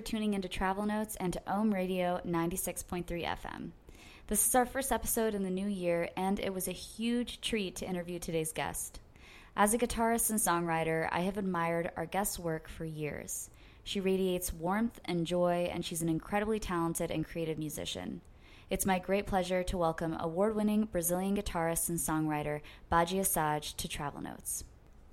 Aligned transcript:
For 0.00 0.06
tuning 0.06 0.32
into 0.32 0.48
Travel 0.48 0.86
Notes 0.86 1.14
and 1.16 1.30
to 1.34 1.42
Ohm 1.46 1.74
Radio 1.74 2.22
96.3 2.26 3.04
FM. 3.04 3.72
This 4.28 4.48
is 4.48 4.54
our 4.54 4.64
first 4.64 4.92
episode 4.92 5.34
in 5.34 5.42
the 5.42 5.50
new 5.50 5.66
year, 5.66 6.08
and 6.16 6.40
it 6.40 6.54
was 6.54 6.68
a 6.68 6.72
huge 6.72 7.42
treat 7.42 7.76
to 7.76 7.86
interview 7.86 8.18
today's 8.18 8.54
guest. 8.54 8.98
As 9.54 9.74
a 9.74 9.78
guitarist 9.78 10.30
and 10.30 10.38
songwriter, 10.38 11.06
I 11.12 11.20
have 11.20 11.36
admired 11.36 11.90
our 11.98 12.06
guest's 12.06 12.38
work 12.38 12.66
for 12.66 12.86
years. 12.86 13.50
She 13.84 14.00
radiates 14.00 14.54
warmth 14.54 14.98
and 15.04 15.26
joy, 15.26 15.68
and 15.70 15.84
she's 15.84 16.00
an 16.00 16.08
incredibly 16.08 16.58
talented 16.58 17.10
and 17.10 17.22
creative 17.22 17.58
musician. 17.58 18.22
It's 18.70 18.86
my 18.86 19.00
great 19.00 19.26
pleasure 19.26 19.62
to 19.64 19.76
welcome 19.76 20.16
award 20.18 20.56
winning 20.56 20.84
Brazilian 20.84 21.36
guitarist 21.36 21.90
and 21.90 21.98
songwriter 21.98 22.62
Badi 22.88 23.18
Assad 23.18 23.64
to 23.64 23.86
Travel 23.86 24.22
Notes. 24.22 24.64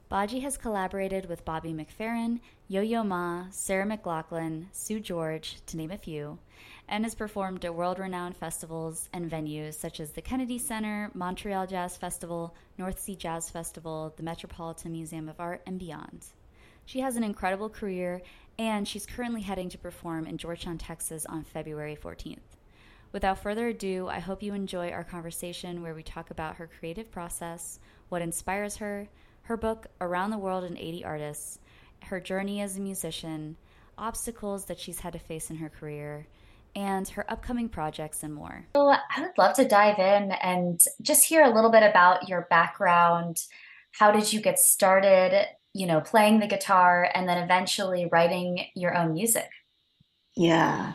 Badi 0.10 0.40
has 0.40 0.56
collaborated 0.56 1.28
with 1.28 1.44
Bobby 1.44 1.74
McFerrin, 1.74 2.40
Yo 2.70 2.82
Yo 2.82 3.04
Ma, 3.04 3.48
Sarah 3.52 3.86
McLachlan, 3.86 4.68
Seu 4.72 5.02
Jorge, 5.06 5.58
to 5.66 5.76
name 5.76 5.92
a 5.92 5.98
few, 5.98 6.40
and 6.88 7.04
has 7.04 7.14
performed 7.14 7.66
at 7.66 7.76
world 7.76 8.00
renowned 8.00 8.38
festivals 8.38 9.10
and 9.12 9.30
venues 9.30 9.74
such 9.74 10.00
as 10.00 10.12
the 10.12 10.22
Kennedy 10.22 10.58
Center, 10.60 11.12
Montreal 11.14 11.68
Jazz 11.68 11.98
Festival, 11.98 12.56
North 12.78 13.02
Sea 13.02 13.18
Jazz 13.18 13.50
Festival, 13.50 14.14
the 14.16 14.24
Metropolitan 14.24 14.94
Museum 14.94 15.28
of 15.28 15.42
Art, 15.42 15.62
and 15.68 15.78
beyond. 15.78 16.28
She 16.86 17.02
has 17.02 17.18
an 17.18 17.26
incredible 17.26 17.70
career, 17.70 18.22
and 18.58 18.88
she's 18.88 19.06
currently 19.06 19.42
heading 19.42 19.68
to 19.68 19.78
perform 19.78 20.26
in 20.26 20.38
Georgetown, 20.38 20.78
Texas 20.78 21.26
on 21.26 21.44
February 21.44 21.98
14th. 22.02 22.56
Without 23.12 23.40
further 23.40 23.68
ado, 23.68 24.08
I 24.08 24.20
hope 24.20 24.42
you 24.42 24.54
enjoy 24.54 24.90
our 24.90 25.04
conversation 25.04 25.82
where 25.82 25.94
we 25.94 26.04
talk 26.04 26.32
about 26.32 26.56
her 26.56 26.70
creative 26.80 27.12
process, 27.12 27.80
what 28.08 28.22
inspires 28.22 28.78
her, 28.78 29.10
her 29.48 29.58
book, 29.58 29.88
Around 30.02 30.32
the 30.32 30.38
World 30.38 30.66
in 30.66 30.78
80 30.78 31.06
Artists, 31.06 31.60
her 32.04 32.20
journey 32.20 32.60
as 32.62 32.76
a 32.76 32.82
musician, 32.82 33.56
obstacles 33.98 34.66
that 34.66 34.78
she's 34.78 35.00
had 35.00 35.14
to 35.14 35.20
face 35.20 35.50
in 35.50 35.56
her 35.58 35.70
career, 35.70 36.28
and 36.76 37.08
her 37.08 37.26
upcoming 37.32 37.70
projects 37.70 38.24
and 38.24 38.34
more. 38.34 38.66
So 38.76 38.90
I 38.90 39.22
would 39.22 39.38
love 39.38 39.56
to 39.56 39.66
dive 39.66 40.00
in 40.00 40.34
and 40.34 40.84
just 41.02 41.24
hear 41.24 41.44
a 41.44 41.54
little 41.54 41.72
bit 41.72 41.84
about 41.84 42.28
your 42.28 42.46
background. 42.50 43.42
How 43.94 44.12
did 44.12 44.34
you 44.34 44.42
get 44.42 44.60
started, 44.60 45.48
you 45.74 45.88
know, 45.88 46.02
playing 46.02 46.40
the 46.40 46.48
guitar 46.48 47.10
and 47.16 47.28
then 47.28 47.42
eventually 47.42 48.10
writing 48.12 48.66
your 48.76 48.96
own 48.96 49.14
music? 49.14 49.50
Yeah. 50.36 50.94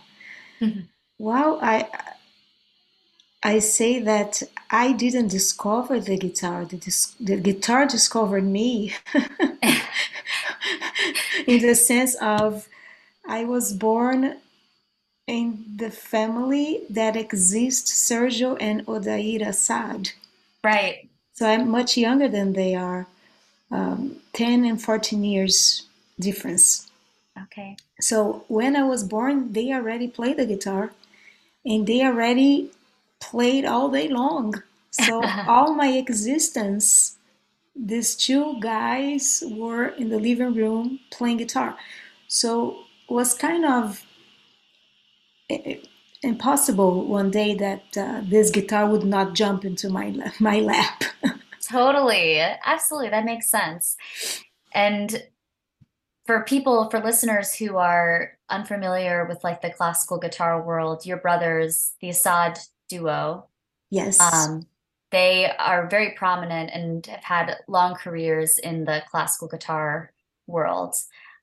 well, 1.19 1.58
I 1.62 1.89
I 3.42 3.61
say 3.61 4.00
that 4.00 4.42
I 4.73 4.92
didn't 4.92 5.28
discover 5.28 6.01
the 6.01 6.17
guitar. 6.17 6.65
The, 6.65 6.78
dis- 6.78 7.15
the 7.20 7.37
guitar 7.37 7.87
discovered 7.87 8.45
me. 8.45 8.95
in 11.47 11.61
the 11.61 11.75
sense 11.75 12.14
of 12.17 12.69
I 13.27 13.45
was 13.45 13.75
born 13.75 14.39
in 15.27 15.64
the 15.77 15.91
family 15.91 16.83
that 16.89 17.17
exists 17.17 17.92
Sergio 18.11 18.56
and 18.61 18.84
Odair 18.87 19.47
Assad. 19.47 20.11
Right. 20.64 21.09
So 21.34 21.47
I'm 21.48 21.69
much 21.70 21.97
younger 21.97 22.29
than 22.29 22.55
they 22.55 22.75
are, 22.75 23.07
um, 23.70 24.17
10 24.33 24.64
and 24.64 24.83
14 24.83 25.23
years 25.23 25.86
difference. 26.19 26.91
Okay. 27.45 27.77
So 28.01 28.45
when 28.48 28.75
I 28.77 28.85
was 28.85 29.05
born, 29.05 29.52
they 29.52 29.73
already 29.73 30.08
played 30.08 30.39
the 30.39 30.46
guitar 30.46 30.92
and 31.64 31.86
they 31.86 32.02
already 32.05 32.70
played 33.20 33.64
all 33.64 33.89
day 33.89 34.08
long. 34.08 34.63
So 34.92 35.23
all 35.48 35.75
my 35.75 35.89
existence, 35.89 37.19
these 37.75 38.14
two 38.14 38.61
guys 38.61 39.42
were 39.51 39.89
in 39.89 40.08
the 40.08 40.19
living 40.19 40.55
room 40.55 41.01
playing 41.11 41.39
guitar. 41.39 41.77
So 42.29 42.85
it 43.08 43.13
was 43.13 43.35
kind 43.35 43.64
of 43.64 44.05
impossible 46.23 47.07
one 47.07 47.31
day 47.31 47.55
that 47.55 47.97
uh, 47.97 48.23
this 48.25 48.51
guitar 48.51 48.89
would 48.89 49.05
not 49.05 49.35
jump 49.35 49.64
into 49.64 49.89
my 49.89 50.14
my 50.41 50.61
lap. 50.61 51.02
totally, 51.69 52.41
absolutely, 52.41 53.11
that 53.11 53.25
makes 53.25 53.51
sense. 53.51 53.97
And 54.73 55.23
for 56.27 56.45
people, 56.45 56.89
for 56.91 57.01
listeners 57.01 57.55
who 57.55 57.77
are 57.77 58.39
unfamiliar 58.48 59.27
with 59.27 59.42
like 59.42 59.61
the 59.61 59.70
classical 59.70 60.19
guitar 60.19 60.63
world, 60.63 61.05
your 61.05 61.17
brothers, 61.17 61.92
the 62.01 62.11
Assad 62.11 62.58
duo, 62.89 63.48
yes, 63.91 64.20
um, 64.20 64.67
they 65.12 65.52
are 65.58 65.86
very 65.86 66.11
prominent 66.11 66.70
and 66.73 67.06
have 67.06 67.23
had 67.23 67.56
long 67.68 67.95
careers 67.95 68.58
in 68.58 68.84
the 68.84 69.02
classical 69.11 69.46
guitar 69.46 70.11
world. 70.46 70.95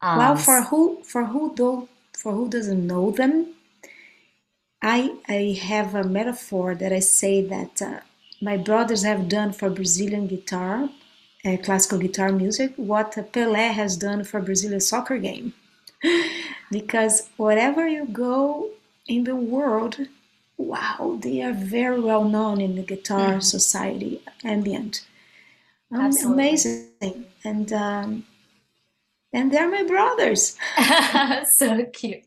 Um, 0.02 0.18
well, 0.18 0.36
for 0.36 0.62
who 0.64 1.04
for 1.04 1.26
who 1.26 1.56
do 1.56 1.88
for 2.18 2.34
who 2.34 2.50
doesn't 2.50 2.86
know 2.86 3.12
them, 3.12 3.54
I 4.82 5.16
I 5.28 5.60
have 5.62 5.96
a 5.96 6.04
metaphor 6.04 6.76
that 6.76 6.92
I 6.92 7.00
say 7.00 7.42
that 7.48 7.82
uh, 7.82 8.00
my 8.42 8.58
brothers 8.58 9.04
have 9.04 9.30
done 9.30 9.54
for 9.54 9.70
Brazilian 9.70 10.28
guitar, 10.28 10.90
uh, 11.46 11.58
classical 11.64 12.00
guitar 12.00 12.32
music, 12.32 12.74
what 12.76 13.12
Pelé 13.34 13.72
has 13.72 13.98
done 13.98 14.24
for 14.24 14.42
Brazilian 14.42 14.82
soccer 14.82 15.18
game, 15.18 15.54
because 16.72 17.30
wherever 17.38 17.88
you 17.88 18.06
go 18.06 18.72
in 19.08 19.26
the 19.26 19.36
world, 19.36 19.98
wow, 20.60 21.18
they 21.22 21.42
are 21.42 21.54
very 21.54 22.00
well 22.00 22.26
known 22.26 22.62
in 22.62 22.76
the 22.76 22.84
guitar 22.84 23.36
mm. 23.36 23.44
society 23.44 24.22
ambient. 24.44 25.08
Um, 25.92 26.12
amazing, 26.24 27.26
and 27.44 27.74
um, 27.74 28.26
and 29.34 29.52
they're 29.52 29.72
my 29.72 29.84
brothers. 29.84 30.56
so 31.54 31.86
cute. 31.94 32.24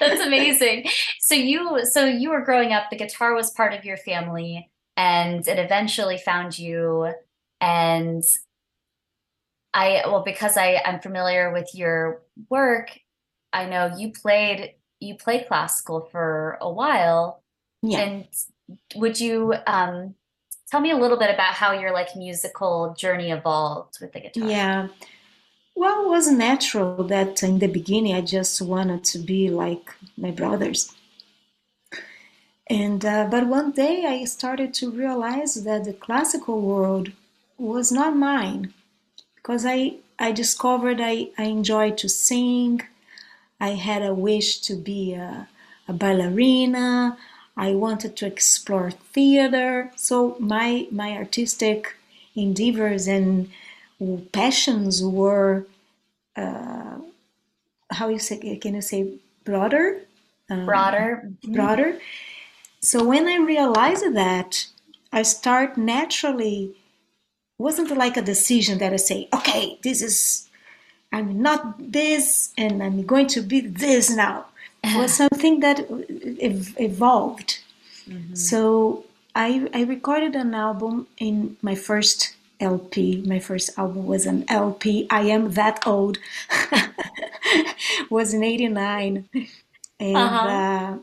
That's 0.00 0.20
amazing. 0.20 0.88
so 1.20 1.34
you 1.34 1.84
so 1.84 2.04
you 2.04 2.30
were 2.30 2.44
growing 2.44 2.72
up, 2.72 2.90
the 2.90 2.96
guitar 2.96 3.34
was 3.34 3.50
part 3.50 3.72
of 3.72 3.84
your 3.84 3.96
family 3.96 4.70
and 4.96 5.46
it 5.46 5.58
eventually 5.58 6.18
found 6.18 6.58
you 6.58 7.12
and 7.60 8.22
I 9.74 10.02
well 10.06 10.22
because 10.22 10.56
I 10.56 10.82
I'm 10.84 11.00
familiar 11.00 11.52
with 11.52 11.74
your 11.74 12.22
work, 12.50 12.98
I 13.52 13.66
know 13.66 13.94
you 13.96 14.12
played 14.12 14.74
you 15.00 15.16
played 15.16 15.48
classical 15.48 16.08
for 16.12 16.58
a 16.60 16.70
while. 16.70 17.41
Yeah. 17.82 17.98
And 18.04 18.28
would 18.96 19.20
you 19.20 19.54
um 19.66 20.14
tell 20.70 20.80
me 20.80 20.90
a 20.90 20.96
little 20.96 21.18
bit 21.18 21.30
about 21.34 21.54
how 21.54 21.72
your 21.72 21.92
like 21.92 22.16
musical 22.16 22.94
journey 22.98 23.30
evolved 23.30 23.98
with 24.00 24.12
the 24.12 24.20
guitar? 24.20 24.48
Yeah. 24.48 24.88
Well, 25.74 26.06
it 26.06 26.08
was 26.08 26.30
natural 26.30 27.04
that 27.04 27.42
in 27.42 27.58
the 27.58 27.66
beginning 27.68 28.14
I 28.14 28.20
just 28.22 28.60
wanted 28.62 29.04
to 29.04 29.18
be 29.18 29.50
like 29.50 29.94
my 30.16 30.30
brothers. 30.30 30.94
And 32.68 33.04
uh, 33.04 33.28
but 33.30 33.46
one 33.46 33.72
day 33.72 34.04
I 34.06 34.24
started 34.24 34.72
to 34.74 34.90
realize 34.90 35.54
that 35.64 35.84
the 35.84 35.92
classical 35.92 36.60
world 36.60 37.12
was 37.58 37.92
not 37.92 38.16
mine 38.16 38.72
because 39.36 39.64
I 39.66 39.96
I 40.18 40.32
discovered 40.32 41.00
I, 41.00 41.30
I 41.38 41.44
enjoyed 41.44 41.98
to 41.98 42.08
sing. 42.08 42.82
I 43.60 43.70
had 43.70 44.02
a 44.02 44.14
wish 44.14 44.60
to 44.62 44.74
be 44.76 45.14
a, 45.14 45.48
a 45.88 45.92
ballerina. 45.92 47.18
I 47.56 47.72
wanted 47.72 48.16
to 48.16 48.26
explore 48.26 48.90
theater. 48.90 49.90
So 49.96 50.36
my 50.38 50.88
my 50.90 51.12
artistic 51.16 51.96
endeavors 52.34 53.06
and 53.06 53.50
passions 54.32 55.04
were 55.04 55.66
uh, 56.36 56.98
how 57.90 58.08
you 58.08 58.18
say 58.18 58.56
can 58.56 58.74
you 58.74 58.82
say 58.82 59.18
broader? 59.44 60.00
Um, 60.50 60.66
broader. 60.66 61.22
mm-hmm. 61.24 61.54
broader. 61.54 61.98
So 62.80 63.04
when 63.04 63.28
i 63.28 63.36
realized 63.36 64.14
that 64.14 64.66
i 65.12 65.22
start 65.22 65.76
naturally 65.78 66.74
wasn't 67.58 67.96
like 67.96 68.16
a 68.16 68.22
decision 68.22 68.78
that 68.78 68.92
i 68.92 68.96
say 68.96 69.28
okay 69.32 69.78
this 69.82 70.02
is 70.02 70.48
i'm 71.12 71.40
not 71.40 71.76
this 71.78 72.52
and 72.58 72.82
i'm 72.82 73.04
going 73.06 73.28
to 73.28 73.40
be 73.40 73.60
this 73.60 74.10
now 74.10 74.46
was 74.96 75.12
something 75.12 75.60
that 75.60 75.80
ev- 76.40 76.74
evolved 76.78 77.60
mm-hmm. 78.08 78.34
so 78.34 79.04
I, 79.34 79.68
I 79.72 79.82
recorded 79.84 80.34
an 80.36 80.54
album 80.54 81.06
in 81.18 81.56
my 81.62 81.74
first 81.74 82.34
LP. 82.60 83.22
My 83.26 83.38
first 83.38 83.76
album 83.78 84.06
was 84.06 84.26
an 84.26 84.44
LP. 84.48 85.06
I 85.10 85.22
am 85.22 85.52
that 85.52 85.86
old. 85.86 86.18
was 88.10 88.32
in 88.32 88.44
'89, 88.44 89.28
and 90.00 90.16
uh-huh. 90.16 90.48
uh, 90.48 90.98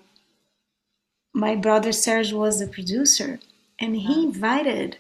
my 1.33 1.55
brother 1.55 1.91
Serge 1.91 2.33
was 2.33 2.59
the 2.59 2.67
producer, 2.67 3.39
and 3.79 3.95
he 3.95 4.23
invited 4.23 4.97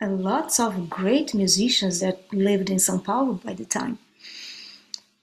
lots 0.00 0.60
of 0.60 0.88
great 0.88 1.34
musicians 1.34 2.00
that 2.00 2.32
lived 2.32 2.70
in 2.70 2.76
São 2.76 3.02
Paulo 3.02 3.34
by 3.44 3.52
the 3.52 3.64
time. 3.64 3.98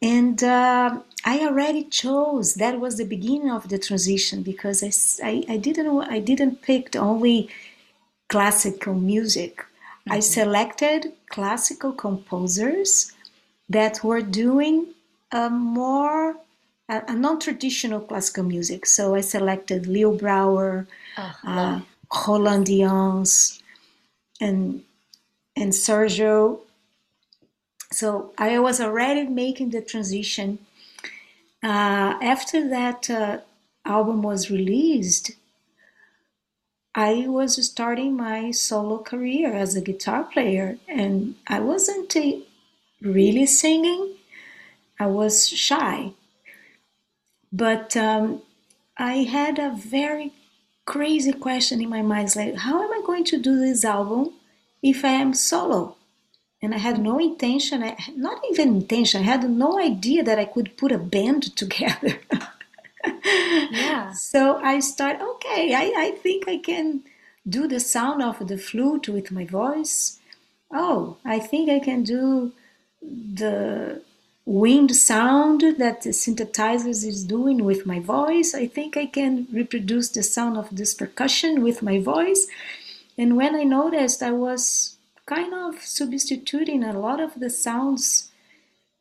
And 0.01 0.43
uh, 0.43 0.99
I 1.25 1.39
already 1.41 1.83
chose. 1.85 2.53
That 2.55 2.79
was 2.79 2.97
the 2.97 3.05
beginning 3.05 3.51
of 3.51 3.69
the 3.69 3.79
transition 3.79 4.43
because 4.43 4.83
I, 4.83 4.91
I, 5.27 5.43
I 5.55 5.57
didn't 5.57 6.01
I 6.03 6.19
didn't 6.19 6.61
pick 6.61 6.95
only 6.95 7.49
classical 8.29 8.93
music 8.95 9.65
I 10.09 10.19
selected 10.19 11.13
classical 11.29 11.91
composers 11.91 13.11
that 13.69 14.03
were 14.03 14.21
doing 14.21 14.93
a 15.31 15.49
more 15.49 16.37
a, 16.87 17.01
a 17.07 17.13
non-traditional 17.15 18.01
classical 18.01 18.43
music. 18.43 18.85
So 18.85 19.15
I 19.15 19.21
selected 19.21 19.87
Leo 19.87 20.15
Brouwer, 20.15 20.87
Oh, 21.17 21.33
uh, 21.45 21.81
Roland 22.27 22.69
and 24.41 24.83
and 25.55 25.71
Sergio. 25.73 26.59
So 27.91 28.33
I 28.37 28.59
was 28.59 28.79
already 28.81 29.25
making 29.27 29.71
the 29.71 29.81
transition. 29.81 30.59
Uh, 31.65 32.15
after 32.21 32.69
that 32.69 33.09
uh, 33.09 33.39
album 33.85 34.21
was 34.21 34.51
released, 34.51 35.31
I 36.93 37.25
was 37.27 37.65
starting 37.65 38.15
my 38.15 38.51
solo 38.51 38.99
career 38.99 39.51
as 39.51 39.75
a 39.75 39.81
guitar 39.81 40.25
player, 40.25 40.77
and 40.87 41.33
I 41.47 41.61
wasn't 41.61 42.15
really 43.01 43.47
singing. 43.47 44.13
I 44.99 45.07
was 45.07 45.47
shy, 45.47 46.11
but 47.51 47.97
um, 47.97 48.43
I 48.95 49.23
had 49.23 49.57
a 49.57 49.75
very 49.75 50.33
crazy 50.85 51.33
question 51.33 51.81
in 51.81 51.89
my 51.89 52.03
mind. 52.03 52.35
Like, 52.35 52.57
how 52.57 52.83
am 52.83 52.93
I 52.93 53.01
going 53.03 53.23
to 53.23 53.41
do 53.41 53.59
this 53.59 53.83
album 53.83 54.35
if 54.83 55.03
I 55.03 55.13
am 55.13 55.33
solo? 55.33 55.97
And 56.61 56.73
I 56.73 56.77
had 56.77 56.99
no 56.99 57.19
intention, 57.19 57.83
I, 57.83 57.97
not 58.15 58.41
even 58.49 58.69
intention, 58.69 59.21
I 59.21 59.25
had 59.25 59.49
no 59.49 59.79
idea 59.79 60.23
that 60.23 60.39
I 60.39 60.45
could 60.45 60.77
put 60.77 60.91
a 60.91 60.97
band 60.97 61.55
together. 61.55 62.19
Yeah. 63.71 64.11
So 64.13 64.57
I 64.57 64.79
start, 64.79 65.21
okay, 65.21 65.73
I, 65.75 65.93
I 65.97 66.11
think 66.11 66.47
I 66.47 66.57
can 66.57 67.03
do 67.47 67.67
the 67.67 67.79
sound 67.79 68.23
of 68.23 68.47
the 68.47 68.57
flute 68.57 69.07
with 69.09 69.31
my 69.31 69.45
voice. 69.45 70.19
Oh, 70.71 71.17
I 71.23 71.39
think 71.39 71.69
I 71.69 71.79
can 71.79 72.03
do 72.03 72.53
the 73.01 74.01
wind 74.45 74.95
sound 74.95 75.61
that 75.77 76.01
the 76.01 76.09
synthesizers 76.09 77.05
is 77.05 77.23
doing 77.23 77.63
with 77.63 77.85
my 77.85 77.99
voice. 77.99 78.53
I 78.53 78.67
think 78.67 78.97
I 78.97 79.05
can 79.05 79.47
reproduce 79.51 80.09
the 80.09 80.23
sound 80.23 80.57
of 80.57 80.75
this 80.75 80.93
percussion 80.93 81.61
with 81.61 81.81
my 81.81 81.99
voice. 81.99 82.47
And 83.17 83.35
when 83.35 83.55
I 83.55 83.63
noticed, 83.63 84.21
I 84.21 84.31
was 84.31 84.94
kind 85.25 85.53
of 85.53 85.81
substituting 85.81 86.83
a 86.83 86.97
lot 86.97 87.19
of 87.19 87.39
the 87.39 87.49
sounds 87.49 88.31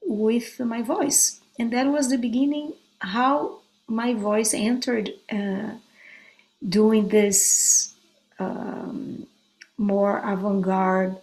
with 0.02 0.60
my 0.60 0.82
voice. 0.82 1.40
And 1.58 1.72
that 1.72 1.86
was 1.86 2.08
the 2.08 2.18
beginning 2.18 2.74
how 2.98 3.60
my 3.86 4.14
voice 4.14 4.54
entered 4.54 5.10
uh, 5.30 5.72
doing 6.66 7.08
this 7.08 7.94
um, 8.38 9.26
more 9.76 10.18
avant-garde 10.18 11.16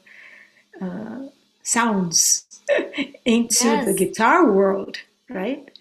uh, 0.79 1.19
sounds 1.63 2.45
into 3.25 3.83
the 3.85 3.93
guitar 3.93 4.51
world, 4.51 4.99
right? 5.29 5.71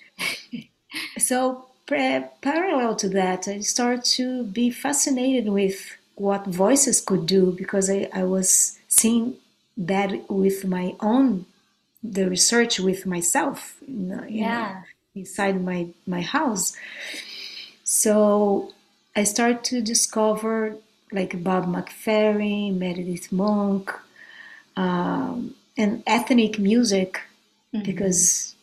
so 1.19 1.67
pa- 1.87 2.29
parallel 2.41 2.97
to 2.97 3.09
that, 3.11 3.47
I 3.49 3.61
started 3.61 4.05
to 4.17 4.45
be 4.45 4.71
fascinated 4.71 5.49
with 5.49 5.97
what 6.15 6.47
voices 6.47 7.01
could 7.01 7.27
do 7.27 7.53
because 7.53 7.91
I, 7.91 8.09
I 8.13 8.25
was 8.25 8.80
seeing 8.99 9.27
that 9.91 10.11
with 10.31 10.59
my 10.77 10.87
own 11.01 11.47
the 12.17 12.25
research 12.29 12.75
with 12.89 13.03
myself 13.15 13.59
you 13.87 14.05
know, 14.11 14.25
Yeah. 14.29 14.83
inside 15.15 15.57
my 15.71 15.81
my 16.15 16.23
house 16.37 16.67
so 17.85 18.73
i 19.17 19.23
start 19.25 19.57
to 19.71 19.77
discover 19.93 20.77
like 21.13 21.43
bob 21.43 21.65
mcferrin 21.67 22.77
meredith 22.79 23.29
monk 23.33 23.85
um, 24.77 25.55
and 25.77 25.93
ethnic 26.07 26.59
music 26.59 27.11
Mhm. 27.75 27.85
because 27.85 28.55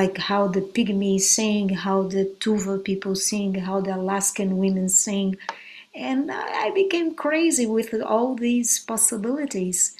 like 0.00 0.16
how 0.30 0.42
the 0.56 0.60
pygmies 0.76 1.22
sing 1.36 1.66
how 1.86 1.98
the 2.14 2.24
tuva 2.42 2.74
people 2.90 3.14
sing 3.30 3.50
how 3.68 3.80
the 3.86 3.94
alaskan 4.00 4.50
women 4.62 4.88
sing 4.88 5.36
and 5.94 6.30
i 6.32 6.70
became 6.74 7.14
crazy 7.14 7.66
with 7.66 7.94
all 8.02 8.34
these 8.34 8.78
possibilities. 8.80 9.96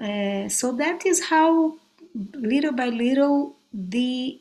Uh, 0.00 0.48
so 0.48 0.72
that 0.72 1.06
is 1.06 1.26
how 1.26 1.74
little 2.34 2.72
by 2.72 2.88
little 2.88 3.56
the 3.72 4.40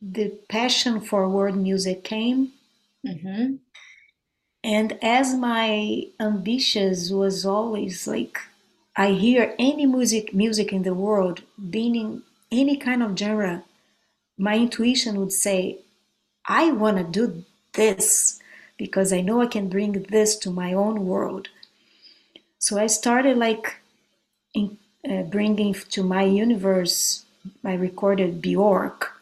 the 0.00 0.28
passion 0.48 1.00
for 1.00 1.28
world 1.28 1.56
music 1.56 2.04
came. 2.04 2.52
Mhm. 3.06 3.58
and 4.62 4.98
as 5.02 5.34
my 5.34 6.04
ambitions 6.20 7.12
was 7.12 7.44
always 7.44 8.06
like 8.06 8.38
i 8.96 9.10
hear 9.10 9.54
any 9.58 9.86
music 9.86 10.32
music 10.34 10.72
in 10.72 10.82
the 10.82 10.94
world 10.94 11.42
being 11.70 11.94
in 11.94 12.22
any 12.50 12.76
kind 12.76 13.02
of 13.02 13.16
genre 13.18 13.64
my 14.38 14.56
intuition 14.56 15.18
would 15.20 15.32
say 15.32 15.78
i 16.46 16.70
want 16.72 16.96
to 16.98 17.04
do 17.20 17.44
this 17.74 18.40
because 18.78 19.12
i 19.12 19.20
know 19.20 19.40
i 19.42 19.46
can 19.46 19.68
bring 19.68 19.92
this 20.10 20.36
to 20.36 20.50
my 20.50 20.72
own 20.72 21.06
world 21.06 21.48
so 22.58 22.78
i 22.78 22.86
started 22.86 23.36
like 23.36 23.76
in, 24.54 24.78
uh, 25.10 25.22
bringing 25.24 25.74
to 25.74 26.02
my 26.02 26.22
universe 26.24 27.24
i 27.64 27.74
recorded 27.74 28.42
bjork 28.42 29.12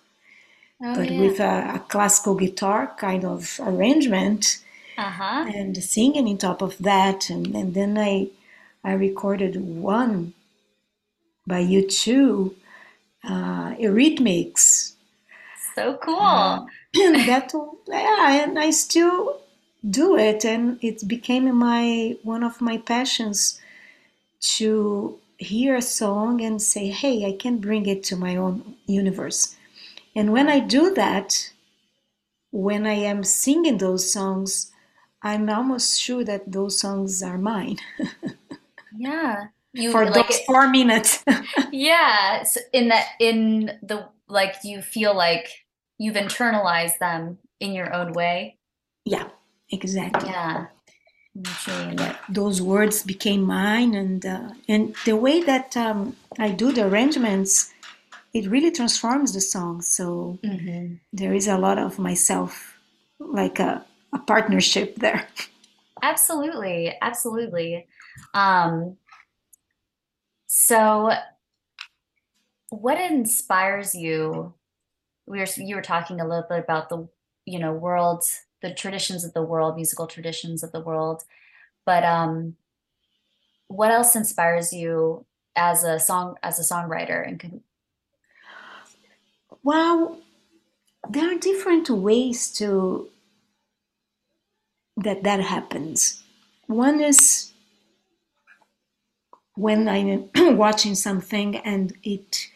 Oh, 0.83 0.95
but 0.95 1.11
yeah. 1.11 1.19
with 1.19 1.41
a, 1.41 1.73
a 1.77 1.79
classical 1.89 2.35
guitar 2.35 2.95
kind 2.99 3.25
of 3.25 3.59
arrangement 3.63 4.59
Uh-huh. 4.97 5.53
and 5.57 5.77
singing 5.83 6.29
on 6.29 6.39
top 6.39 6.63
of 6.63 6.79
that 6.79 7.31
and, 7.31 7.55
and 7.55 7.75
then 7.75 7.99
i 7.99 8.29
i 8.85 8.93
recorded 8.93 9.57
one 9.57 10.35
by 11.47 11.61
U2 11.61 12.55
uh 13.25 13.75
eurythmics 13.79 14.95
So 15.75 15.97
cool. 15.97 16.19
uh, 16.21 16.67
and 16.95 17.17
that 17.27 17.53
yeah 17.89 18.43
and 18.45 18.59
i 18.59 18.71
still 18.71 19.41
do 19.89 20.17
it 20.17 20.45
and 20.45 20.79
it 20.83 21.07
became 21.09 21.55
my 21.55 22.17
one 22.23 22.43
of 22.43 22.61
my 22.61 22.79
passions 22.79 23.61
to 24.41 25.19
hear 25.39 25.77
a 25.77 25.83
song 25.83 26.41
and 26.41 26.63
say 26.63 26.89
hey 26.89 27.27
i 27.27 27.37
can 27.37 27.59
bring 27.59 27.87
it 27.87 28.03
to 28.05 28.17
my 28.17 28.37
own 28.37 28.77
universe. 28.87 29.57
And 30.15 30.33
when 30.33 30.49
i 30.49 30.61
do 30.61 30.95
that 30.95 31.51
when 32.51 32.87
i 32.87 32.95
am 32.95 33.25
singing 33.25 33.79
those 33.79 34.13
songs 34.13 34.71
i'm 35.23 35.49
almost 35.49 36.01
sure 36.01 36.25
that 36.25 36.53
those 36.53 36.79
songs 36.79 37.23
are 37.23 37.39
mine. 37.39 37.79
Yeah. 38.97 39.47
You 39.73 39.91
for 39.91 40.05
like 40.05 40.29
those 40.29 40.41
four 40.47 40.69
minutes. 40.69 41.25
Yeah, 41.73 42.43
so 42.43 42.61
in 42.73 42.89
that 42.89 43.07
in 43.19 43.79
the 43.83 44.09
like 44.29 44.57
you 44.65 44.83
feel 44.83 45.17
like 45.17 45.49
you've 45.99 46.17
internalized 46.17 46.99
them 46.99 47.39
in 47.59 47.73
your 47.73 47.93
own 47.95 48.13
way. 48.13 48.59
yeah 49.05 49.29
exactly 49.73 50.29
Yeah. 50.29 50.67
That 51.97 52.21
those 52.29 52.61
words 52.61 53.03
became 53.03 53.43
mine 53.43 53.95
and 53.95 54.25
uh, 54.27 54.51
and 54.69 54.95
the 55.07 55.17
way 55.17 55.43
that 55.43 55.75
um, 55.77 56.15
I 56.39 56.51
do 56.51 56.73
the 56.73 56.87
arrangements 56.87 57.73
it 58.35 58.47
really 58.51 58.71
transforms 58.71 59.33
the 59.33 59.41
song 59.41 59.81
so 59.83 60.39
Mhm. 60.43 61.01
there 61.13 61.35
is 61.35 61.49
a 61.49 61.57
lot 61.57 61.79
of 61.79 61.99
myself 61.99 62.77
like 63.19 63.59
a, 63.61 63.85
a 64.13 64.19
partnership 64.19 64.97
there 64.97 65.27
Absolutely, 66.03 66.93
absolutely. 67.01 67.87
Um, 68.35 68.97
so 70.47 71.13
what 72.71 73.01
inspires 73.01 73.95
you? 73.95 74.55
We 75.27 75.39
were 75.39 75.47
you 75.57 75.77
were 75.77 75.83
talking 75.83 76.21
a 76.21 76.27
little 76.27 76.47
bit 76.49 76.59
about 76.59 76.89
the, 76.89 77.09
you 77.47 77.59
know, 77.61 77.73
world, 77.73 78.25
the 78.63 78.73
traditions 78.73 79.25
of 79.25 79.33
the 79.35 79.43
world, 79.43 79.77
musical 79.77 80.07
traditions 80.07 80.63
of 80.63 80.73
the 80.73 80.81
world, 80.81 81.25
but 81.85 82.05
um, 82.05 82.57
what 83.69 83.91
else 83.91 84.17
inspires 84.17 84.73
you 84.73 85.25
as 85.55 85.85
a 85.85 85.99
song 85.99 86.37
as 86.43 86.59
a 86.59 86.63
songwriter 86.63 87.27
and 87.29 87.39
con- 87.39 87.61
well 89.63 90.19
there 91.11 91.31
are 91.31 91.39
different 91.39 91.91
ways 91.91 92.51
to 92.51 93.11
that 94.97 95.23
that 95.25 95.41
happens. 95.41 96.23
One 96.67 97.01
is 97.01 97.53
when 99.55 99.89
i'm 99.89 100.31
watching 100.57 100.95
something 100.95 101.57
and 101.59 101.93
it 102.03 102.49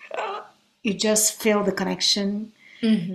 you 0.83 0.95
just 0.95 1.43
feel 1.43 1.65
the 1.65 1.73
connection. 1.73 2.53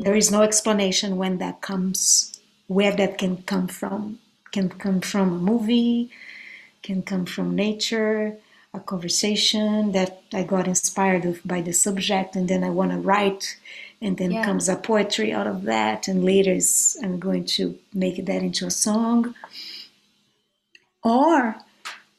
There 0.04 0.16
is 0.16 0.32
no 0.32 0.42
explanation 0.42 1.18
when 1.18 1.38
that 1.38 1.62
comes, 1.62 2.41
where 2.78 2.96
that 2.96 3.18
can 3.18 3.44
come 3.44 3.68
from. 3.68 4.20
Can 4.52 4.70
come 4.70 5.02
from 5.02 5.28
a 5.34 5.40
movie, 5.52 6.10
can 6.84 7.04
come 7.04 7.26
from 7.26 7.56
nature, 7.56 8.38
a 8.74 8.80
conversation 8.80 9.92
that 9.94 10.24
I 10.34 10.44
got 10.44 10.68
inspired 10.68 11.26
of 11.26 11.42
by 11.46 11.62
the 11.62 11.74
subject, 11.74 12.36
and 12.38 12.48
then 12.50 12.64
I 12.64 12.70
want 12.70 12.92
to 12.92 12.98
write, 12.98 13.58
and 14.02 14.18
then 14.18 14.32
Yeah. 14.32 14.46
comes 14.48 14.70
a 14.70 14.76
poetry 14.78 15.34
out 15.34 15.48
of 15.48 15.64
that, 15.64 16.08
and 16.10 16.26
later 16.26 16.54
is, 16.54 16.98
I'm 17.04 17.20
going 17.20 17.46
to 17.58 17.78
make 17.94 18.18
that 18.26 18.42
into 18.44 18.66
a 18.68 18.72
song. 18.72 19.36
Or 21.04 21.56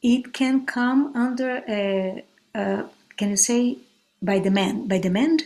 it 0.02 0.32
can 0.34 0.66
come 0.66 1.12
under 1.16 1.62
a, 1.68 2.24
a 2.54 2.84
can 3.18 3.30
you 3.30 3.36
say 3.36 3.78
by 4.22 4.38
demand? 4.40 4.88
By 4.88 4.98
demand? 4.98 5.42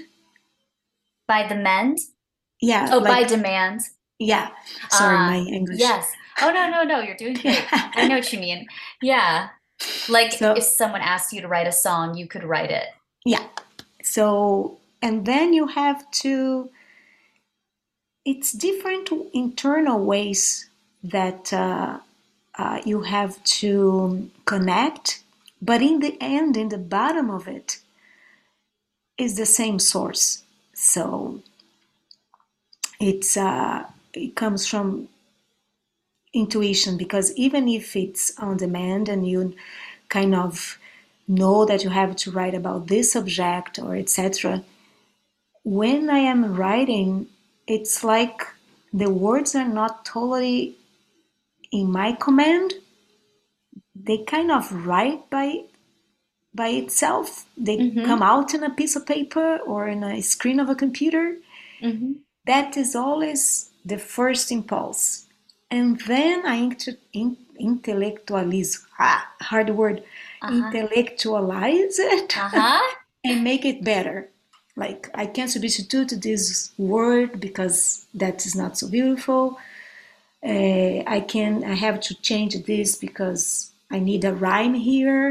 by 1.28 1.46
demand? 1.48 1.98
yeah, 2.60 2.88
Oh, 2.92 3.00
by 3.00 3.10
like 3.10 3.28
demand. 3.28 3.80
Yeah. 4.18 4.50
Sorry, 4.88 5.16
Ah, 5.16 5.26
my 5.26 5.38
English. 5.38 5.78
yes. 5.78 6.12
Oh, 6.40 6.50
no, 6.50 6.68
no, 6.70 6.82
no, 6.84 7.00
you're 7.00 7.16
doing 7.16 7.34
great. 7.34 7.66
I 7.96 8.04
know 8.06 8.16
what 8.16 8.32
you 8.32 8.38
mean. 8.40 8.66
Yeah. 9.02 9.50
Like 10.08 10.32
So 10.32 10.52
if 10.54 10.64
someone 10.64 11.02
asked 11.02 11.32
you 11.32 11.40
to 11.42 11.48
write 11.48 11.66
a 11.68 11.72
song, 11.72 12.16
you 12.16 12.26
could 12.28 12.44
write 12.44 12.70
it. 12.70 12.86
yeah. 13.24 13.46
So 14.02 14.78
and 15.02 15.26
then 15.26 15.52
you 15.54 15.66
have 15.68 16.10
to. 16.22 16.70
It's 18.24 18.52
different 18.52 19.10
internal 19.34 20.04
ways 20.04 20.68
that 21.04 21.52
uh, 21.52 22.00
uh, 22.58 22.80
you 22.84 23.02
have 23.02 23.42
to 23.44 24.30
connect, 24.46 25.22
but 25.62 25.82
in 25.82 26.00
the 26.00 26.16
end, 26.20 26.56
in 26.56 26.68
the 26.70 26.78
bottom 26.78 27.30
of 27.30 27.48
it, 27.48 27.78
is 29.18 29.36
the 29.36 29.46
same 29.46 29.78
source. 29.78 30.42
So 30.74 31.42
it's 33.00 33.36
uh, 33.36 33.84
it 34.16 34.36
comes 34.36 34.66
from 34.66 35.08
intuition 36.34 36.96
because 36.96 37.32
even 37.36 37.68
if 37.68 37.96
it's 37.96 38.38
on 38.38 38.56
demand 38.58 39.08
and 39.08 39.28
you 39.28 39.54
kind 40.08 40.34
of 40.34 40.78
know 41.28 41.64
that 41.66 41.84
you 41.84 41.90
have 41.90 42.16
to 42.16 42.30
write 42.30 42.54
about 42.54 42.88
this 42.88 43.12
subject 43.12 43.78
or 43.78 43.96
etc 43.96 44.62
when 45.64 46.10
i 46.10 46.18
am 46.18 46.54
writing 46.56 47.26
it's 47.66 48.04
like 48.04 48.42
the 48.92 49.10
words 49.10 49.54
are 49.56 49.68
not 49.68 50.04
totally 50.04 50.76
in 51.72 51.90
my 51.92 52.12
command 52.12 52.74
they 53.94 54.18
kind 54.24 54.50
of 54.52 54.72
write 54.86 55.28
by 55.30 55.60
by 56.54 56.68
itself 56.68 57.46
they 57.56 57.78
Mm-hmm. 57.78 58.04
come 58.06 58.22
out 58.22 58.54
in 58.54 58.62
a 58.64 58.70
piece 58.70 58.96
of 58.96 59.06
paper 59.06 59.58
or 59.66 59.88
in 59.88 60.04
a 60.04 60.20
screen 60.22 60.60
of 60.60 60.68
a 60.70 60.74
computer 60.76 61.36
Mm-hmm. 61.82 62.12
that 62.46 62.76
is 62.76 62.94
always 62.96 63.70
the 63.92 63.98
first 63.98 64.50
impulse. 64.50 65.26
And 65.70 65.88
then 66.12 66.36
I 66.46 66.56
inter- 66.68 66.98
in- 67.12 67.36
intellectualize, 67.58 68.72
ah, 68.98 69.22
hard 69.50 69.70
word, 69.80 69.98
Uh-huh. 70.42 70.54
intellectualize 70.56 71.96
it 72.14 72.30
Uh-huh. 72.36 72.82
and 73.28 73.36
make 73.50 73.64
it 73.72 73.78
better. 73.92 74.18
Like 74.84 75.02
I 75.22 75.26
can 75.36 75.48
substitute 75.48 76.10
this 76.28 76.46
word 76.94 77.30
because 77.46 77.78
that 78.22 78.36
is 78.46 78.54
not 78.62 78.72
so 78.78 78.86
beautiful. 78.98 79.42
Uh, 80.52 80.98
I 81.16 81.20
can, 81.32 81.64
I 81.64 81.74
have 81.86 81.98
to 82.06 82.14
change 82.28 82.54
this 82.70 82.90
because 83.06 83.70
I 83.90 83.98
need 83.98 84.22
a 84.24 84.34
rhyme 84.46 84.74
here. 84.74 85.26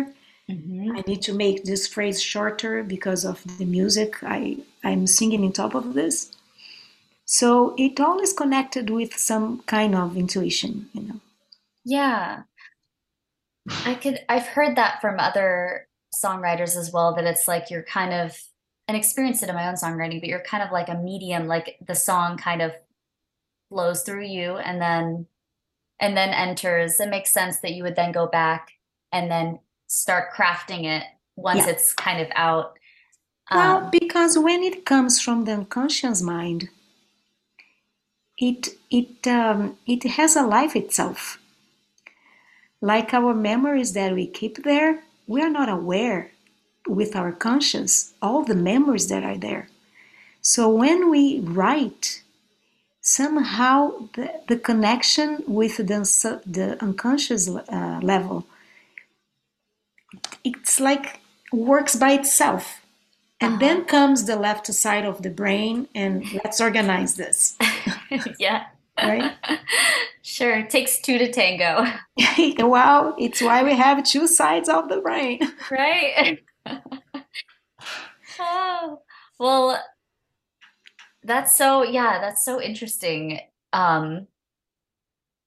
Mm-hmm. 0.49 0.97
I 0.97 1.01
need 1.09 1.21
to 1.29 1.33
make 1.33 1.63
this 1.63 1.83
phrase 1.87 2.19
shorter 2.21 2.83
because 2.83 3.23
of 3.31 3.37
the 3.59 3.65
music 3.65 4.11
I, 4.23 4.57
I'm 4.83 5.05
singing 5.07 5.43
on 5.45 5.51
top 5.53 5.73
of 5.75 5.93
this. 5.93 6.15
So 7.25 7.73
it 7.77 7.99
all 7.99 8.19
is 8.19 8.33
connected 8.33 8.89
with 8.89 9.17
some 9.17 9.61
kind 9.63 9.95
of 9.95 10.15
intuition, 10.15 10.89
you 10.93 11.01
know. 11.01 11.19
Yeah. 11.83 12.43
I 13.85 13.95
could, 13.95 14.19
I've 14.29 14.45
heard 14.47 14.75
that 14.77 15.01
from 15.01 15.19
other 15.19 15.87
songwriters 16.13 16.77
as 16.77 16.91
well, 16.93 17.15
that 17.15 17.25
it's 17.25 17.47
like 17.47 17.69
you're 17.71 17.83
kind 17.83 18.13
of, 18.13 18.37
and 18.87 18.95
experienced 18.95 19.41
it 19.41 19.49
in 19.49 19.55
my 19.55 19.67
own 19.67 19.73
songwriting, 19.75 20.19
but 20.19 20.29
you're 20.29 20.43
kind 20.43 20.61
of 20.61 20.71
like 20.71 20.89
a 20.89 20.95
medium, 20.95 21.47
like 21.47 21.77
the 21.85 21.95
song 21.95 22.37
kind 22.37 22.61
of 22.61 22.71
flows 23.69 24.03
through 24.03 24.25
you 24.25 24.57
and 24.57 24.79
then 24.81 25.25
and 25.99 26.15
then 26.15 26.29
enters. 26.29 26.99
It 26.99 27.09
makes 27.09 27.31
sense 27.31 27.61
that 27.61 27.71
you 27.73 27.81
would 27.83 27.95
then 27.95 28.11
go 28.11 28.27
back 28.27 28.69
and 29.11 29.31
then 29.31 29.59
start 29.87 30.33
crafting 30.35 30.83
it 30.85 31.03
once 31.35 31.65
Yeah. 31.65 31.69
it's 31.69 31.93
kind 31.93 32.21
of 32.21 32.27
out. 32.35 32.77
Well, 33.49 33.85
Um, 33.85 33.89
because 33.91 34.37
when 34.37 34.61
it 34.61 34.85
comes 34.85 35.19
from 35.19 35.45
the 35.45 35.53
unconscious 35.53 36.21
mind, 36.21 36.69
it 38.37 38.69
it 38.91 39.27
um, 39.27 39.77
it 39.87 40.03
has 40.03 40.35
a 40.35 40.43
life 40.43 40.75
itself. 40.75 41.39
Like 42.81 43.13
our 43.13 43.33
memories 43.33 43.93
that 43.93 44.13
we 44.13 44.27
keep 44.27 44.63
there, 44.63 45.03
we 45.27 45.41
are 45.41 45.49
not 45.51 45.69
aware 45.69 46.31
with 46.87 47.15
our 47.15 47.31
conscience 47.31 48.13
all 48.21 48.43
the 48.43 48.55
memories 48.55 49.07
that 49.09 49.23
are 49.23 49.37
there. 49.37 49.69
So 50.41 50.69
when 50.69 51.09
we 51.11 51.39
write, 51.41 52.23
somehow 53.01 54.09
the, 54.15 54.31
the 54.49 54.57
connection 54.57 55.43
with 55.47 55.77
the, 55.77 56.41
the 56.45 56.77
unconscious 56.83 57.49
uh, 57.49 57.99
level, 58.03 58.47
it's 60.43 60.79
like 60.79 61.21
works 61.53 61.95
by 61.95 62.13
itself. 62.13 62.81
And 63.41 63.55
Uh-huh. 63.55 63.59
then 63.59 63.85
comes 63.85 64.25
the 64.25 64.37
left 64.37 64.67
side 64.67 65.05
of 65.05 65.23
the 65.23 65.29
brain 65.31 65.89
and 65.95 66.25
let's 66.43 66.61
organize 66.61 67.15
this, 67.15 67.57
yeah. 68.39 68.63
right? 69.01 69.33
Sure. 70.21 70.57
It 70.57 70.71
takes 70.71 70.99
two 70.99 71.19
to 71.19 71.31
tango. 71.31 71.85
well, 72.67 73.15
it's 73.19 73.41
why 73.41 73.63
we 73.63 73.73
have 73.73 74.03
two 74.03 74.25
sides 74.27 74.67
of 74.67 74.89
the 74.89 74.99
brain. 74.99 75.39
Right? 75.69 76.39
Oh, 78.39 79.01
well, 79.39 79.79
that's 81.23 81.55
so, 81.55 81.83
yeah, 81.83 82.19
that's 82.19 82.43
so 82.43 82.59
interesting. 82.59 83.39
Um, 83.71 84.27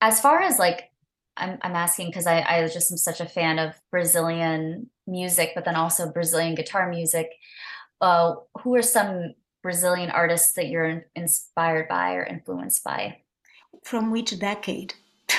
as 0.00 0.21
far 0.21 0.40
as 0.40 0.59
like, 0.59 0.90
I'm 1.37 1.59
I'm 1.62 1.76
asking 1.76 2.09
because 2.09 2.26
I 2.26 2.40
I 2.40 2.66
just 2.68 2.90
am 2.90 2.99
such 2.99 3.21
a 3.21 3.26
fan 3.26 3.59
of 3.59 3.75
Brazilian 3.90 4.90
music, 5.07 5.52
but 5.54 5.64
then 5.64 5.76
also 5.76 6.11
Brazilian 6.11 6.54
guitar 6.54 6.88
music. 6.88 7.30
Uh, 8.00 8.35
who 8.62 8.76
are 8.76 8.83
some 8.83 9.35
Brazilian 9.62 10.11
artists 10.11 10.53
that 10.53 10.69
you're 10.69 11.07
inspired 11.15 11.88
by 11.88 12.15
or 12.15 12.25
influenced 12.25 12.85
by? 12.85 13.19
From 13.83 14.11
which 14.11 14.38
decade? 14.38 14.95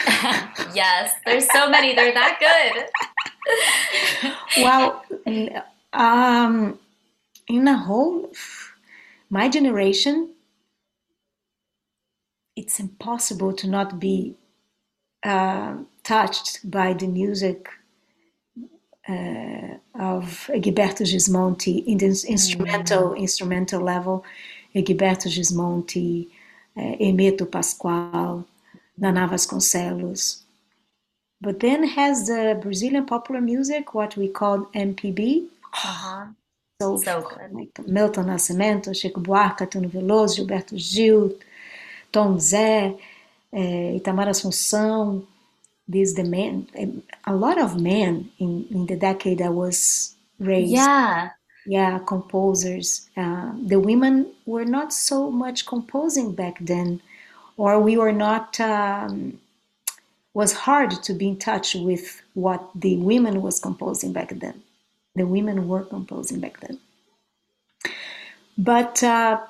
Yes, 0.74 1.14
there's 1.26 1.52
so 1.52 1.70
many. 1.70 1.96
They're 1.96 2.14
that 2.14 2.40
good. 2.40 2.86
Well, 4.58 5.04
um, 5.94 6.78
in 7.48 7.68
a 7.68 7.78
whole, 7.78 8.32
my 9.30 9.50
generation, 9.50 10.36
it's 12.56 12.80
impossible 12.80 13.54
to 13.54 13.68
not 13.68 14.00
be 14.00 14.36
uh, 15.24 15.78
touched 16.04 16.70
by 16.70 16.94
the 16.94 17.08
music 17.08 17.70
of 19.10 20.50
Egberto 20.54 21.04
Gismonti 21.04 21.86
in 21.86 21.98
the 21.98 22.06
ins- 22.06 22.26
instrumental 22.26 23.14
instrumental 23.14 23.82
level. 23.82 24.24
Egberto 24.76 25.30
Gismonti, 25.30 26.28
uh, 26.78 26.82
Hermeto 26.82 27.50
Pascoal, 27.50 28.46
Nana 28.98 29.28
Vasconcelos. 29.28 30.44
But 31.42 31.60
then 31.60 31.84
has 31.84 32.28
the 32.28 32.60
Brazilian 32.62 33.06
popular 33.06 33.42
music, 33.42 33.94
what 33.94 34.16
we 34.18 34.28
call 34.28 34.66
MPB. 34.76 35.46
Uh-huh. 35.74 36.26
So, 36.82 36.98
So 36.98 37.28
like 37.52 37.88
Milton 37.88 38.28
Nascimento, 38.28 38.94
Chico 38.94 39.22
Buarque, 39.22 39.68
Caetano 39.68 39.90
Veloso, 39.90 40.46
Gilberto 40.46 40.78
Gil, 40.78 41.36
Tom 42.12 42.38
Zé, 42.38 42.98
eh, 43.52 44.00
Itamar 44.00 44.28
Assunção. 44.30 45.26
These 45.90 46.14
demand 46.14 46.70
a 47.26 47.36
lot 47.36 47.60
of 47.60 47.82
men 47.82 48.32
in, 48.38 48.68
in 48.70 48.86
the 48.86 48.96
decade 48.96 49.42
I 49.42 49.50
was 49.50 50.16
raised. 50.40 50.72
Yeah. 50.72 51.32
Yeah, 51.66 52.00
composers. 52.08 53.10
Uh, 53.18 53.52
the 53.62 53.80
women 53.80 54.32
were 54.46 54.66
not 54.66 54.94
so 54.94 55.30
much 55.30 55.66
composing 55.66 56.34
back 56.34 56.58
then, 56.62 57.02
or 57.58 57.80
we 57.80 57.98
were 57.98 58.14
not. 58.14 58.60
Um, 58.60 59.40
was 60.34 60.54
hard 60.54 60.92
to 60.92 61.14
be 61.14 61.28
in 61.28 61.38
touch 61.38 61.76
with 61.76 62.22
what 62.34 62.70
the 62.76 62.96
women 62.98 63.42
was 63.42 63.60
composing 63.60 64.14
back 64.14 64.30
then. 64.40 64.62
The 65.16 65.26
women 65.26 65.68
were 65.68 65.84
composing 65.84 66.40
back 66.40 66.60
then. 66.62 66.80
But 68.58 69.04
uh, 69.04 69.42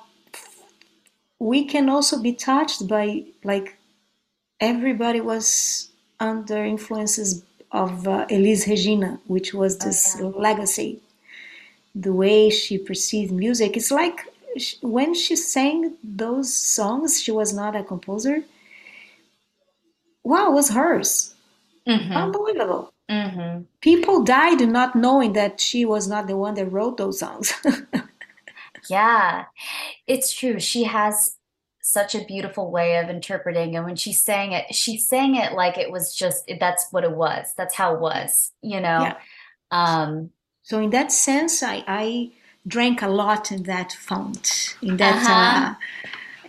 we 1.40 1.66
can 1.66 1.90
also 1.90 2.22
be 2.22 2.34
touched 2.34 2.88
by 2.88 3.26
like 3.44 3.78
everybody 4.60 5.22
was 5.22 5.90
under 6.20 6.64
influences 6.64 7.44
of 7.72 8.08
uh, 8.08 8.26
Elis 8.30 8.68
Regina, 8.68 9.20
which 9.28 9.54
was 9.54 9.78
this 9.78 10.18
yeah. 10.20 10.28
legacy. 10.28 11.00
The 11.96 12.14
way 12.14 12.50
she 12.50 12.78
perceived 12.78 13.32
music, 13.32 13.76
it's 13.78 13.92
like 13.92 14.22
sh- 14.58 14.76
when 14.82 15.14
she 15.14 15.36
sang 15.36 15.96
those 16.04 16.54
songs, 16.54 17.22
she 17.22 17.32
was 17.32 17.54
not 17.54 17.76
a 17.76 17.84
composer. 17.84 18.44
Wow, 20.24 20.52
it 20.52 20.54
was 20.54 20.70
hers. 20.70 21.34
Mm-hmm. 21.88 22.14
Unbelievable. 22.14 22.94
Mm-hmm. 23.10 23.64
People 23.82 24.24
died 24.24 24.62
not 24.68 24.96
knowing 24.96 25.34
that 25.34 25.60
she 25.60 25.86
was 25.86 26.08
not 26.08 26.28
the 26.28 26.38
one 26.38 26.54
that 26.56 26.68
wrote 26.68 26.98
those 26.98 27.20
songs. 27.20 27.54
Yeah, 28.90 29.46
it's 30.08 30.34
true. 30.34 30.60
She 30.60 30.84
has 30.84 31.36
such 31.92 32.14
a 32.16 32.24
beautiful 32.26 32.70
way 32.72 32.98
of 33.02 33.10
interpreting, 33.10 33.76
and 33.76 33.86
when 33.86 33.96
she 33.96 34.14
sang 34.14 34.52
it, 34.54 34.74
she 34.74 34.98
sang 34.98 35.36
it 35.36 35.54
like 35.54 35.78
it 35.78 35.92
was 35.92 36.16
just 36.16 36.40
that's 36.60 36.88
what 36.92 37.04
it 37.04 37.12
was. 37.26 37.54
That's 37.58 37.76
how 37.76 37.96
it 37.96 38.00
was, 38.00 38.52
you 38.62 38.80
know. 38.80 39.02
Yeah. 39.08 39.16
Um, 39.72 40.32
So 40.64 40.80
in 40.80 40.90
that 40.92 41.12
sense, 41.12 41.64
I, 41.64 41.84
I 41.88 42.32
drank 42.68 43.02
a 43.02 43.08
lot 43.08 43.52
in 43.52 43.64
that 43.64 43.92
font, 44.08 44.76
in 44.82 44.98
that 44.98 45.16
Uh-huh. 45.16 45.34
uh, 45.34 45.74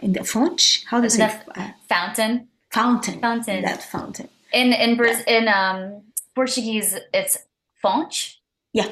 in 0.03 0.13
the 0.13 0.25
font. 0.25 0.61
How 0.91 1.01
does 1.01 1.17
The 1.17 1.25
it? 1.27 1.35
Uh, 1.57 1.71
Fountain. 1.89 2.49
fountain. 2.71 3.21
Fountain. 3.21 3.63
That 3.63 3.83
fountain. 3.83 4.29
In 4.53 4.73
in 4.73 4.97
Braz- 4.99 5.27
in 5.27 5.45
um 5.49 6.03
Portuguese, 6.35 6.99
it's 7.13 7.39
fonte. 7.83 8.37
Yeah. 8.73 8.89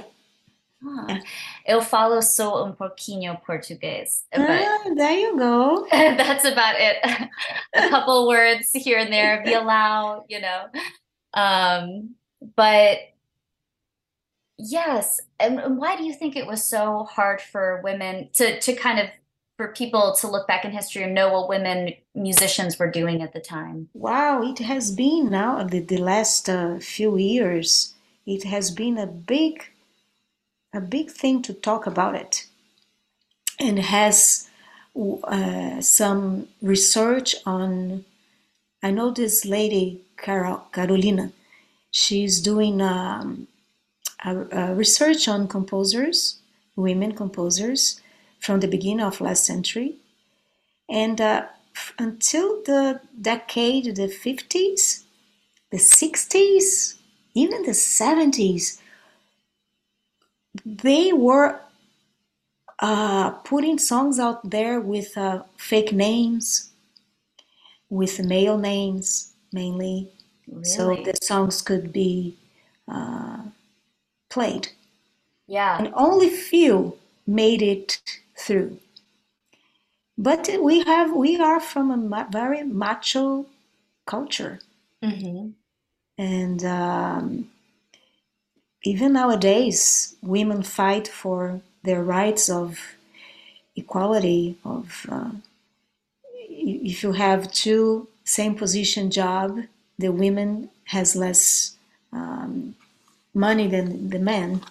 Ah. 0.84 1.06
Yeah. 1.08 1.22
Eu 1.66 1.82
falo 1.82 2.22
só 2.22 2.64
um 2.64 2.72
pouquinho 2.72 3.36
português, 3.46 4.24
Ah, 4.32 4.94
there 4.94 5.18
you 5.18 5.36
go. 5.36 5.86
that's 5.90 6.44
about 6.44 6.76
it. 6.78 7.30
A 7.74 7.88
couple 7.88 8.28
words 8.28 8.70
here 8.72 8.98
and 8.98 9.12
there, 9.12 9.42
violão, 9.44 10.24
you 10.28 10.40
know. 10.40 10.68
Um, 11.34 12.14
but 12.56 12.98
yes, 14.58 15.20
and, 15.40 15.58
and 15.58 15.78
why 15.78 15.96
do 15.96 16.04
you 16.04 16.12
think 16.14 16.36
it 16.36 16.46
was 16.46 16.64
so 16.64 17.04
hard 17.04 17.40
for 17.40 17.80
women 17.82 18.30
to 18.34 18.60
to 18.60 18.74
kind 18.74 18.98
of 18.98 19.08
for 19.58 19.72
people 19.72 20.14
to 20.20 20.28
look 20.28 20.46
back 20.46 20.64
in 20.64 20.70
history 20.70 21.02
and 21.02 21.14
know 21.14 21.32
what 21.32 21.48
women 21.48 21.92
musicians 22.14 22.78
were 22.78 22.90
doing 22.90 23.22
at 23.22 23.32
the 23.32 23.40
time? 23.40 23.88
Wow, 23.92 24.42
it 24.42 24.60
has 24.60 24.92
been 24.92 25.30
now 25.30 25.64
the, 25.64 25.80
the 25.80 25.98
last 25.98 26.48
uh, 26.48 26.78
few 26.78 27.16
years. 27.18 27.94
It 28.24 28.44
has 28.44 28.70
been 28.70 28.96
a 28.98 29.06
big, 29.06 29.64
a 30.74 30.80
big 30.80 31.10
thing 31.10 31.42
to 31.42 31.52
talk 31.54 31.86
about 31.86 32.14
it, 32.14 32.46
and 33.58 33.78
has 33.78 34.48
uh, 35.24 35.80
some 35.80 36.48
research 36.62 37.36
on. 37.46 38.04
I 38.82 38.90
know 38.92 39.10
this 39.10 39.44
lady 39.44 40.02
Carol, 40.16 40.62
Carolina. 40.72 41.32
She's 41.90 42.40
doing 42.40 42.80
um, 42.80 43.48
a, 44.24 44.36
a 44.52 44.74
research 44.74 45.26
on 45.26 45.48
composers, 45.48 46.38
women 46.76 47.12
composers, 47.12 48.00
from 48.40 48.60
the 48.60 48.68
beginning 48.68 49.00
of 49.00 49.20
last 49.20 49.44
century, 49.44 49.96
and 50.88 51.20
uh, 51.20 51.46
until 51.98 52.62
the 52.62 53.00
decade, 53.20 53.96
the 53.96 54.08
50s, 54.08 55.04
the 55.70 55.76
60s, 55.78 56.94
even 57.34 57.62
the 57.62 57.72
70s, 57.72 58.80
they 60.64 61.12
were 61.12 61.60
uh, 62.80 63.30
putting 63.30 63.78
songs 63.78 64.18
out 64.18 64.48
there 64.48 64.80
with 64.80 65.16
uh, 65.16 65.42
fake 65.56 65.92
names, 65.92 66.70
with 67.90 68.20
male 68.20 68.58
names 68.58 69.32
mainly, 69.52 70.08
so 70.62 70.94
the 70.96 71.18
songs 71.22 71.62
could 71.62 71.92
be 71.92 72.36
uh, 72.86 73.42
played. 74.28 74.68
Yeah. 75.46 75.78
And 75.78 75.92
only 75.94 76.28
few 76.28 76.98
made 77.26 77.62
it 77.62 78.00
through. 78.36 78.78
But 80.16 80.50
we 80.60 80.82
have 80.84 81.12
we 81.14 81.38
are 81.40 81.60
from 81.60 81.90
a 81.90 81.96
ma- 81.96 82.28
very 82.30 82.64
macho 82.64 83.46
culture, 84.06 84.58
hmm 85.02 85.50
and 86.18 86.64
um, 86.64 87.48
even 88.88 89.12
nowadays, 89.12 90.16
women 90.22 90.62
fight 90.62 91.06
for 91.06 91.60
their 91.82 92.02
rights 92.02 92.48
of 92.48 92.80
equality. 93.76 94.56
Of 94.64 95.06
uh, 95.10 95.32
if 96.32 97.02
you 97.02 97.12
have 97.12 97.52
two 97.52 98.08
same 98.24 98.54
position 98.54 99.10
job, 99.10 99.60
the 99.98 100.10
women 100.10 100.70
has 100.84 101.14
less 101.14 101.76
um, 102.12 102.74
money 103.34 103.66
than 103.68 104.08
the 104.08 104.18
men. 104.18 104.62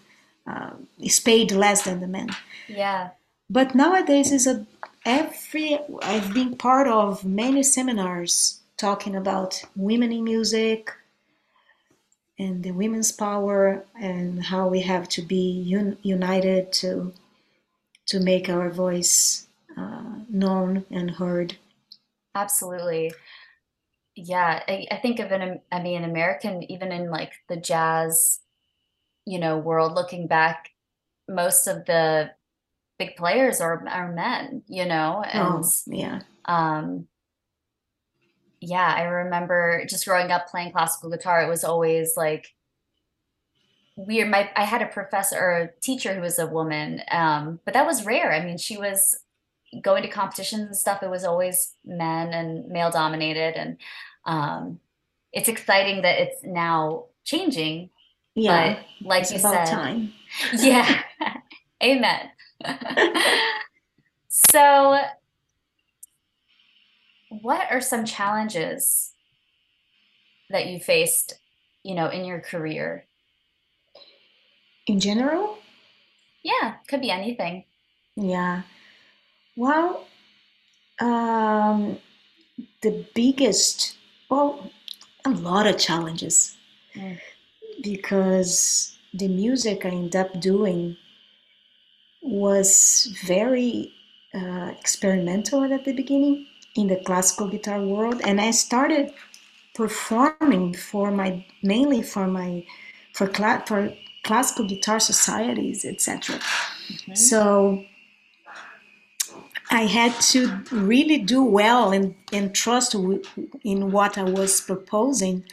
Uh, 0.48 0.72
is 1.00 1.20
paid 1.20 1.52
less 1.52 1.84
than 1.84 2.00
the 2.00 2.08
men. 2.08 2.30
Yeah. 2.70 3.10
But 3.50 3.76
nowadays 3.76 4.32
is 4.32 4.48
a 4.48 4.65
every 5.06 5.78
I've 6.02 6.34
been 6.34 6.56
part 6.56 6.88
of 6.88 7.24
many 7.26 7.63
seminars 7.63 8.62
talking 8.78 9.15
about 9.15 9.62
women 9.76 10.12
in 10.12 10.24
music 10.24 10.91
and 12.39 12.63
the 12.63 12.71
women's 12.71 13.12
power 13.12 13.86
and 14.00 14.43
how 14.45 14.67
we 14.67 14.82
have 14.82 15.08
to 15.10 15.21
be 15.21 15.63
un- 15.76 15.97
united 16.04 16.71
to 16.73 17.13
to 18.08 18.19
make 18.19 18.50
our 18.50 18.69
voice 18.69 19.47
uh, 19.78 20.15
known 20.30 20.86
and 20.91 21.12
heard. 21.12 21.58
Absolutely. 22.36 23.13
Yeah, 24.15 24.63
I, 24.67 24.88
I 24.91 24.97
think 24.97 25.19
of 25.19 25.32
an, 25.32 25.62
I 25.71 25.82
mean, 25.82 26.04
American, 26.04 26.63
even 26.71 26.91
in 26.91 27.10
like 27.12 27.34
the 27.50 27.58
jazz, 27.58 28.39
you 29.26 29.39
know, 29.39 29.58
world, 29.58 29.93
looking 29.93 30.28
back, 30.28 30.69
most 31.28 31.67
of 31.67 31.86
the 31.86 32.32
big 32.97 33.15
players 33.15 33.62
are 33.62 33.88
are 33.88 34.12
men, 34.12 34.63
you 34.67 34.86
know, 34.86 35.21
and 35.23 35.63
Oh, 35.63 35.69
yeah. 35.88 36.21
um, 36.45 37.08
yeah, 38.60 38.93
I 38.96 39.04
remember 39.04 39.86
just 39.88 40.06
growing 40.06 40.32
up 40.32 40.48
playing 40.48 40.72
classical 40.72 41.10
guitar, 41.10 41.43
it 41.43 41.50
was 41.50 41.63
always 41.63 42.17
like 42.17 42.54
weird. 43.96 44.30
My 44.30 44.50
I 44.56 44.63
had 44.63 44.82
a 44.82 44.88
professor 44.88 45.38
or 45.38 45.58
a 45.58 45.82
teacher 45.82 46.13
who 46.13 46.22
was 46.22 46.39
a 46.39 46.48
woman, 46.48 47.02
um, 47.12 47.60
but 47.65 47.74
that 47.74 47.86
was 47.86 48.06
rare. 48.06 48.34
I 48.34 48.43
mean, 48.43 48.58
she 48.58 48.78
was 48.78 49.20
going 49.82 50.04
to 50.04 50.10
competitions 50.10 50.63
and 50.63 50.76
stuff. 50.76 51.04
It 51.04 51.10
was 51.10 51.24
always 51.24 51.74
men 51.86 52.34
and 52.34 52.67
male 52.70 52.91
dominated, 52.91 53.56
and 53.56 53.78
um, 54.26 54.80
it's 55.32 55.50
exciting 55.50 56.02
that 56.02 56.20
it's 56.20 56.43
now 56.43 57.06
changing. 57.24 57.89
Yeah. 58.36 58.74
But 59.02 59.08
like 59.08 59.32
you 59.32 59.38
about 59.38 59.67
said, 59.67 59.76
time. 59.76 60.13
yeah, 60.58 61.02
amen. 61.84 62.30
So, 64.52 65.00
what 67.30 67.68
are 67.72 67.82
some 67.82 68.06
challenges 68.06 69.13
that 70.50 70.68
you 70.68 70.80
faced, 70.80 71.40
you 71.84 71.96
know, 71.96 72.08
in 72.10 72.26
your 72.26 72.40
career? 72.40 73.06
In 74.88 75.00
general, 75.00 75.58
Yeah, 76.44 76.76
could 76.88 77.02
be 77.02 77.12
anything. 77.12 77.66
yeah. 78.16 78.62
Well, 79.58 80.08
um, 81.02 81.98
the 82.82 83.06
biggest, 83.13 83.98
well, 84.30 84.72
a 85.26 85.30
lot 85.32 85.68
of 85.68 85.78
challenges. 85.78 86.54
Mm. 86.96 87.20
because 87.84 88.98
the 89.13 89.28
music 89.28 89.86
I 89.86 89.90
ended 89.90 90.16
up 90.16 90.40
doing 90.40 90.98
was 92.24 93.13
very 93.26 93.94
uh, 94.34 94.72
experimental 94.80 95.63
at 95.72 95.86
the 95.86 95.94
beginning 95.94 96.48
in 96.78 96.88
the 96.88 96.98
classical 97.06 97.50
guitar 97.50 97.82
world, 97.82 98.22
and 98.24 98.42
I 98.42 98.52
started 98.52 99.13
performing 99.76 100.74
for 100.76 101.12
my 101.12 101.46
mainly 101.63 102.02
for 102.04 102.28
my 102.28 102.66
for 103.13 103.28
cla- 103.28 103.63
for 103.68 103.94
classical 104.24 104.68
guitar 104.68 105.00
societies, 105.00 105.86
etc. 105.86 106.40
Mhm. 106.90 107.18
So 107.18 107.84
I 109.72 109.84
had 109.84 110.20
to 110.34 110.63
really 110.72 111.20
do 111.20 111.44
well 111.44 111.92
and, 111.92 112.16
and 112.34 112.56
trust 112.56 112.94
w- 112.94 113.22
in 113.63 113.92
what 113.92 114.18
I 114.18 114.24
was 114.24 114.62
proposing 114.62 115.46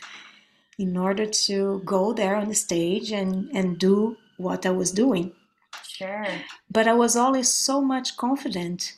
in 0.78 0.96
order 0.96 1.26
to 1.26 1.82
go 1.84 2.12
there 2.12 2.36
on 2.36 2.48
the 2.48 2.54
stage 2.54 3.12
and, 3.12 3.50
and 3.54 3.78
do 3.78 4.16
what 4.38 4.66
I 4.66 4.70
was 4.70 4.92
doing. 4.92 5.32
Sure. 5.86 6.26
But 6.70 6.88
I 6.88 6.94
was 6.94 7.16
always 7.16 7.52
so 7.52 7.80
much 7.80 8.16
confident 8.16 8.96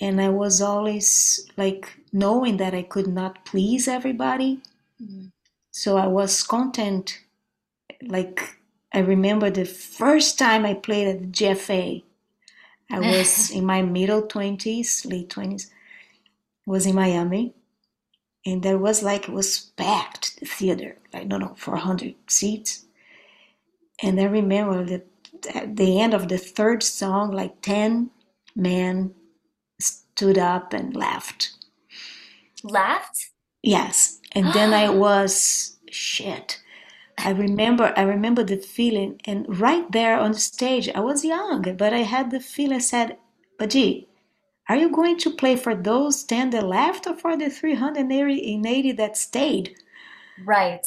and 0.00 0.20
I 0.20 0.28
was 0.28 0.60
always 0.60 1.48
like 1.56 1.96
knowing 2.12 2.58
that 2.58 2.74
I 2.74 2.82
could 2.82 3.06
not 3.06 3.44
please 3.44 3.88
everybody. 3.88 4.60
Mhm. 5.02 5.30
So 5.70 5.96
I 5.96 6.06
was 6.06 6.42
content. 6.42 7.20
Like 8.02 8.58
I 8.92 9.00
remember 9.00 9.50
the 9.50 9.64
first 9.64 10.38
time 10.38 10.64
I 10.64 10.74
played 10.74 11.08
at 11.08 11.20
the 11.20 11.26
GFA, 11.26 12.04
I 12.90 13.00
was 13.00 13.50
in 13.56 13.64
my 13.66 13.82
middle 13.82 14.22
20s, 14.22 15.04
late 15.10 15.28
20s, 15.30 15.70
was 16.66 16.86
in 16.86 16.94
Miami. 16.94 17.54
And 18.46 18.62
there 18.62 18.78
was 18.78 19.02
like, 19.02 19.28
it 19.28 19.34
was 19.34 19.58
packed, 19.76 20.38
the 20.40 20.46
theater, 20.46 20.98
like 21.12 21.26
no 21.26 21.38
no, 21.38 21.54
400 21.56 22.14
seats. 22.28 22.86
And 24.02 24.20
I 24.20 24.24
remember 24.24 24.84
that 24.84 25.06
at 25.54 25.76
the 25.76 26.00
end 26.00 26.14
of 26.14 26.28
the 26.28 26.38
third 26.38 26.82
song, 26.82 27.32
like 27.32 27.60
10 27.62 28.10
men 28.54 29.14
stood 30.16 30.38
up 30.38 30.72
and 30.72 30.96
left. 30.96 31.52
Left? 32.64 33.30
Yes. 33.62 34.18
And 34.32 34.52
then 34.54 34.72
I 34.72 34.88
was 35.04 35.76
shit. 35.90 36.60
I 37.18 37.30
remember 37.30 37.92
I 37.96 38.02
remember 38.02 38.44
the 38.44 38.56
feeling 38.56 39.20
and 39.24 39.46
right 39.60 39.90
there 39.92 40.18
on 40.18 40.32
the 40.32 40.38
stage 40.38 40.88
I 40.94 41.00
was 41.00 41.24
young, 41.24 41.62
but 41.76 41.92
I 41.92 42.02
had 42.14 42.30
the 42.30 42.40
feeling 42.40 42.76
I 42.76 42.80
said, 42.80 43.18
Badi, 43.58 44.08
are 44.68 44.76
you 44.76 44.90
going 44.90 45.18
to 45.18 45.30
play 45.30 45.56
for 45.56 45.74
those 45.74 46.24
10 46.24 46.50
that 46.50 46.66
left 46.66 47.06
or 47.06 47.16
for 47.16 47.36
the 47.36 47.48
380 47.50 48.92
that 48.92 49.16
stayed? 49.16 49.76
Right. 50.44 50.86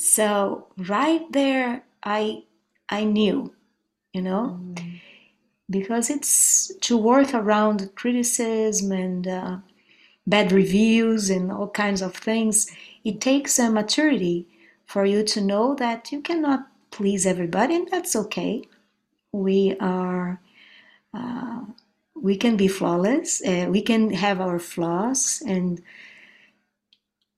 So 0.00 0.66
right 0.76 1.22
there 1.32 1.84
I 2.02 2.44
I 2.88 3.04
knew, 3.04 3.54
you 4.12 4.22
know? 4.22 4.58
Mm. 4.60 5.00
Because 5.72 6.10
it's 6.10 6.70
to 6.82 6.96
work 6.96 7.34
around 7.34 7.90
criticism 7.96 8.92
and 8.92 9.26
uh, 9.26 9.56
bad 10.26 10.52
reviews 10.52 11.30
and 11.30 11.50
all 11.50 11.68
kinds 11.68 12.02
of 12.02 12.14
things. 12.14 12.70
It 13.04 13.20
takes 13.20 13.58
a 13.58 13.70
maturity 13.70 14.46
for 14.86 15.04
you 15.04 15.24
to 15.24 15.40
know 15.40 15.74
that 15.74 16.12
you 16.12 16.20
cannot 16.20 16.68
please 16.90 17.26
everybody, 17.26 17.74
and 17.74 17.88
that's 17.88 18.14
okay. 18.14 18.62
We 19.32 19.76
are. 19.80 20.40
Uh, 21.14 21.62
we 22.14 22.36
can 22.36 22.56
be 22.56 22.68
flawless. 22.68 23.42
Uh, 23.44 23.66
we 23.68 23.82
can 23.82 24.12
have 24.12 24.40
our 24.40 24.58
flaws, 24.58 25.42
and 25.46 25.82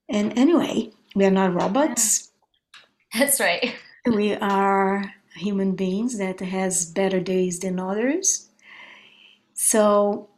and 0.09 0.37
anyway, 0.39 0.91
we 1.15 1.25
are 1.25 1.31
not 1.31 1.55
robots. 1.55 2.31
That's 3.19 3.39
right. 3.41 3.75
We 4.07 4.35
are 4.35 5.15
human 5.35 5.75
beings 5.75 6.19
that 6.19 6.41
has 6.41 6.87
better 6.87 7.21
days 7.21 7.61
than 7.61 7.79
others. 7.79 8.49
So 9.55 10.29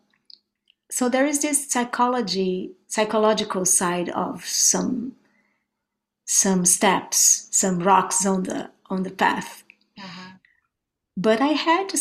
so 0.91 1.09
there 1.09 1.27
is 1.27 1.41
this 1.41 1.71
psychology 1.71 2.73
psychological 2.87 3.65
side 3.65 4.09
of 4.11 4.45
some 4.45 5.13
some 6.25 6.65
steps, 6.65 7.49
some 7.51 7.81
rocks 7.81 8.27
on 8.27 8.45
the 8.45 8.71
on 8.89 9.03
the 9.03 9.11
path. 9.11 9.65
Uh-huh. 9.99 10.33
But 11.17 11.41
I 11.41 11.49
had 11.49 11.93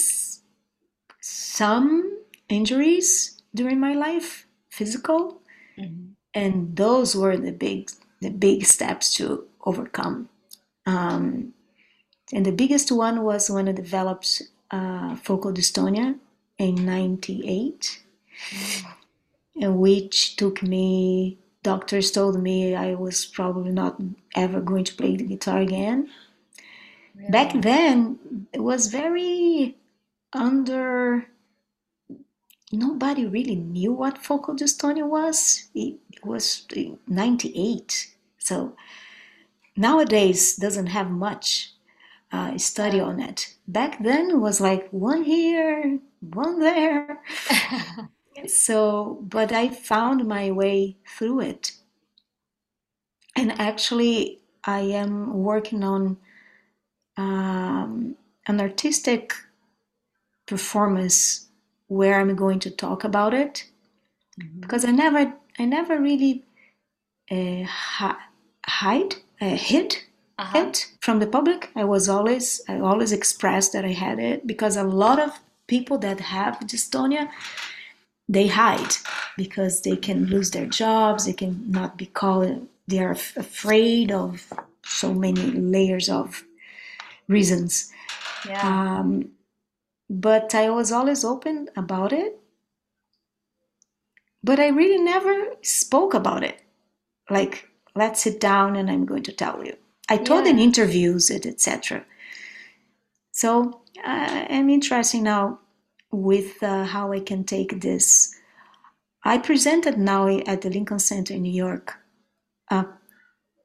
some 1.22 2.20
injuries 2.50 3.42
during 3.54 3.80
my 3.80 3.94
life, 3.94 4.46
physical, 4.70 5.42
mm-hmm. 5.78 6.12
and 6.34 6.76
those 6.76 7.16
were 7.16 7.38
the 7.38 7.52
big 7.52 7.90
the 8.22 8.30
big 8.30 8.66
steps 8.66 9.14
to 9.16 9.46
overcome. 9.66 10.30
Um, 10.86 11.55
and 12.34 12.46
the 12.46 12.52
biggest 12.52 12.92
one 12.92 13.24
was 13.24 13.50
when 13.50 13.70
I 13.70 13.72
developed 13.72 14.42
uh, 14.72 15.16
focal 15.18 15.54
dystonia 15.54 16.18
in 16.58 16.86
'98, 16.86 18.02
mm. 18.52 19.74
which 19.76 20.36
took 20.36 20.64
me. 20.64 21.38
Doctors 21.62 22.12
told 22.12 22.40
me 22.42 22.76
I 22.76 22.94
was 22.94 23.26
probably 23.26 23.72
not 23.72 24.00
ever 24.36 24.62
going 24.62 24.84
to 24.84 24.94
play 24.94 25.16
the 25.16 25.24
guitar 25.24 25.62
again. 25.62 26.10
Really? 27.16 27.32
Back 27.32 27.60
then, 27.62 28.48
it 28.54 28.60
was 28.60 28.88
very 28.88 29.76
under. 30.34 31.28
Nobody 32.72 33.26
really 33.26 33.56
knew 33.56 33.94
what 33.94 34.24
focal 34.24 34.56
dystonia 34.56 35.08
was. 35.08 35.70
It, 35.74 35.96
it 36.12 36.26
was 36.26 36.68
'98, 37.08 38.16
so 38.38 38.76
nowadays 39.76 40.56
doesn't 40.56 40.88
have 40.88 41.10
much 41.10 41.75
uh, 42.36 42.58
study 42.58 43.00
on 43.00 43.19
it. 43.19 43.56
Back 43.67 44.04
then 44.04 44.30
it 44.30 44.38
was 44.38 44.60
like 44.60 44.89
one 44.91 45.24
here, 45.24 46.00
one 46.19 46.60
there. 46.60 47.21
so, 48.48 49.19
but 49.21 49.52
I 49.52 49.69
found 49.69 50.28
my 50.28 50.52
way 50.52 50.98
through 51.17 51.41
it. 51.41 51.71
And 53.38 53.60
actually, 53.60 54.39
I 54.65 54.80
am 54.80 55.34
working 55.34 55.84
on 55.84 56.17
um, 57.17 58.15
an 58.48 58.60
artistic 58.60 59.34
performance 60.45 61.48
where 61.88 62.19
I'm 62.19 62.36
going 62.36 62.60
to 62.60 62.71
talk 62.71 63.04
about 63.04 63.34
it 63.34 63.65
mm-hmm. 64.39 64.60
because 64.60 64.84
I 64.84 64.91
never, 64.91 65.34
I 65.58 65.65
never 65.65 66.00
really 66.02 66.43
uh, 67.32 67.63
hide, 68.65 69.15
uh, 69.41 69.56
hid 69.56 69.95
uh-huh. 70.38 70.60
it 70.60 70.91
from 71.02 71.19
the 71.19 71.28
public. 71.28 71.71
I 71.76 71.84
was 71.84 72.10
always 72.10 72.62
I 72.67 72.80
always 72.80 73.12
expressed 73.12 73.74
that 73.74 73.86
I 73.86 73.93
had 73.93 74.19
it 74.19 74.45
because 74.45 74.76
a 74.76 74.84
lot 74.84 75.19
of 75.19 75.39
people 75.67 75.98
that 76.00 76.19
have 76.19 76.60
dystonia 76.60 77.30
they 78.28 78.48
hide 78.48 78.95
because 79.38 79.82
they 79.82 79.95
can 79.95 80.26
lose 80.26 80.52
their 80.52 80.65
jobs. 80.65 81.26
They 81.26 81.34
can 81.34 81.69
not 81.69 81.98
be 81.98 82.08
called. 82.08 82.67
They 82.88 83.00
are 83.00 83.12
f- 83.12 83.38
afraid 83.38 84.12
of 84.12 84.52
so 84.84 85.13
many 85.13 85.52
layers 85.52 86.10
of 86.10 86.43
reasons. 87.28 87.91
Yeah. 88.48 88.62
Um, 89.00 89.30
but 90.10 90.54
I 90.56 90.69
was 90.69 90.91
always 90.91 91.24
open 91.24 91.69
about 91.76 92.13
it. 92.13 92.39
But 94.43 94.60
I 94.60 94.67
really 94.67 95.04
never 95.04 95.54
spoke 95.63 96.13
about 96.13 96.43
it. 96.43 96.62
Like, 97.30 97.67
let's 97.95 98.21
sit 98.21 98.39
down 98.39 98.76
and 98.76 98.91
I'm 98.91 99.06
going 99.06 99.24
to 99.24 99.32
tell 99.32 99.65
you. 99.65 99.76
I 100.10 100.18
told 100.18 100.46
yeah. 100.46 100.52
in 100.52 100.60
interviews 100.60 101.32
etc. 101.32 102.06
So 103.32 103.82
uh, 104.04 104.46
I'm 104.50 104.70
interested 104.70 105.22
now 105.22 105.60
with 106.12 106.62
uh, 106.63 106.86
how 106.86 107.12
I 107.12 107.20
can 107.20 107.44
take 107.44 107.82
this. 107.82 108.34
I 109.24 109.38
presented 109.39 109.98
now 109.98 110.28
at 110.28 110.62
the 110.62 110.70
Lincoln 110.70 111.00
Center 111.00 111.34
in 111.34 111.41
New 111.41 111.52
York 111.52 111.98
a, 112.70 112.86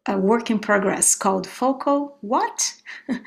a 0.07 0.19
work 0.19 0.51
in 0.51 0.59
progress 0.59 1.15
called 1.15 1.47
Focal 1.47 2.17
What? 2.21 2.75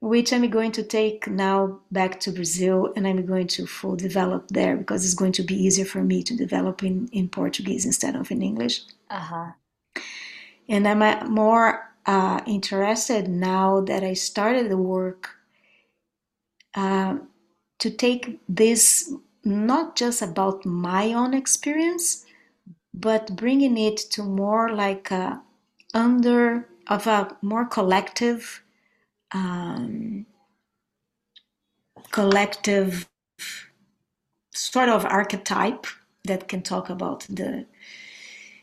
which 0.00 0.32
I'm 0.32 0.48
going 0.50 0.72
to 0.72 0.82
take 0.82 1.26
now 1.26 1.80
back 1.90 2.20
to 2.20 2.30
Brazil 2.30 2.92
and 2.94 3.06
I'm 3.06 3.24
going 3.26 3.48
to 3.48 3.66
full 3.66 3.96
develop 3.96 4.48
there 4.48 4.76
because 4.76 5.04
it's 5.04 5.14
going 5.14 5.32
to 5.32 5.42
be 5.42 5.54
easier 5.54 5.84
for 5.84 6.02
me 6.02 6.22
to 6.22 6.36
develop 6.36 6.84
in, 6.84 7.08
in 7.12 7.28
Portuguese 7.28 7.84
instead 7.86 8.14
of 8.14 8.30
in 8.30 8.42
English. 8.42 8.82
Uh-huh. 9.10 9.52
And 10.68 10.86
I'm 10.88 11.32
more 11.32 11.94
uh, 12.06 12.40
interested 12.46 13.28
now 13.28 13.80
that 13.82 14.02
I 14.02 14.14
started 14.14 14.70
the 14.70 14.76
work 14.78 15.30
uh, 16.74 17.16
to 17.78 17.90
take 17.90 18.40
this 18.48 19.12
not 19.44 19.96
just 19.96 20.22
about 20.22 20.66
my 20.66 21.12
own 21.12 21.34
experience, 21.34 22.24
but 22.92 23.36
bringing 23.36 23.78
it 23.78 23.96
to 24.10 24.22
more 24.22 24.70
like 24.70 25.10
a 25.10 25.42
under 25.94 26.68
of 26.88 27.06
a 27.06 27.36
more 27.42 27.64
collective, 27.64 28.62
um, 29.32 30.26
collective 32.12 33.08
sort 34.52 34.88
of 34.88 35.04
archetype 35.04 35.86
that 36.24 36.48
can 36.48 36.62
talk 36.62 36.90
about 36.90 37.26
the 37.28 37.66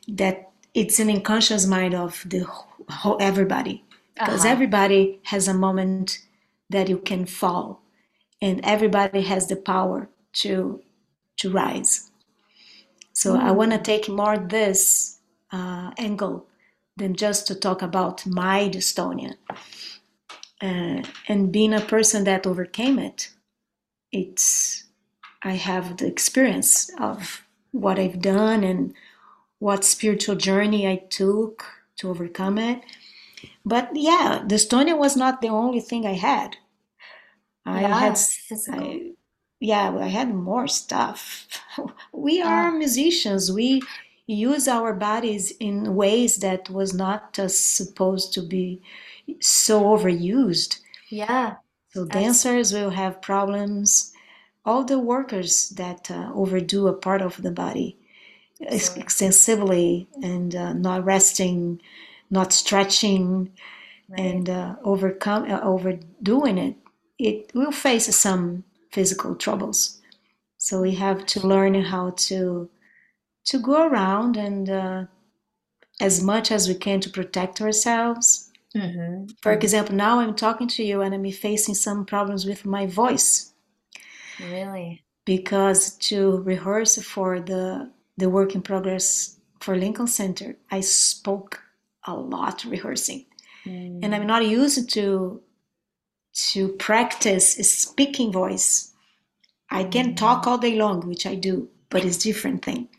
that 0.07 0.52
it's 0.73 0.99
an 0.99 1.09
unconscious 1.09 1.65
mind 1.65 1.93
of 1.93 2.23
the 2.25 2.45
whole 2.89 3.17
everybody 3.19 3.83
because 4.15 4.41
uh-huh. 4.41 4.49
everybody 4.49 5.19
has 5.23 5.47
a 5.47 5.53
moment 5.53 6.19
that 6.69 6.89
you 6.89 6.97
can 6.97 7.25
fall 7.25 7.81
and 8.41 8.59
everybody 8.63 9.21
has 9.21 9.47
the 9.47 9.55
power 9.55 10.09
to 10.33 10.81
to 11.37 11.49
rise 11.49 12.11
so 13.13 13.35
mm. 13.35 13.41
i 13.41 13.51
want 13.51 13.71
to 13.71 13.77
take 13.77 14.09
more 14.09 14.37
this 14.37 15.19
uh, 15.51 15.91
angle 15.97 16.47
than 16.97 17.15
just 17.15 17.47
to 17.47 17.55
talk 17.55 17.81
about 17.81 18.25
my 18.25 18.69
dystonia 18.69 19.35
uh, 20.61 21.01
and 21.27 21.51
being 21.51 21.73
a 21.73 21.81
person 21.81 22.23
that 22.23 22.47
overcame 22.47 22.97
it 22.97 23.29
it's 24.11 24.85
i 25.43 25.53
have 25.53 25.97
the 25.97 26.07
experience 26.07 26.89
of 26.99 27.43
what 27.71 27.99
i've 27.99 28.21
done 28.21 28.63
and 28.63 28.93
what 29.63 29.85
spiritual 29.85 30.35
journey 30.35 30.85
I 30.85 30.97
took 31.09 31.63
to 31.95 32.09
overcome 32.09 32.57
it. 32.57 32.81
But 33.63 33.91
yeah, 33.93 34.43
dystonia 34.45 34.97
was 34.97 35.15
not 35.15 35.39
the 35.39 35.47
only 35.47 35.79
thing 35.79 36.05
I 36.05 36.15
had. 36.15 36.57
I 37.65 37.81
yeah, 37.83 37.99
had, 37.99 38.19
I, 38.73 39.11
yeah, 39.61 39.95
I 39.97 40.07
had 40.07 40.35
more 40.35 40.67
stuff. 40.67 41.47
We 42.11 42.41
are 42.41 42.73
musicians. 42.73 43.53
We 43.53 43.81
use 44.27 44.67
our 44.67 44.93
bodies 44.93 45.53
in 45.61 45.95
ways 45.95 46.37
that 46.39 46.69
was 46.69 46.93
not 46.93 47.39
uh, 47.39 47.47
supposed 47.47 48.33
to 48.33 48.41
be 48.41 48.81
so 49.39 49.75
overused. 49.83 50.81
Yeah. 51.09 51.55
So 51.93 52.03
dancers 52.03 52.73
will 52.73 52.89
have 52.89 53.21
problems. 53.21 54.11
All 54.65 54.83
the 54.83 54.99
workers 54.99 55.69
that 55.81 56.11
uh, 56.11 56.31
overdo 56.35 56.87
a 56.87 56.93
part 56.93 57.21
of 57.21 57.41
the 57.41 57.51
body 57.51 57.97
extensively 58.67 60.07
and 60.21 60.55
uh, 60.55 60.73
not 60.73 61.05
resting, 61.05 61.81
not 62.29 62.53
stretching, 62.53 63.51
right. 64.09 64.19
and 64.19 64.49
uh, 64.49 64.75
overcome 64.83 65.49
uh, 65.51 65.61
overdoing 65.61 66.57
it, 66.57 66.75
it 67.19 67.51
will 67.53 67.71
face 67.71 68.13
some 68.15 68.63
physical 68.91 69.35
troubles. 69.35 70.01
So 70.57 70.81
we 70.81 70.95
have 70.95 71.25
to 71.27 71.47
learn 71.47 71.73
how 71.83 72.11
to 72.11 72.69
to 73.45 73.59
go 73.59 73.85
around 73.85 74.37
and 74.37 74.69
uh, 74.69 75.05
as 75.99 76.23
much 76.23 76.51
as 76.51 76.67
we 76.67 76.75
can 76.75 76.99
to 77.01 77.09
protect 77.09 77.61
ourselves. 77.61 78.51
Mm-hmm. 78.75 79.33
For 79.41 79.51
mm-hmm. 79.51 79.61
example, 79.61 79.95
now 79.95 80.19
I'm 80.19 80.35
talking 80.35 80.67
to 80.69 80.83
you 80.83 81.01
and 81.01 81.13
I'm 81.13 81.29
facing 81.31 81.75
some 81.75 82.05
problems 82.05 82.45
with 82.45 82.65
my 82.65 82.85
voice. 82.87 83.53
Really? 84.39 85.03
Because 85.25 85.95
to 86.09 86.37
rehearse 86.41 87.01
for 87.01 87.39
the 87.39 87.91
the 88.17 88.29
work 88.29 88.55
in 88.55 88.61
progress 88.61 89.37
for 89.59 89.77
Lincoln 89.77 90.07
Center, 90.07 90.55
I 90.69 90.81
spoke 90.81 91.61
a 92.05 92.13
lot 92.13 92.65
rehearsing. 92.65 93.25
Mm. 93.65 94.03
And 94.03 94.13
I'm 94.15 94.27
not 94.27 94.45
used 94.45 94.89
to 94.91 95.41
to 96.33 96.69
practice 96.69 97.59
a 97.59 97.63
speaking 97.63 98.31
voice. 98.31 98.91
I 99.69 99.83
can 99.83 100.15
talk 100.15 100.47
all 100.47 100.57
day 100.57 100.75
long, 100.75 101.07
which 101.07 101.25
I 101.27 101.35
do, 101.35 101.69
but 101.89 102.03
it's 102.03 102.17
different 102.17 102.65
thing. 102.65 102.89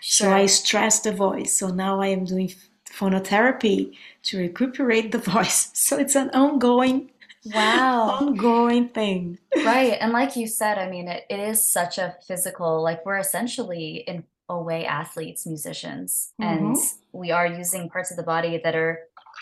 So 0.00 0.32
I 0.32 0.46
stress 0.46 1.00
the 1.00 1.12
voice. 1.12 1.52
So 1.56 1.68
now 1.68 2.00
I 2.00 2.08
am 2.08 2.24
doing 2.24 2.52
phonotherapy 2.90 3.96
to 4.24 4.38
recuperate 4.38 5.12
the 5.12 5.18
voice. 5.34 5.70
So 5.74 5.98
it's 5.98 6.16
an 6.16 6.30
ongoing, 6.30 7.10
Wow. 7.44 8.10
ongoing 8.20 8.88
thing. 8.88 9.38
Right. 9.56 9.96
And 10.00 10.12
like 10.12 10.36
you 10.36 10.46
said, 10.46 10.78
I 10.78 10.88
mean, 10.90 11.08
it, 11.08 11.24
it 11.30 11.40
is 11.40 11.66
such 11.66 11.98
a 11.98 12.16
physical, 12.26 12.82
like 12.82 13.04
we're 13.06 13.18
essentially 13.18 14.04
in 14.06 14.24
a 14.50 14.60
way 14.60 14.84
athletes, 14.84 15.46
musicians, 15.46 16.32
and 16.40 16.74
Mhm. 16.76 16.94
we 17.12 17.30
are 17.30 17.46
using 17.46 17.88
parts 17.88 18.10
of 18.10 18.16
the 18.16 18.22
body 18.34 18.60
that 18.64 18.74
are 18.74 18.94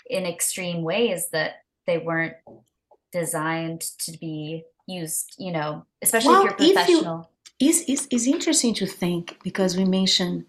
in 0.09 0.25
extreme 0.25 0.81
ways 0.83 1.29
that 1.35 1.51
they 1.87 1.97
weren't 1.97 2.35
designed 3.11 3.81
to 4.05 4.11
be 4.25 4.63
used, 4.87 5.35
you 5.37 5.51
know, 5.51 5.83
especially 6.01 6.33
Well, 6.33 6.45
if 6.47 6.51
if 6.53 6.59
you're 6.59 6.67
you- 6.67 6.73
professional. 6.75 7.29
It's, 7.59 7.81
it's, 7.89 8.07
it's 8.09 8.27
interesting 8.27 8.73
to 8.75 8.85
think 8.85 9.37
because 9.43 9.75
we 9.75 9.83
mentioned 9.83 10.45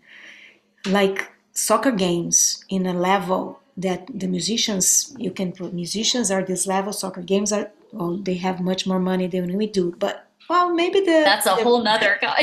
like 0.87 1.29
soccer 1.53 1.91
games 1.91 2.65
in 2.69 2.87
a 2.87 2.95
level 2.95 3.59
that 3.77 4.07
the 4.15 4.29
musicians, 4.29 5.15
you 5.19 5.31
can 5.33 5.51
put 5.53 5.73
musicians 5.73 6.31
are 6.31 6.43
this 6.45 6.67
level, 6.67 6.93
soccer 6.93 7.23
games 7.23 7.53
are, 7.53 7.71
well, 7.93 8.17
they 8.17 8.35
have 8.35 8.61
much 8.61 8.87
more 8.87 9.01
money 9.01 9.27
than 9.27 9.57
we 9.57 9.67
do. 9.67 9.85
But, 9.99 10.27
well, 10.51 10.75
maybe 10.75 11.01
the. 11.01 11.23
That's 11.25 11.47
a 11.47 11.55
the- 11.57 11.63
whole 11.65 11.83
nother 11.83 12.19
guy. 12.27 12.43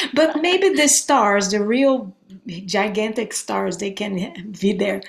but 0.14 0.40
maybe 0.40 0.70
the 0.70 0.88
stars, 0.88 1.50
the 1.50 1.62
real 1.62 2.14
gigantic 2.66 3.32
stars, 3.34 3.76
they 3.78 3.90
can 3.90 4.14
be 4.60 4.72
there. 4.72 5.02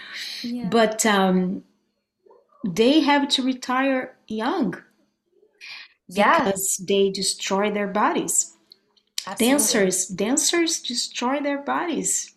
Yeah. 0.43 0.67
But 0.69 1.05
um, 1.05 1.63
they 2.65 2.99
have 3.01 3.29
to 3.29 3.43
retire 3.43 4.17
young 4.27 4.75
Yeah, 6.07 6.43
because 6.45 6.77
they 6.87 7.09
destroy 7.11 7.71
their 7.71 7.87
bodies. 7.87 8.53
absolutely. 9.27 9.47
Dancers, 9.47 10.07
dancers 10.07 10.81
destroy 10.81 11.39
their 11.41 11.59
bodies. 11.63 12.33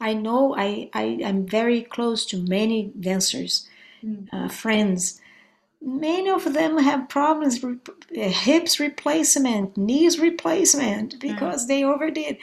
I 0.00 0.14
know 0.14 0.54
I, 0.56 0.90
I 0.94 1.20
I'm 1.24 1.46
very 1.46 1.82
close 1.82 2.26
to 2.26 2.36
many 2.38 2.92
dancers, 2.98 3.68
Mm. 4.04 4.26
uh, 4.32 4.48
friends. 4.48 5.20
Many 5.84 6.30
of 6.30 6.52
them 6.54 6.78
have 6.78 7.08
problems, 7.08 7.60
with 7.62 7.80
uh, 7.88 8.28
hips 8.28 8.78
replacement, 8.78 9.76
knees 9.76 10.18
replacement, 10.18 11.18
because 11.20 11.66
they 11.66 11.82
overdid. 11.84 12.38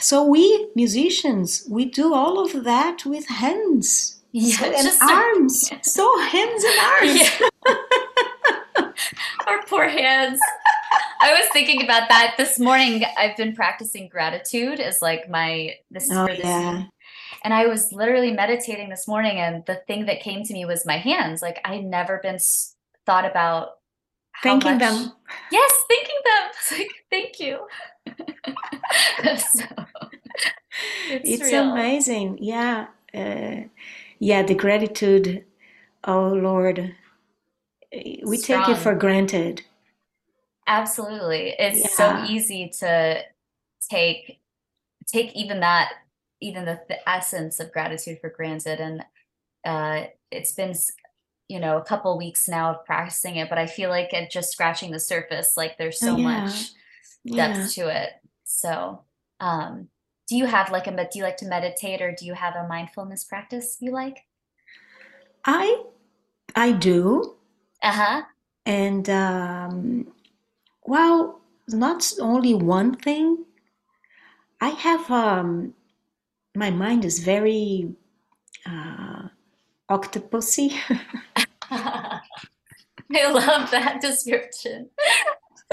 So 0.00 0.24
we 0.24 0.68
musicians, 0.74 1.66
we 1.70 1.84
do 1.86 2.12
all 2.14 2.38
of 2.44 2.64
that 2.64 3.04
with 3.06 3.26
hands 3.28 4.20
Yeah, 4.32 4.56
so, 4.56 4.66
and 4.66 5.10
arms. 5.10 5.70
So 5.82 6.18
hands 6.20 6.64
and 6.64 6.78
arms. 6.80 7.30
Yeah. 7.66 8.84
Our 9.46 9.62
poor 9.66 9.88
hands. 9.88 10.40
I 11.20 11.32
was 11.32 11.48
thinking 11.52 11.82
about 11.82 12.08
that 12.08 12.34
this 12.36 12.58
morning. 12.58 13.04
I've 13.16 13.36
been 13.36 13.54
practicing 13.54 14.08
gratitude 14.08 14.80
as 14.80 15.00
like 15.00 15.28
my 15.30 15.76
this 15.90 16.04
is 16.04 16.16
Oh, 16.16 16.26
for 16.26 16.34
this 16.34 16.44
yeah. 16.44 16.84
and 17.44 17.54
I 17.54 17.66
was 17.66 17.92
literally 17.92 18.32
meditating 18.32 18.88
this 18.90 19.06
morning 19.06 19.38
and 19.38 19.64
the 19.66 19.76
thing 19.86 20.06
that 20.06 20.20
came 20.20 20.42
to 20.44 20.52
me 20.52 20.64
was 20.64 20.84
my 20.84 20.98
hands. 20.98 21.40
Like 21.40 21.60
I 21.64 21.76
had 21.76 21.84
never 21.84 22.18
been 22.22 22.38
thought 23.06 23.24
about 23.24 23.68
Thanking 24.42 24.72
much- 24.72 24.80
them. 24.80 25.12
Yes, 25.50 25.72
thanking 25.88 26.20
them. 26.24 26.50
It's 26.58 26.72
like 26.72 26.88
thank 27.10 27.40
you. 27.40 27.66
so, 29.38 29.64
it's, 31.10 31.40
It's 31.42 31.52
amazing. 31.52 32.38
Yeah. 32.40 32.86
Uh, 33.14 33.68
yeah, 34.18 34.42
the 34.42 34.54
gratitude. 34.54 35.44
Oh 36.04 36.28
Lord. 36.28 36.94
We 38.26 38.38
take 38.38 38.68
it 38.68 38.76
for 38.78 38.94
granted. 38.94 39.62
Absolutely. 40.66 41.54
It's 41.58 41.94
so 41.96 42.24
easy 42.28 42.70
to 42.80 43.22
take 43.88 44.40
take 45.06 45.34
even 45.36 45.60
that 45.60 45.92
even 46.40 46.64
the, 46.64 46.80
the 46.88 47.08
essence 47.08 47.60
of 47.60 47.70
gratitude 47.72 48.18
for 48.20 48.30
granted 48.30 48.80
and 48.80 49.04
uh 49.64 50.06
it's 50.30 50.52
been 50.52 50.74
you 51.48 51.60
know 51.60 51.76
a 51.76 51.84
couple 51.84 52.16
weeks 52.16 52.48
now 52.48 52.70
of 52.70 52.84
practicing 52.84 53.36
it 53.36 53.48
but 53.48 53.58
I 53.58 53.66
feel 53.66 53.90
like 53.90 54.12
it 54.12 54.30
just 54.30 54.52
scratching 54.52 54.90
the 54.90 55.00
surface 55.00 55.56
like 55.56 55.76
there's 55.78 55.98
so 56.00 56.14
Oh, 56.14 56.18
yeah. 56.18 56.40
much 56.40 56.72
Yeah. 57.24 57.36
depth 57.36 57.74
to 57.74 57.88
it. 57.88 58.12
So 58.44 59.02
um 59.40 59.88
do 60.28 60.36
you 60.36 60.46
have 60.46 60.70
like 60.70 60.86
a 60.86 60.90
do 60.92 61.18
you 61.18 61.22
like 61.24 61.36
to 61.38 61.46
meditate 61.46 62.00
or 62.00 62.14
do 62.14 62.24
you 62.24 62.34
have 62.34 62.54
a 62.56 62.66
mindfulness 62.66 63.24
practice 63.24 63.76
you 63.80 63.90
like? 63.92 64.24
I 65.44 65.84
I 66.56 66.72
do. 66.72 67.36
Uh-huh. 67.82 68.22
And 68.66 69.08
um, 69.10 70.12
well, 70.86 71.40
not 71.68 72.12
only 72.20 72.54
one 72.54 72.94
thing. 72.94 73.44
I 74.60 74.68
have 74.70 75.10
um, 75.10 75.74
my 76.54 76.70
mind 76.70 77.04
is 77.04 77.18
very 77.20 77.94
uh, 78.66 79.23
octopusy. 79.88 80.78
I 81.70 82.20
love 83.30 83.70
that 83.70 84.00
description. 84.00 84.90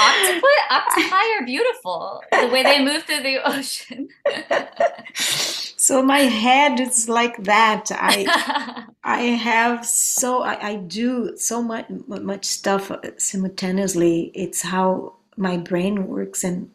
Octopi, 0.00 0.56
octopi 0.70 1.24
are 1.38 1.46
beautiful. 1.46 2.22
The 2.32 2.48
way 2.48 2.62
they 2.62 2.84
move 2.84 3.02
through 3.04 3.22
the 3.22 3.38
ocean. 3.44 4.08
so 5.14 6.02
my 6.02 6.20
head 6.20 6.80
is 6.80 7.08
like 7.08 7.42
that. 7.44 7.90
I 7.92 8.86
I 9.04 9.20
have 9.20 9.84
so 9.86 10.42
I, 10.42 10.68
I 10.68 10.76
do 10.76 11.36
so 11.36 11.62
much 11.62 11.86
much 12.06 12.44
stuff 12.44 12.90
simultaneously. 13.18 14.30
It's 14.34 14.62
how 14.62 15.14
my 15.36 15.56
brain 15.56 16.06
works, 16.06 16.44
and 16.44 16.70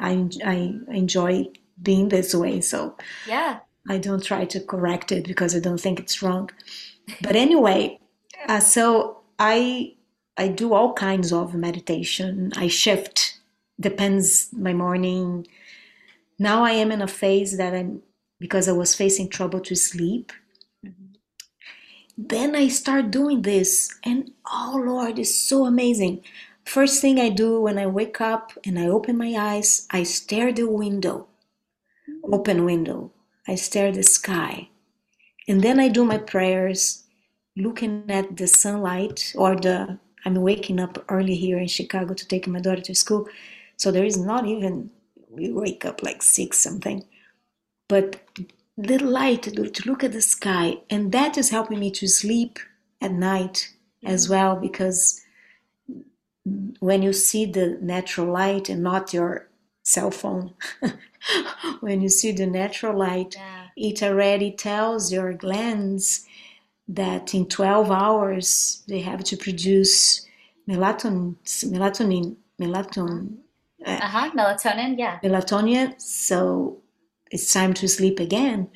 I 0.00 0.28
I 0.44 0.74
enjoy 0.88 1.48
being 1.82 2.08
this 2.08 2.34
way. 2.34 2.60
So 2.60 2.96
yeah. 3.26 3.60
I 3.88 3.98
don't 3.98 4.22
try 4.22 4.44
to 4.46 4.60
correct 4.60 5.12
it 5.12 5.24
because 5.26 5.54
I 5.56 5.60
don't 5.60 5.80
think 5.80 6.00
it's 6.00 6.22
wrong. 6.22 6.50
But 7.22 7.36
anyway, 7.36 8.00
uh, 8.48 8.60
so 8.60 9.22
I 9.38 9.94
I 10.36 10.48
do 10.48 10.74
all 10.74 10.94
kinds 10.94 11.32
of 11.32 11.54
meditation. 11.54 12.52
I 12.56 12.68
shift, 12.68 13.38
depends 13.80 14.50
my 14.52 14.72
morning. 14.72 15.46
Now 16.38 16.64
I 16.64 16.72
am 16.72 16.92
in 16.92 17.02
a 17.02 17.08
phase 17.08 17.56
that 17.58 17.74
I'm 17.74 18.02
because 18.40 18.68
I 18.68 18.72
was 18.72 18.94
facing 18.94 19.28
trouble 19.30 19.60
to 19.60 19.76
sleep. 19.76 20.32
Mhm. 20.86 21.16
Then 22.16 22.54
I 22.56 22.68
start 22.68 23.10
doing 23.10 23.42
this, 23.42 23.90
and 24.02 24.32
oh 24.50 24.82
Lord, 24.82 25.18
it's 25.18 25.34
so 25.34 25.66
amazing. 25.66 26.22
First 26.64 27.02
thing 27.02 27.18
I 27.20 27.28
do 27.28 27.60
when 27.60 27.76
I 27.78 27.86
wake 27.86 28.18
up 28.20 28.52
and 28.64 28.78
I 28.78 28.86
open 28.86 29.18
my 29.18 29.34
eyes, 29.36 29.86
I 29.90 30.02
stare 30.04 30.52
the 30.54 30.66
window, 30.68 31.28
open 32.24 32.64
window. 32.64 33.11
I 33.46 33.56
stare 33.56 33.92
the 33.92 34.02
sky. 34.02 34.68
And 35.48 35.62
then 35.62 35.80
I 35.80 35.88
do 35.88 36.04
my 36.04 36.18
prayers, 36.18 37.04
looking 37.56 38.10
at 38.10 38.36
the 38.36 38.46
sunlight 38.46 39.32
or 39.36 39.56
the 39.56 39.98
I'm 40.24 40.36
waking 40.36 40.78
up 40.78 41.04
early 41.08 41.34
here 41.34 41.58
in 41.58 41.66
Chicago 41.66 42.14
to 42.14 42.28
take 42.28 42.46
my 42.46 42.60
daughter 42.60 42.82
to 42.82 42.94
school. 42.94 43.28
So 43.76 43.90
there 43.90 44.04
is 44.04 44.16
not 44.16 44.46
even 44.46 44.90
we 45.28 45.50
wake 45.50 45.84
up 45.84 46.02
like 46.02 46.22
six 46.22 46.58
something. 46.58 47.04
But 47.88 48.20
the 48.76 48.98
light 48.98 49.42
to 49.42 49.50
to 49.68 49.88
look 49.88 50.04
at 50.04 50.12
the 50.12 50.22
sky 50.22 50.78
and 50.88 51.12
that 51.12 51.36
is 51.36 51.50
helping 51.50 51.80
me 51.80 51.90
to 51.90 52.06
sleep 52.06 52.58
at 53.00 53.12
night 53.12 53.68
as 54.04 54.28
well 54.28 54.56
because 54.56 55.20
when 56.80 57.02
you 57.02 57.12
see 57.12 57.44
the 57.44 57.78
natural 57.80 58.32
light 58.32 58.68
and 58.68 58.82
not 58.82 59.12
your 59.12 59.48
cell 59.82 60.10
phone 60.10 60.54
when 61.80 62.00
you 62.00 62.08
see 62.08 62.32
the 62.32 62.46
natural 62.46 62.96
light 62.96 63.34
Yeah. 63.36 63.66
it 63.76 64.02
already 64.02 64.50
tells 64.52 65.12
your 65.12 65.32
glands 65.32 66.26
that 66.88 67.34
in 67.34 67.46
12 67.46 67.90
hours 67.90 68.82
they 68.88 69.00
have 69.00 69.22
to 69.24 69.36
produce 69.36 70.26
melatonin 70.68 71.36
melatonin 71.74 72.36
melatonin 72.60 73.36
Uh-huh. 73.84 74.30
Melatonin, 74.38 74.96
yeah. 74.98 75.18
melatonin 75.24 76.00
so 76.00 76.78
it's 77.32 77.52
time 77.52 77.72
to 77.74 77.88
sleep 77.88 78.20
again 78.20 78.68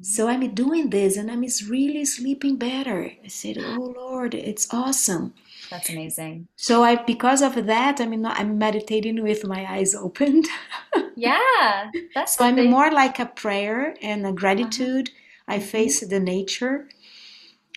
so 0.00 0.28
i'm 0.28 0.54
doing 0.54 0.90
this 0.90 1.16
and 1.16 1.30
i'm 1.30 1.44
really 1.70 2.04
sleeping 2.04 2.56
better 2.56 3.10
i 3.24 3.28
said 3.28 3.56
oh 3.58 3.94
lord 3.96 4.34
it's 4.34 4.66
awesome 4.72 5.32
That's 5.70 5.90
amazing. 5.90 6.48
so 6.56 6.82
i 6.84 6.96
because 6.96 7.42
of 7.42 7.54
that 7.66 8.00
i 8.00 8.06
mean 8.06 8.24
i'm 8.26 8.56
meditating 8.58 9.22
with 9.22 9.44
my 9.44 9.64
eyes 9.74 9.94
opened 9.94 10.46
Yeah. 11.16 11.90
That's 12.14 12.34
so 12.36 12.44
i'm 12.44 12.70
more 12.70 12.90
like 12.92 13.18
a 13.18 13.26
prayer 13.26 13.94
and 14.02 14.26
a 14.26 14.32
gratitude 14.32 15.10
i 15.48 15.58
face 15.58 16.06
the 16.06 16.20
nature 16.20 16.88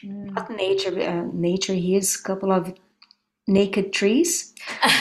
Mm. 0.04 0.32
not 0.34 0.50
nature 0.52 0.96
uh, 1.12 1.26
nature 1.34 1.74
here's 1.74 2.16
a 2.16 2.24
couple 2.24 2.52
of 2.54 2.74
naked 3.48 3.92
trees 3.92 4.54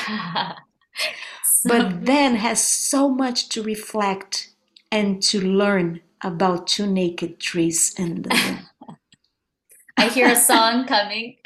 So- 1.44 1.68
but 1.68 2.04
then 2.06 2.34
has 2.36 2.60
so 2.66 3.08
much 3.08 3.48
to 3.50 3.62
reflect 3.62 4.50
and 4.90 5.22
to 5.30 5.40
learn 5.40 6.00
about 6.22 6.66
two 6.66 6.86
naked 6.86 7.38
trees 7.38 7.94
and 7.98 8.26
I 9.98 10.08
hear 10.08 10.28
a 10.28 10.36
song 10.36 10.86
coming. 10.86 11.36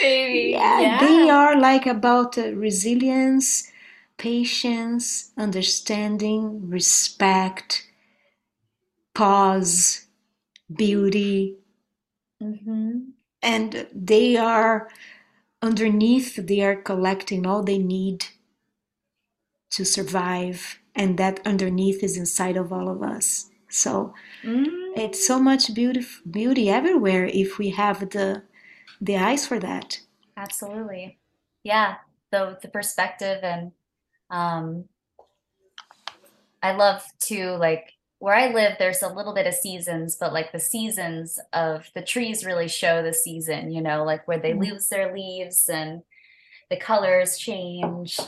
Maybe. 0.00 0.56
Yeah, 0.58 0.80
Yeah. 0.80 0.98
they 0.98 1.28
are 1.30 1.58
like 1.58 1.86
about 1.86 2.38
uh, 2.38 2.52
resilience, 2.54 3.70
patience, 4.18 5.30
understanding, 5.36 6.68
respect, 6.70 7.86
pause, 9.14 10.06
beauty, 10.74 11.56
hmm 12.40 12.98
and 13.42 13.86
they 13.94 14.36
are 14.36 14.88
underneath, 15.62 16.36
they 16.36 16.60
are 16.62 16.76
collecting 16.76 17.46
all 17.46 17.62
they 17.62 17.78
need 17.78 18.26
to 19.70 19.84
survive, 19.84 20.78
and 20.94 21.18
that 21.18 21.40
underneath 21.46 22.02
is 22.02 22.16
inside 22.16 22.56
of 22.56 22.72
all 22.72 22.88
of 22.88 23.02
us. 23.02 23.50
So 23.68 24.14
Mm, 24.44 24.96
it's 24.96 25.26
so 25.26 25.38
much 25.40 25.74
beauty, 25.74 26.06
beauty 26.30 26.70
everywhere 26.70 27.26
if 27.26 27.58
we 27.58 27.70
have 27.70 28.10
the 28.10 28.42
the 29.02 29.18
eyes 29.18 29.46
for 29.46 29.58
that. 29.60 30.00
absolutely. 30.36 31.18
Yeah. 31.64 31.96
The 32.30 32.58
the 32.62 32.68
perspective 32.68 33.40
and 33.42 33.72
um 34.30 34.86
I 36.62 36.72
love 36.72 37.04
to 37.22 37.56
like 37.56 37.92
where 38.18 38.34
I 38.36 38.52
live, 38.52 38.76
there's 38.78 39.02
a 39.02 39.12
little 39.12 39.34
bit 39.34 39.48
of 39.48 39.54
seasons, 39.54 40.14
but 40.14 40.32
like 40.32 40.52
the 40.52 40.60
seasons 40.60 41.40
of 41.52 41.90
the 41.94 42.02
trees 42.02 42.44
really 42.46 42.68
show 42.68 43.02
the 43.02 43.12
season, 43.12 43.72
you 43.72 43.82
know, 43.82 44.04
like 44.04 44.28
where 44.28 44.38
they 44.38 44.52
Mm. 44.52 44.70
lose 44.70 44.88
their 44.88 45.12
leaves 45.12 45.68
and 45.68 46.04
the 46.70 46.76
colors 46.76 47.36
change. 47.36 48.18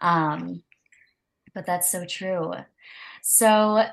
Um, 0.00 0.62
but 1.54 1.66
that's 1.66 1.90
so 1.90 2.06
true. 2.06 2.54
So, 3.22 3.84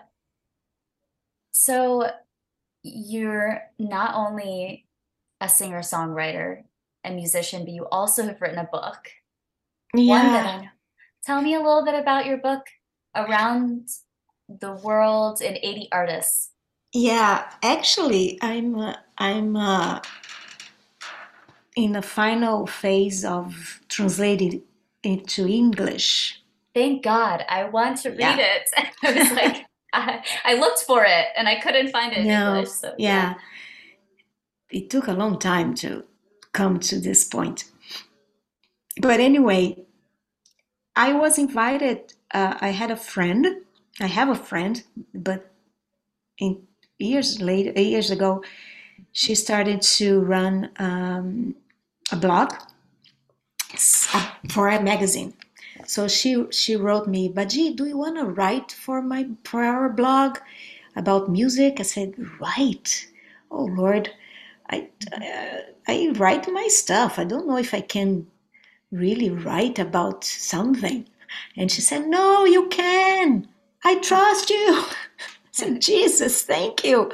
so 1.51 2.11
you're 2.83 3.61
not 3.79 4.15
only 4.15 4.85
a 5.41 5.49
singer-songwriter 5.49 6.63
and 7.03 7.15
musician, 7.15 7.63
but 7.65 7.73
you 7.73 7.87
also 7.91 8.23
have 8.25 8.41
written 8.41 8.59
a 8.59 8.69
book, 8.71 9.09
that 10.33 10.45
Tell 11.25 11.41
me 11.41 11.53
a 11.55 11.59
little 11.59 11.83
bit 11.85 11.95
about 11.95 12.25
your 12.25 12.37
book, 12.37 12.65
Around 13.15 13.87
the 14.47 14.73
World 14.73 15.41
in 15.41 15.57
80 15.61 15.89
Artists. 15.91 16.51
Yeah, 16.93 17.49
actually, 17.61 18.39
I'm 18.41 18.75
uh, 18.79 18.95
I'm 19.19 19.55
uh, 19.55 19.99
in 21.75 21.91
the 21.91 22.01
final 22.01 22.65
phase 22.65 23.23
of 23.23 23.81
translating 23.89 24.63
it 25.03 25.27
to 25.29 25.47
English. 25.47 26.41
Thank 26.73 27.03
God, 27.03 27.45
I 27.47 27.65
want 27.65 27.97
to 28.01 28.09
read 28.09 28.19
Yeah. 28.19 28.37
it. 28.39 28.69
I 29.03 29.11
was 29.13 29.31
like, 29.31 29.65
I, 29.93 30.23
I 30.45 30.53
looked 30.55 30.81
for 30.81 31.03
it 31.03 31.27
and 31.37 31.47
I 31.47 31.59
couldn't 31.59 31.89
find 31.89 32.11
it 32.11 32.19
in 32.19 32.27
No, 32.27 32.55
English. 32.55 32.69
So 32.69 32.93
yeah, 32.97 33.35
it 34.69 34.89
took 34.89 35.07
a 35.07 35.13
long 35.13 35.39
time 35.39 35.73
to 35.75 36.05
come 36.53 36.79
to 36.79 36.99
this 36.99 37.23
point. 37.23 37.65
But 39.01 39.19
anyway, 39.19 39.77
I 40.95 41.13
was 41.13 41.37
invited. 41.37 42.13
Uh, 42.33 42.55
I 42.59 42.69
had 42.69 42.91
a 42.91 42.97
friend. 42.97 43.63
I 43.99 44.07
have 44.07 44.29
a 44.29 44.35
friend, 44.35 44.83
but 45.13 45.51
in 46.37 46.63
years 46.97 47.41
later, 47.41 47.79
years 47.79 48.11
ago, 48.11 48.43
she 49.11 49.35
started 49.35 49.81
to 49.81 50.19
run 50.21 50.69
um, 50.77 51.55
a 52.11 52.15
blog 52.15 52.53
for 54.49 54.67
a 54.67 54.81
magazine. 54.81 55.33
So 55.85 56.07
she 56.07 56.45
she 56.51 56.75
wrote 56.75 57.07
me, 57.07 57.29
Badi, 57.29 57.73
do 57.73 57.85
you 57.85 57.97
want 57.97 58.17
to 58.17 58.25
write 58.25 58.71
for 58.71 59.01
my 59.01 59.29
for 59.43 59.89
blog 59.89 60.37
about 60.95 61.29
music? 61.29 61.79
I 61.79 61.83
said, 61.83 62.13
write. 62.39 63.07
Oh 63.49 63.65
Lord, 63.65 64.11
I 64.69 64.89
uh, 65.11 65.61
I 65.87 66.11
write 66.15 66.47
my 66.51 66.67
stuff. 66.67 67.19
I 67.19 67.23
don't 67.23 67.47
know 67.47 67.57
if 67.57 67.73
I 67.73 67.81
can 67.81 68.27
really 68.91 69.29
write 69.29 69.79
about 69.79 70.23
something. 70.23 71.05
And 71.55 71.71
she 71.71 71.81
said, 71.81 72.07
No, 72.07 72.45
you 72.45 72.67
can. 72.67 73.47
I 73.83 73.95
trust 73.99 74.49
you. 74.49 74.67
I 74.85 75.51
said, 75.51 75.81
Jesus, 75.81 76.43
thank 76.43 76.83
you. 76.83 77.09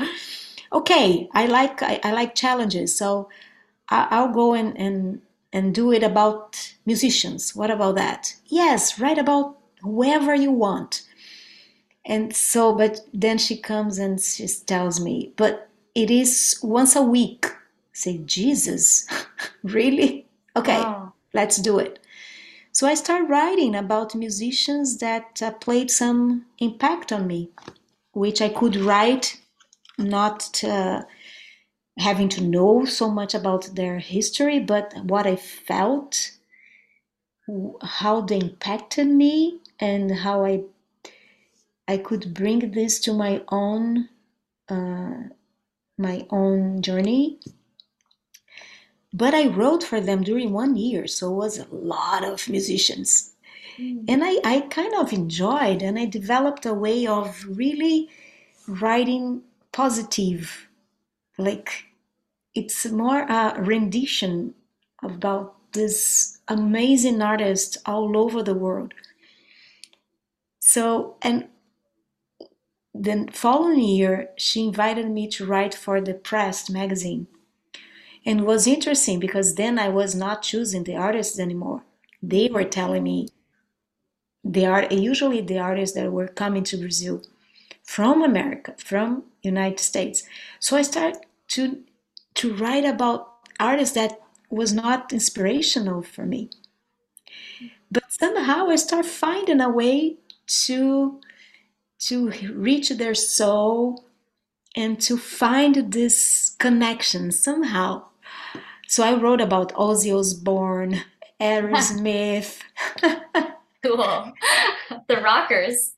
Okay, 0.71 1.29
I 1.33 1.45
like 1.45 1.81
I, 1.81 1.99
I 2.03 2.11
like 2.11 2.35
challenges, 2.35 2.97
so 2.97 3.29
I, 3.89 4.07
I'll 4.11 4.31
go 4.33 4.53
and, 4.53 4.77
and 4.77 5.21
and 5.53 5.73
do 5.73 5.91
it 5.91 6.03
about 6.03 6.73
musicians. 6.85 7.55
What 7.55 7.71
about 7.71 7.95
that? 7.95 8.35
Yes, 8.47 8.99
write 8.99 9.17
about 9.17 9.57
whoever 9.81 10.35
you 10.35 10.51
want. 10.51 11.03
And 12.05 12.35
so, 12.35 12.75
but 12.75 12.99
then 13.13 13.37
she 13.37 13.57
comes 13.57 13.97
and 13.97 14.19
she 14.19 14.47
tells 14.47 14.99
me, 14.99 15.33
but 15.37 15.64
it 15.95 16.11
is 16.11 16.59
once 16.63 16.95
a 16.95 17.01
week. 17.03 17.47
Say, 17.93 18.19
Jesus, 18.19 19.07
really? 19.63 20.27
Okay, 20.55 20.77
Wow. 20.79 21.13
let's 21.33 21.57
do 21.57 21.79
it. 21.79 21.99
So 22.73 22.87
I 22.87 22.95
start 22.95 23.29
writing 23.29 23.75
about 23.75 24.15
musicians 24.15 24.97
that 24.99 25.41
uh, 25.41 25.51
played 25.53 25.91
some 25.91 26.45
impact 26.59 27.11
on 27.13 27.27
me, 27.27 27.51
which 28.13 28.41
I 28.41 28.49
could 28.49 28.75
write 28.75 29.39
not 29.97 30.63
uh, 30.63 31.03
having 31.99 32.29
to 32.29 32.41
know 32.41 32.85
so 32.85 33.09
much 33.09 33.33
about 33.33 33.75
their 33.75 33.99
history, 33.99 34.59
but 34.59 34.93
what 35.03 35.27
I 35.27 35.37
felt, 35.37 36.31
how 37.83 38.21
they 38.21 38.39
impacted 38.39 39.07
me, 39.07 39.59
and 39.79 40.11
how 40.11 40.45
I 40.45 40.63
I 41.87 41.97
could 41.97 42.33
bring 42.33 42.71
this 42.71 42.99
to 43.01 43.13
my 43.13 43.43
own 43.49 44.09
uh, 44.69 45.29
my 45.97 46.25
own 46.29 46.81
journey. 46.81 47.39
But 49.13 49.33
I 49.33 49.47
wrote 49.47 49.83
for 49.83 50.01
them 50.01 50.23
during 50.23 50.51
one 50.51 50.75
year, 50.75 51.07
so 51.07 51.31
it 51.31 51.35
was 51.35 51.57
a 51.57 51.67
lot 51.71 52.23
of 52.23 52.49
musicians. 52.49 53.33
Mm. 53.77 54.05
And 54.07 54.23
I, 54.23 54.39
I 54.43 54.61
kind 54.61 54.93
of 54.95 55.13
enjoyed 55.13 55.81
and 55.81 55.97
I 55.97 56.05
developed 56.05 56.65
a 56.65 56.73
way 56.73 57.07
of 57.07 57.45
really 57.47 58.09
writing 58.67 59.41
positive, 59.71 60.67
like 61.37 61.85
it's 62.53 62.85
more 62.85 63.23
a 63.23 63.55
rendition 63.61 64.53
about 65.03 65.55
this 65.73 66.39
amazing 66.47 67.21
artist 67.21 67.77
all 67.85 68.17
over 68.17 68.41
the 68.41 68.53
world. 68.53 68.93
So, 70.59 71.17
and 71.21 71.47
the 72.97 73.27
following 73.33 73.79
year, 73.79 74.29
she 74.37 74.63
invited 74.63 75.09
me 75.09 75.27
to 75.29 75.45
write 75.45 75.73
for 75.73 75.99
the 75.99 76.13
Press 76.13 76.69
magazine. 76.69 77.27
And 78.25 78.41
it 78.41 78.45
was 78.45 78.67
interesting 78.67 79.19
because 79.19 79.55
then 79.55 79.77
I 79.77 79.89
was 79.89 80.15
not 80.15 80.41
choosing 80.41 80.83
the 80.83 80.95
artists 80.95 81.37
anymore. 81.37 81.83
They 82.23 82.47
were 82.47 82.63
telling 82.63 83.03
me 83.03 83.27
they 84.43 84.65
are 84.65 84.85
usually 84.89 85.41
the 85.41 85.59
artists 85.59 85.95
that 85.95 86.11
were 86.11 86.27
coming 86.27 86.63
to 86.65 86.77
Brazil 86.77 87.21
from 87.83 88.23
America, 88.23 88.75
from 88.77 89.23
United 89.41 89.79
States. 89.79 90.23
So 90.59 90.77
I 90.77 90.81
started 90.81 91.19
to 91.49 91.83
to 92.35 92.53
write 92.53 92.85
about 92.85 93.31
artists 93.59 93.95
that 93.95 94.19
was 94.49 94.73
not 94.73 95.13
inspirational 95.13 96.01
for 96.01 96.25
me. 96.25 96.49
But 97.91 98.11
somehow 98.11 98.67
I 98.67 98.75
start 98.75 99.05
finding 99.05 99.61
a 99.61 99.69
way 99.69 100.17
to 100.65 101.21
to 102.07 102.29
reach 102.53 102.89
their 102.89 103.15
soul 103.15 104.05
and 104.75 104.99
to 105.01 105.17
find 105.17 105.91
this 105.91 106.55
connection 106.59 107.31
somehow. 107.31 108.03
So 108.87 109.03
I 109.03 109.13
wrote 109.15 109.41
about 109.41 109.73
Ozzy 109.73 110.15
Osbourne, 110.17 111.01
Aerosmith, 111.39 112.59
Cool. 113.85 114.33
The 115.07 115.17
rockers. 115.17 115.93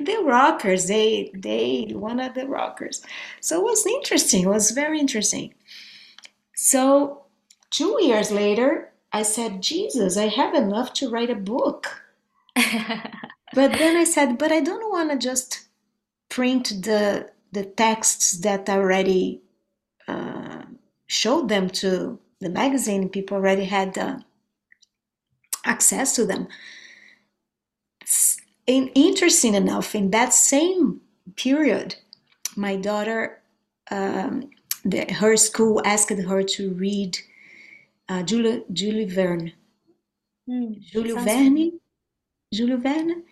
the 0.00 0.18
rockers. 0.22 0.86
They 0.86 1.30
they 1.34 1.88
one 1.92 2.20
of 2.20 2.34
the 2.34 2.46
rockers. 2.46 3.02
So 3.40 3.60
it 3.60 3.64
was 3.64 3.86
interesting. 3.86 4.44
It 4.44 4.48
was 4.48 4.70
very 4.70 4.98
interesting. 4.98 5.54
So 6.54 7.24
two 7.70 7.98
years 8.00 8.30
later, 8.30 8.90
I 9.12 9.22
said, 9.22 9.62
Jesus, 9.62 10.16
I 10.16 10.28
have 10.28 10.54
enough 10.54 10.94
to 10.94 11.10
write 11.10 11.30
a 11.30 11.34
book. 11.34 12.02
But 13.58 13.72
then 13.72 13.96
I 13.96 14.04
said, 14.04 14.38
but 14.38 14.52
I 14.52 14.60
don't 14.60 14.88
want 14.88 15.10
to 15.10 15.18
just 15.18 15.66
print 16.28 16.68
the 16.84 17.32
the 17.50 17.64
texts 17.64 18.38
that 18.46 18.68
I 18.68 18.76
already 18.76 19.42
uh, 20.06 20.62
showed 21.08 21.48
them 21.48 21.68
to 21.82 22.20
the 22.38 22.50
magazine. 22.50 23.08
People 23.08 23.36
already 23.36 23.64
had 23.64 23.98
uh, 23.98 24.18
access 25.64 26.14
to 26.14 26.24
them. 26.24 26.46
Interesting 28.68 29.54
enough, 29.54 29.92
in 29.92 30.12
that 30.12 30.32
same 30.34 31.00
period, 31.34 31.96
my 32.54 32.76
daughter, 32.76 33.40
um, 33.90 34.50
the, 34.84 35.12
her 35.14 35.36
school 35.36 35.82
asked 35.84 36.10
her 36.10 36.42
to 36.44 36.74
read 36.74 37.18
uh, 38.08 38.22
Julie, 38.22 38.62
Julie 38.72 39.10
Verne. 39.16 39.52
Julio 40.46 41.16
sounds 41.16 41.26
Verne? 41.26 41.80
Julio 42.56 42.76
Verne? 42.76 43.24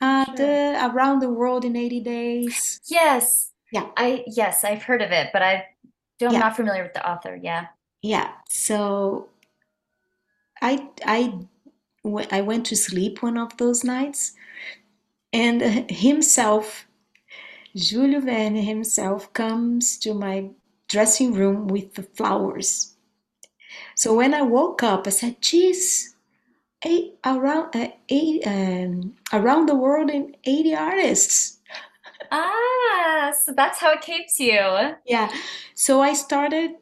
Uh, 0.00 0.24
Sure. 0.26 0.36
the 0.36 0.78
Around 0.80 1.20
the 1.20 1.28
World 1.30 1.64
in 1.64 1.76
80 1.76 2.00
Days. 2.00 2.80
Yes. 2.86 3.52
Yeah. 3.72 3.86
I 3.96 4.24
yes, 4.26 4.64
I've 4.64 4.82
heard 4.84 5.02
of 5.02 5.10
it, 5.12 5.30
but 5.32 5.42
I 5.42 5.66
don't, 6.18 6.30
I'm 6.34 6.34
Yeah, 6.34 6.40
not 6.40 6.56
familiar 6.56 6.82
with 6.84 6.94
the 6.94 7.08
author. 7.08 7.36
Yeah. 7.36 7.66
yeah. 8.02 8.32
So 8.48 9.28
i 10.62 10.88
i 11.04 11.32
I 12.32 12.40
went 12.40 12.66
to 12.66 12.76
sleep 12.76 13.22
one 13.22 13.38
of 13.38 13.56
those 13.58 13.84
nights, 13.84 14.32
and 15.32 15.62
himself, 15.90 16.86
Júlio 17.76 18.22
Verne 18.22 18.56
himself, 18.56 19.32
comes 19.32 19.98
to 19.98 20.14
my 20.14 20.50
dressing 20.88 21.34
room 21.34 21.68
with 21.68 21.94
the 21.94 22.04
flowers. 22.04 22.96
So 23.94 24.14
when 24.14 24.32
I 24.34 24.42
woke 24.42 24.82
up, 24.82 25.06
I 25.06 25.10
said, 25.10 25.42
"Geez, 25.42 26.14
eight, 26.84 27.18
around 27.24 27.74
uh, 27.74 27.88
eight, 28.08 28.46
um, 28.46 29.14
around 29.32 29.66
the 29.66 29.74
world 29.74 30.10
in 30.10 30.36
80 30.44 30.74
artists." 30.74 31.58
Ah, 32.30 33.32
so 33.44 33.52
that's 33.52 33.78
how 33.78 33.92
it 33.92 34.00
came 34.00 34.22
to 34.36 34.44
you. 34.44 34.96
Yeah. 35.06 35.32
So 35.74 36.00
I 36.00 36.14
started. 36.14 36.72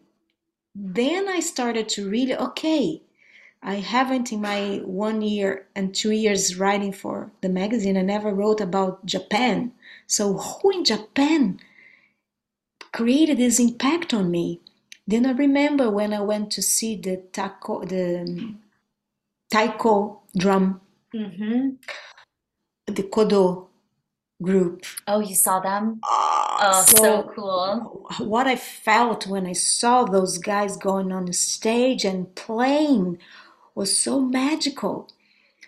Then 0.75 1.29
I 1.29 1.41
started 1.41 1.89
to 1.91 2.09
really 2.09 2.37
okay. 2.37 3.03
I 3.63 3.77
haven't 3.77 4.33
in 4.33 4.41
my 4.41 4.81
one 4.85 5.23
year 5.23 5.67
and 5.75 5.95
two 5.95 6.13
years 6.13 6.57
writing 6.57 6.93
for 6.93 7.33
the 7.41 7.49
magazine, 7.49 7.97
I 7.97 8.03
never 8.03 8.33
wrote 8.33 8.61
about 8.61 9.05
Japan. 9.05 9.73
So 10.07 10.35
who 10.35 10.71
in 10.71 10.85
Japan 10.85 11.59
created 12.93 13.39
this 13.39 13.59
impact 13.59 14.15
on 14.15 14.31
me? 14.31 14.61
Then 15.07 15.27
I 15.27 15.33
remember 15.33 15.91
when 15.91 16.13
I 16.13 16.21
went 16.21 16.53
to 16.53 16.63
see 16.63 16.97
the 16.97 17.17
taco 17.33 17.85
the 17.85 18.55
taiko 19.53 20.23
drum, 20.37 20.81
Mm-hmm. 21.15 21.71
the 22.87 23.03
kodo 23.05 23.69
group. 24.43 24.85
Oh, 25.07 25.21
you 25.21 25.35
saw 25.35 25.61
them? 25.61 26.01
Ah, 26.05 26.81
Oh, 26.81 26.83
so 26.85 26.97
so 26.97 27.23
cool. 27.35 28.07
what 28.21 28.47
I 28.47 28.57
felt 28.57 29.27
when 29.27 29.47
I 29.47 29.53
saw 29.55 30.05
those 30.05 30.39
guys 30.39 30.77
going 30.77 31.13
on 31.13 31.27
the 31.27 31.33
stage 31.35 32.05
and 32.05 32.35
playing 32.35 33.19
was 33.75 33.97
so 33.99 34.21
magical. 34.21 35.09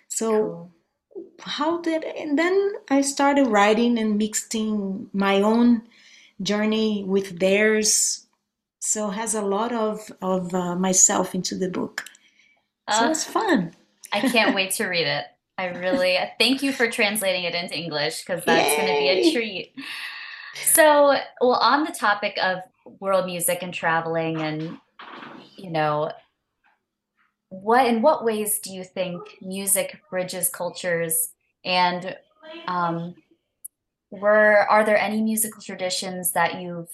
So 0.08 0.30
Cool. 0.30 0.72
how 1.40 1.80
did 1.82 2.04
and 2.04 2.38
then 2.38 2.72
I 2.90 3.02
started 3.02 3.48
writing 3.48 3.98
and 3.98 4.18
mixing 4.18 5.10
my 5.12 5.42
own 5.42 5.82
journey 6.42 7.04
with 7.04 7.38
theirs. 7.40 8.26
So 8.80 9.10
has 9.10 9.34
a 9.34 9.42
lot 9.42 9.72
of 9.72 10.10
of 10.22 10.54
uh, 10.54 10.76
myself 10.76 11.34
into 11.34 11.56
the 11.56 11.70
book. 11.70 12.04
So 12.90 13.04
Uh, 13.04 13.10
it's 13.10 13.24
fun. 13.24 13.74
I 14.12 14.20
can't 14.20 14.54
wait 14.54 14.70
to 14.72 14.86
read 14.86 15.06
it. 15.06 15.24
I 15.58 15.66
really 15.66 16.16
thank 16.38 16.62
you 16.62 16.72
for 16.72 16.90
translating 16.90 17.44
it 17.44 17.54
into 17.54 17.76
English 17.76 18.24
because 18.24 18.44
that's 18.44 18.76
going 18.76 18.88
to 18.88 18.98
be 18.98 19.08
a 19.08 19.32
treat. 19.32 19.74
So, 20.54 21.14
well, 21.40 21.54
on 21.54 21.84
the 21.84 21.92
topic 21.92 22.38
of 22.42 22.58
world 23.00 23.26
music 23.26 23.62
and 23.62 23.72
traveling, 23.74 24.40
and 24.40 24.78
you 25.56 25.70
know, 25.70 26.12
what 27.50 27.86
in 27.86 28.02
what 28.02 28.24
ways 28.24 28.58
do 28.60 28.72
you 28.72 28.84
think 28.84 29.22
music 29.42 30.00
bridges 30.10 30.48
cultures? 30.48 31.32
And 31.64 32.16
um, 32.66 33.14
were 34.10 34.66
are 34.70 34.84
there 34.84 34.98
any 34.98 35.20
musical 35.20 35.60
traditions 35.60 36.32
that 36.32 36.60
you've 36.60 36.88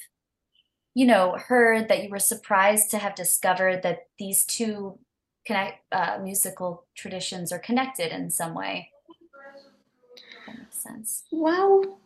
you 0.95 1.07
know 1.07 1.37
heard 1.39 1.89
that 1.89 2.03
you 2.03 2.11
were 2.11 2.19
surprised 2.19 2.91
to 2.91 2.99
have 2.99 3.15
discovered 3.15 3.83
that 3.83 4.09
these 4.19 4.45
two 4.45 4.99
connect 5.45 5.81
uh, 5.93 6.19
musical 6.23 6.87
traditions 6.95 7.53
are 7.53 7.59
connected 7.59 8.13
in 8.13 8.31
some 8.31 8.55
way? 8.55 8.91
That 10.47 10.59
makes 10.59 10.79
sense. 10.83 11.25
Well, 11.31 11.99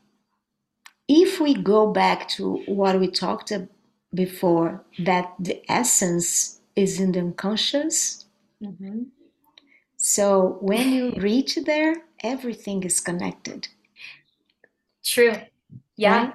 if 1.09 1.41
we 1.41 1.55
go 1.55 1.91
back 1.93 2.28
to 2.28 2.57
what 2.66 3.01
we 3.01 3.09
talked 3.09 3.53
before, 4.14 4.84
that 4.99 5.34
the 5.39 5.62
essence 5.70 6.61
is 6.76 7.01
in 7.01 7.12
the 7.12 7.20
unconscious. 7.20 8.26
hmm 8.61 9.05
So 9.97 10.59
when 10.61 10.91
you 10.93 11.12
reach 11.18 11.57
there, 11.57 11.95
everything 12.22 12.82
is 12.84 13.01
connected, 13.01 13.68
True. 15.05 15.32
Yeah. 15.97 16.26
right? 16.26 16.34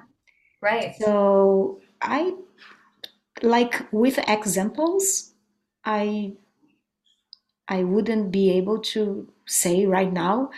Right. 0.60 0.96
So 1.00 1.80
I 2.00 2.34
like 3.42 3.86
with 3.92 4.18
examples, 4.28 5.32
I 5.84 6.34
I 7.68 7.84
wouldn't 7.84 8.30
be 8.30 8.50
able 8.50 8.78
to 8.94 9.26
say 9.46 9.86
right 9.86 10.12
now, 10.12 10.50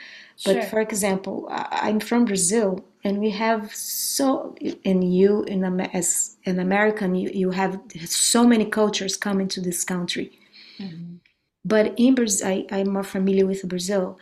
but 0.45 0.55
Sure. 0.55 0.63
for 0.65 0.81
example, 0.81 1.47
I'm 1.51 2.01
from 2.01 2.25
Brazil 2.25 2.85
and 3.05 3.19
we 3.21 3.31
have 3.31 3.75
so 3.75 4.55
and 4.85 5.05
you 5.15 5.45
in 5.45 5.65
as 5.93 6.37
an 6.47 6.59
American 6.59 7.15
you, 7.15 7.31
you 7.33 7.51
have 7.53 7.81
so 8.07 8.45
many 8.45 8.65
cultures 8.67 9.17
coming 9.17 9.49
to 9.49 9.61
this 9.61 9.85
country. 9.85 10.39
hmm 10.79 11.17
But 11.65 11.95
in 11.97 12.15
Brazil, 12.15 12.49
I, 12.49 12.67
I'm 12.71 12.91
more 12.93 13.05
familiar 13.05 13.47
with 13.47 13.69
Brazil. 13.69 14.19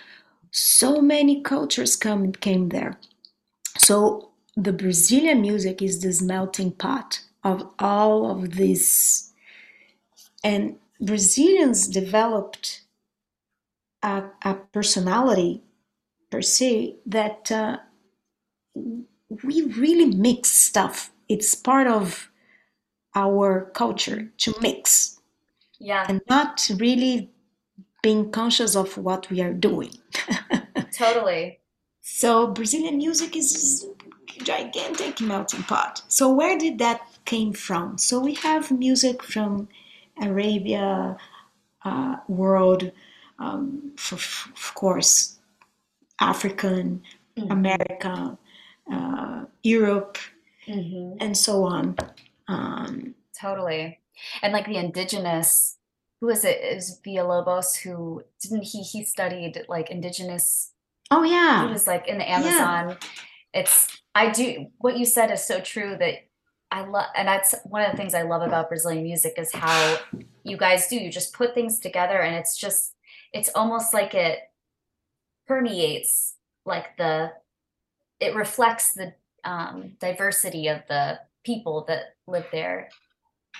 So 0.50 1.00
many 1.02 1.42
cultures 1.42 1.96
come 1.96 2.32
came 2.32 2.68
there. 2.68 2.98
So 3.78 4.30
the 4.56 4.72
Brazilian 4.72 5.40
music 5.40 5.82
is 5.82 6.00
this 6.00 6.22
melting 6.22 6.72
pot 6.72 7.20
of 7.42 7.58
all 7.78 8.30
of 8.30 8.56
this, 8.56 9.32
and 10.42 10.76
Brazilians 11.04 11.86
developed 11.88 12.82
a, 14.02 14.24
a 14.42 14.54
personality 14.72 15.62
per 16.30 16.42
se 16.42 16.96
that 17.06 17.50
uh, 17.52 17.78
we 19.42 19.62
really 19.62 20.06
mix 20.16 20.50
stuff. 20.50 21.10
It's 21.28 21.54
part 21.54 21.86
of 21.86 22.30
our 23.14 23.70
culture 23.74 24.30
to 24.38 24.54
mix 24.60 25.20
Yeah. 25.78 26.06
and 26.08 26.20
not 26.28 26.68
really 26.78 27.30
being 28.02 28.30
conscious 28.30 28.76
of 28.76 28.98
what 28.98 29.30
we 29.30 29.40
are 29.40 29.52
doing. 29.54 29.92
Totally. 30.92 31.60
So 32.02 32.48
Brazilian 32.48 32.98
music 32.98 33.36
is 33.36 33.86
a 34.40 34.44
gigantic 34.44 35.20
melting 35.20 35.62
pot. 35.62 36.02
So 36.08 36.32
where 36.32 36.58
did 36.58 36.78
that 36.78 37.00
came 37.24 37.52
from? 37.52 37.98
So 37.98 38.20
we 38.20 38.34
have 38.34 38.70
music 38.70 39.22
from 39.22 39.68
Arabia, 40.20 41.16
uh, 41.84 42.16
world, 42.28 42.92
um, 43.38 43.92
of 44.12 44.72
course, 44.74 45.38
African, 46.20 47.02
hmm 47.36 47.50
America, 47.50 48.38
uh, 48.90 49.44
Europe, 49.62 50.18
hmm 50.66 51.14
and 51.20 51.36
so 51.36 51.64
on. 51.64 51.96
Um, 52.48 53.14
Totally. 53.40 53.98
And 54.42 54.52
like 54.52 54.66
the 54.66 54.76
indigenous, 54.76 55.76
who 56.20 56.28
is 56.30 56.44
it? 56.44 56.58
It 56.62 56.74
was 56.76 57.00
Villa-Lobos 57.04 57.76
who 57.76 58.22
didn't 58.40 58.62
he 58.62 58.82
he 58.82 59.04
studied 59.04 59.64
like 59.68 59.90
indigenous 59.90 60.72
oh 61.10 61.24
yeah. 61.24 61.66
he 61.66 61.72
was 61.72 61.86
like 61.86 62.06
in 62.06 62.18
the 62.18 62.24
yeah, 62.24 62.38
Amazon. 62.38 62.96
It's 63.52 64.00
I 64.14 64.30
do 64.30 64.66
what 64.78 64.96
you 64.96 65.04
said 65.04 65.30
is 65.30 65.44
so 65.44 65.60
true 65.60 65.96
that 65.98 66.23
I 66.74 66.84
love 66.84 67.06
and 67.14 67.28
that's 67.28 67.54
one 67.64 67.82
of 67.82 67.92
the 67.92 67.96
things 67.96 68.14
I 68.14 68.22
love 68.22 68.42
about 68.42 68.68
Brazilian 68.68 69.04
music 69.04 69.34
is 69.38 69.52
how 69.54 69.96
you 70.42 70.56
guys 70.56 70.88
do. 70.88 70.96
You 70.96 71.08
just 71.08 71.32
put 71.32 71.54
things 71.54 71.78
together 71.78 72.20
and 72.20 72.34
it's 72.34 72.56
just 72.56 72.96
it's 73.32 73.48
almost 73.54 73.94
like 73.94 74.12
it 74.12 74.40
permeates 75.46 76.34
like 76.66 76.96
the 76.96 77.32
it 78.18 78.34
reflects 78.34 78.92
the 78.92 79.14
um 79.44 79.92
diversity 80.00 80.66
of 80.66 80.82
the 80.88 81.20
people 81.44 81.84
that 81.86 82.16
live 82.26 82.46
there. 82.50 82.88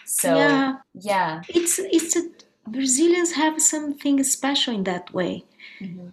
So 0.04 0.34
yeah. 0.34 0.78
yeah. 0.94 1.42
It's 1.48 1.78
it's 1.78 2.16
a 2.16 2.22
Brazilians 2.66 3.34
have 3.34 3.62
something 3.62 4.24
special 4.24 4.74
in 4.74 4.82
that 4.84 5.14
way 5.14 5.44
hmm 5.78 6.08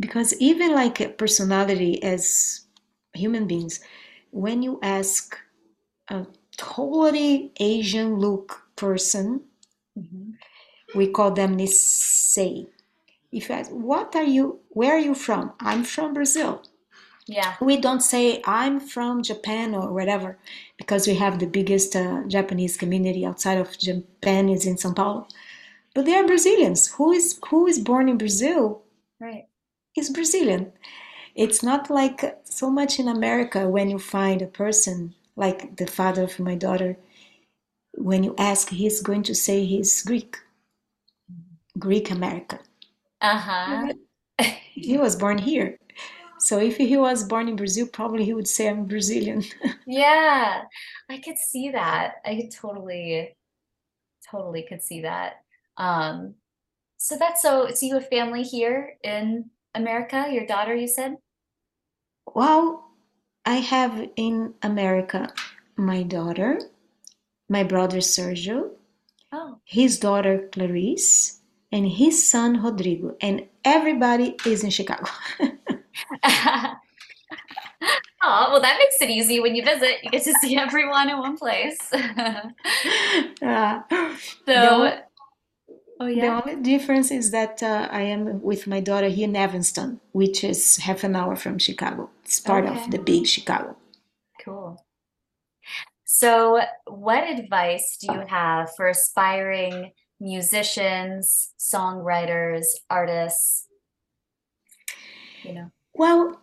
because 0.00 0.32
even 0.38 0.72
like 0.74 1.00
a 1.00 1.08
personality 1.08 2.00
as 2.04 2.60
human 3.14 3.48
beings, 3.48 3.80
when 4.30 4.62
you 4.62 4.78
ask 4.80 5.36
a 6.10 6.26
totally 6.56 7.52
Asian 7.60 8.16
look 8.16 8.62
person, 8.76 9.42
hmm 9.96 10.32
we 10.94 11.08
call 11.08 11.32
them 11.32 11.56
Nisei. 11.58 12.66
If 13.32 13.48
you 13.48 13.54
ask, 13.54 13.70
what 13.70 14.16
are 14.16 14.24
you, 14.24 14.60
where 14.70 14.94
are 14.96 15.00
you 15.00 15.14
from? 15.14 15.52
I'm 15.60 15.84
from 15.84 16.14
Brazil. 16.14 16.62
Yeah. 17.26 17.56
We 17.60 17.78
don't 17.78 18.00
say 18.02 18.42
I'm 18.46 18.80
from 18.80 19.22
Japan 19.22 19.74
or 19.74 19.92
whatever 19.92 20.38
because 20.78 21.06
we 21.06 21.14
have 21.16 21.38
the 21.38 21.46
biggest 21.46 21.96
uh, 21.96 22.22
Japanese 22.28 22.76
community 22.76 23.26
outside 23.26 23.58
of 23.58 23.78
Japan 23.78 24.48
is 24.48 24.66
in 24.66 24.76
São 24.76 24.96
Paulo. 24.96 25.26
But 25.94 26.06
they 26.06 26.14
are 26.14 26.26
Brazilians. 26.26 26.92
Who 26.94 27.12
is 27.12 27.38
who 27.50 27.66
is 27.66 27.78
born 27.78 28.08
in 28.08 28.18
Brazil 28.18 28.82
Right. 29.20 29.46
is 29.96 30.10
Brazilian. 30.10 30.72
It's 31.34 31.62
not 31.62 31.90
like 31.90 32.40
so 32.44 32.70
much 32.70 32.98
in 32.98 33.08
America 33.08 33.68
when 33.68 33.90
you 33.90 33.98
find 33.98 34.42
a 34.42 34.46
person 34.46 35.14
like 35.38 35.76
the 35.76 35.86
father 35.86 36.24
of 36.24 36.38
my 36.40 36.56
daughter, 36.56 36.98
when 37.94 38.24
you 38.24 38.34
ask, 38.38 38.68
he's 38.70 39.00
going 39.00 39.22
to 39.22 39.34
say 39.34 39.64
he's 39.64 40.02
Greek, 40.02 40.36
Greek 41.78 42.10
American. 42.10 42.58
Uh-huh. 43.20 43.92
He 44.74 44.98
was 44.98 45.16
born 45.16 45.38
here. 45.38 45.78
So 46.38 46.58
if 46.58 46.76
he 46.76 46.96
was 46.96 47.24
born 47.24 47.48
in 47.48 47.56
Brazil, 47.56 47.86
probably 47.86 48.24
he 48.24 48.34
would 48.34 48.48
say 48.48 48.68
I'm 48.68 48.84
Brazilian. 48.84 49.44
Yeah, 49.86 50.62
I 51.08 51.18
could 51.18 51.38
see 51.38 51.70
that. 51.70 52.16
I 52.24 52.36
could 52.36 52.50
totally, 52.50 53.34
totally 54.30 54.66
could 54.68 54.82
see 54.82 55.02
that. 55.02 55.40
Um, 55.76 56.34
so 56.98 57.16
that's 57.16 57.42
so, 57.42 57.70
so 57.70 57.86
you 57.86 57.94
have 57.94 58.08
family 58.08 58.42
here 58.42 58.98
in 59.02 59.50
America, 59.74 60.26
your 60.30 60.46
daughter, 60.46 60.74
you 60.74 60.88
said? 60.88 61.16
Well, 62.34 62.87
I 63.48 63.60
have 63.60 64.10
in 64.16 64.52
America 64.60 65.32
my 65.74 66.02
daughter, 66.02 66.60
my 67.48 67.64
brother 67.64 67.96
Sergio, 67.96 68.72
Oh, 69.32 69.58
his 69.64 69.98
daughter 69.98 70.50
Clarice, 70.52 71.40
and 71.72 71.88
his 71.88 72.28
son 72.28 72.62
Rodrigo, 72.62 73.16
and 73.22 73.46
everybody 73.64 74.36
is 74.44 74.64
in 74.64 74.68
Chicago. 74.68 75.10
oh, 75.40 76.74
well, 78.22 78.60
that 78.60 78.76
makes 78.78 79.00
it 79.00 79.08
easy 79.08 79.40
when 79.40 79.54
you 79.54 79.64
visit. 79.64 79.96
You 80.02 80.10
get 80.10 80.24
to 80.24 80.34
see 80.42 80.54
everyone 80.66 81.08
in 81.08 81.18
one 81.18 81.38
place. 81.38 81.78
Uh, 83.40 83.80
So, 84.46 85.00
oh 86.00 86.06
the 86.06 86.26
only 86.26 86.56
difference 86.62 87.10
is 87.10 87.30
that 87.30 87.62
uh, 87.62 87.88
I 87.90 88.02
am 88.02 88.42
with 88.42 88.66
my 88.66 88.80
daughter 88.80 89.08
here 89.08 89.28
in 89.28 89.36
Evanston, 89.36 90.00
which 90.12 90.44
is 90.44 90.76
half 90.78 91.04
an 91.04 91.16
hour 91.16 91.36
from 91.36 91.58
Chicago. 91.58 92.10
It's 92.24 92.40
part 92.40 92.64
Okay. 92.64 92.84
of 92.84 92.90
the 92.90 92.98
big 92.98 93.26
Chicago. 93.26 93.76
Cool. 94.44 94.84
So, 96.04 96.60
what 96.86 97.28
advice 97.28 97.98
do 98.00 98.12
you 98.12 98.22
have 98.28 98.70
for 98.76 98.88
aspiring 98.88 99.92
musicians, 100.20 101.52
songwriters, 101.58 102.64
artists? 102.88 103.66
You 105.44 105.52
know, 105.54 105.70
Well, 105.94 106.40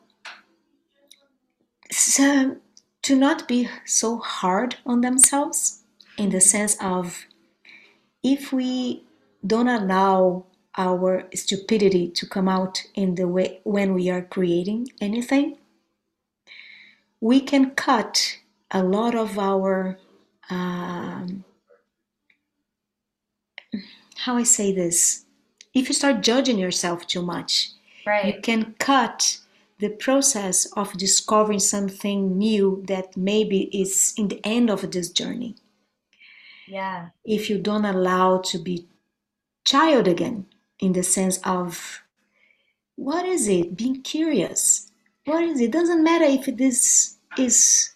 so 1.92 2.58
to 3.04 3.16
not 3.16 3.48
be 3.48 3.70
so 3.86 4.18
hard 4.18 4.78
on 4.86 5.02
themselves 5.02 5.84
in 6.18 6.30
the 6.30 6.42
sense 6.42 6.78
of 6.82 7.26
if 8.24 8.52
we 8.54 9.04
don't 9.46 9.68
allow 9.68 10.46
our 10.78 11.28
stupidity 11.34 12.10
to 12.10 12.26
come 12.28 12.50
out 12.50 12.84
in 12.96 13.16
the 13.16 13.28
way 13.28 13.60
when 13.64 13.94
we 13.94 14.10
are 14.10 14.22
creating 14.22 14.88
anything, 15.02 15.58
we 17.22 17.40
can 17.40 17.72
cut 17.72 18.40
a 18.72 18.84
lot 18.84 19.16
of 19.16 19.40
our 19.40 19.98
um, 20.50 21.44
how 24.18 24.38
I 24.38 24.44
say 24.44 24.74
this. 24.74 25.26
If 25.74 25.88
you 25.90 25.94
start 25.94 26.22
judging 26.22 26.58
yourself 26.58 27.06
too 27.08 27.22
much, 27.22 27.72
you 28.28 28.42
can 28.42 28.76
cut 28.80 29.40
the 29.80 29.90
process 29.90 30.66
of 30.74 30.94
discovering 30.98 31.60
something 31.60 32.38
new 32.38 32.84
that 32.88 33.18
maybe 33.18 33.64
is 33.78 34.14
in 34.18 34.30
the 34.30 34.40
end 34.46 34.70
of 34.70 34.90
this 34.92 35.10
journey 35.10 35.56
Yeah. 36.68 37.10
if 37.26 37.50
you 37.50 37.58
don't 37.60 37.86
allow 37.86 38.40
to 38.40 38.58
be 38.58 38.88
child 39.66 40.08
again 40.08 40.46
in 40.80 40.94
the 40.94 41.04
sense 41.04 41.40
of 41.44 42.02
what 42.96 43.26
is 43.26 43.48
it? 43.48 43.76
Being 43.76 44.02
curious. 44.02 44.92
What 45.26 45.44
is 45.44 45.60
it? 45.60 45.72
Doesn't 45.72 46.04
matter 46.04 46.26
if 46.26 46.46
this 46.58 47.18
is 47.38 47.92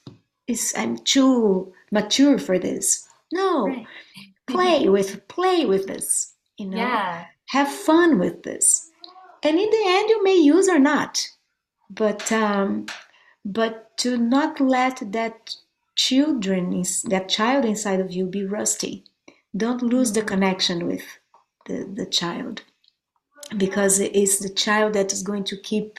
is 0.48 0.74
i'm 0.76 0.98
too 0.98 1.72
mature 1.92 2.38
for 2.38 2.60
this. 2.60 3.08
No. 3.32 3.68
Right. 3.68 3.88
play 4.48 4.90
with 4.96 5.28
play 5.28 5.66
with 5.66 5.88
this 5.88 6.34
you 6.60 6.68
know? 6.68 6.78
Yeah. 6.78 7.26
have 7.48 7.70
fun 7.70 8.20
with 8.20 8.44
this. 8.44 8.92
And 9.42 9.58
in 9.58 9.70
the 9.70 9.84
end 9.86 10.10
you 10.10 10.24
may 10.24 10.36
use 10.36 10.68
or 10.68 10.80
not. 10.80 11.28
But 11.90 12.32
um 12.32 12.88
but 13.46 13.98
to 13.98 14.18
not 14.18 14.60
let 14.60 15.12
that 15.14 15.56
children 15.96 16.74
is 16.74 17.04
that 17.04 17.30
child 17.30 17.66
inside 17.66 18.00
of 18.00 18.12
you 18.12 18.26
be 18.26 18.46
rusty. 18.46 19.06
Don't 19.56 19.82
lose 19.82 20.12
the 20.12 20.22
connection 20.22 20.86
with 20.86 21.19
the, 21.70 21.90
the 22.02 22.06
child. 22.06 22.64
Because 23.56 24.00
it's 24.00 24.40
the 24.40 24.54
child 24.66 24.94
that 24.94 25.14
is 25.14 25.24
going 25.24 25.46
to 25.46 25.58
keep 25.58 25.98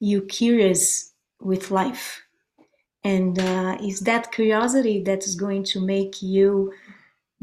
you 0.00 0.22
curious 0.22 1.12
with 1.40 1.70
life. 1.70 2.22
And 3.04 3.38
uh, 3.38 3.78
it's 3.80 4.00
that 4.00 4.32
curiosity 4.32 5.00
that 5.04 5.24
is 5.24 5.36
going 5.36 5.64
to 5.64 5.80
make 5.80 6.22
you 6.22 6.72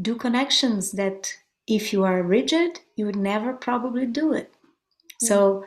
do 0.02 0.16
connections 0.16 0.92
that 0.94 1.34
if 1.68 1.94
you 1.94 2.04
are 2.04 2.22
rigid 2.22 2.80
you 2.96 3.06
would 3.06 3.16
never 3.16 3.54
probably 3.54 4.06
do 4.06 4.34
it. 4.34 4.54
So 5.20 5.64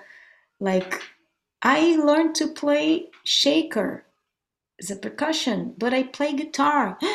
like 0.61 1.03
i 1.63 1.97
learned 1.97 2.35
to 2.35 2.47
play 2.49 3.07
shaker 3.25 4.05
as 4.81 4.91
a 4.91 4.97
percussion 4.97 5.75
but 5.79 5.93
i 5.93 6.03
play 6.03 6.33
guitar. 6.35 6.99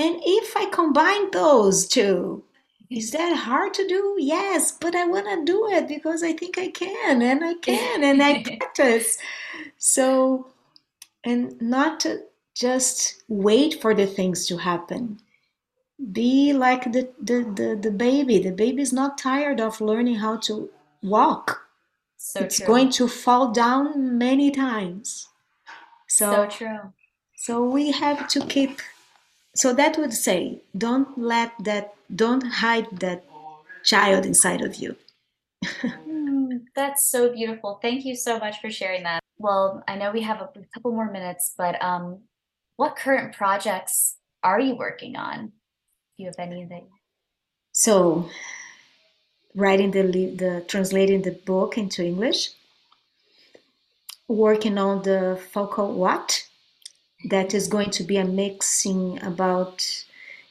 And 0.00 0.20
if 0.24 0.56
i 0.56 0.66
combine 0.66 1.32
those 1.32 1.88
two 1.88 2.44
is 2.90 3.10
that 3.10 3.36
hard 3.36 3.74
to 3.74 3.86
do? 3.86 4.16
Yes 4.18 4.72
but 4.72 4.94
i 4.94 5.04
want 5.04 5.26
to 5.26 5.44
do 5.44 5.68
it 5.68 5.88
because 5.88 6.22
i 6.22 6.32
think 6.32 6.58
i 6.58 6.68
can 6.68 7.22
and 7.22 7.44
i 7.44 7.54
can 7.54 8.04
and 8.04 8.22
i 8.22 8.42
practice. 8.46 9.18
So 9.76 10.48
and 11.24 11.60
not 11.60 12.00
to 12.00 12.22
just 12.54 13.22
wait 13.28 13.80
for 13.80 13.94
the 13.94 14.06
things 14.06 14.46
to 14.46 14.56
happen. 14.56 15.20
Be 16.12 16.52
like 16.52 16.92
the, 16.92 17.08
the, 17.20 17.44
the, 17.54 17.78
the 17.80 17.90
baby. 17.90 18.38
The 18.38 18.52
baby 18.52 18.82
is 18.82 18.92
not 18.92 19.18
tired 19.18 19.60
of 19.60 19.80
learning 19.80 20.16
how 20.16 20.38
to 20.38 20.68
walk. 21.02 21.68
So 22.16 22.40
it's 22.40 22.56
true. 22.56 22.66
going 22.66 22.90
to 22.90 23.08
fall 23.08 23.52
down 23.52 24.18
many 24.18 24.50
times. 24.50 25.28
So 26.08 26.32
so 26.32 26.46
true. 26.46 26.92
so 27.36 27.62
we 27.62 27.92
have 27.92 28.26
to 28.28 28.44
keep 28.46 28.80
so 29.54 29.72
that 29.72 29.96
would 29.96 30.12
say 30.12 30.60
don't 30.76 31.18
let 31.18 31.52
that 31.60 31.94
don't 32.14 32.44
hide 32.44 32.86
that 33.00 33.24
child 33.84 34.26
inside 34.26 34.60
of 34.60 34.76
you 34.76 34.96
Mm, 36.08 36.66
that's 36.76 37.10
so 37.10 37.32
beautiful. 37.32 37.80
Thank 37.82 38.04
you 38.04 38.14
so 38.14 38.38
much 38.38 38.60
for 38.60 38.70
sharing 38.70 39.02
that. 39.02 39.20
Well, 39.38 39.82
I 39.88 39.96
know 39.96 40.12
we 40.12 40.22
have 40.22 40.40
a 40.40 40.48
couple 40.72 40.92
more 40.92 41.10
minutes, 41.10 41.52
but 41.58 41.82
um, 41.82 42.20
what 42.76 42.94
current 42.94 43.34
projects 43.34 44.16
are 44.44 44.60
you 44.60 44.76
working 44.76 45.16
on? 45.16 45.46
Do 46.16 46.22
you 46.22 46.26
have 46.26 46.38
any 46.38 46.64
that? 46.64 46.86
so 47.78 48.28
writing 49.54 49.92
the 49.92 50.02
the 50.02 50.64
translating 50.66 51.22
the 51.22 51.30
book 51.30 51.78
into 51.78 52.04
english 52.04 52.50
working 54.26 54.78
on 54.78 55.02
the 55.02 55.40
focal 55.52 55.94
what 55.94 56.42
that 57.24 57.54
is 57.54 57.68
going 57.68 57.90
to 57.90 58.04
be 58.04 58.16
a 58.16 58.24
mixing 58.24 59.22
about 59.22 59.84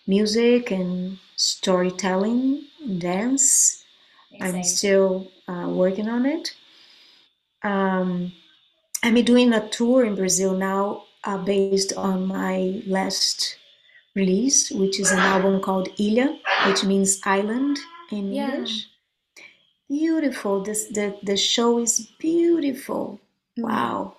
music 0.08 0.72
and 0.72 1.18
storytelling 1.36 2.66
dance. 3.00 3.84
I'm 4.42 4.64
still 4.64 5.32
uh, 5.48 5.68
working 5.70 6.10
on 6.10 6.26
it. 6.26 6.56
Um, 7.64 8.34
i'm 9.04 9.16
doing 9.24 9.54
a 9.54 9.68
tour 9.70 10.04
in 10.06 10.16
brazil 10.16 10.54
now 10.56 11.04
uh, 11.24 11.38
based 11.38 11.94
on 11.94 12.26
my 12.26 12.82
last 12.88 13.58
release 14.16 14.72
which 14.72 15.00
is 15.00 15.12
an 15.12 15.20
album 15.20 15.62
called 15.62 15.90
ilha 16.00 16.40
which 16.68 16.84
means 16.84 17.20
island 17.26 17.78
in 18.12 18.34
Yeah. 18.34 18.54
english. 18.54 18.88
Beautiful. 19.90 20.64
This 20.64 20.86
the, 20.88 21.18
the 21.24 21.38
show 21.38 21.80
is 21.80 22.12
beautiful. 22.20 23.20
Mm. 23.58 23.64
wow 23.64 24.17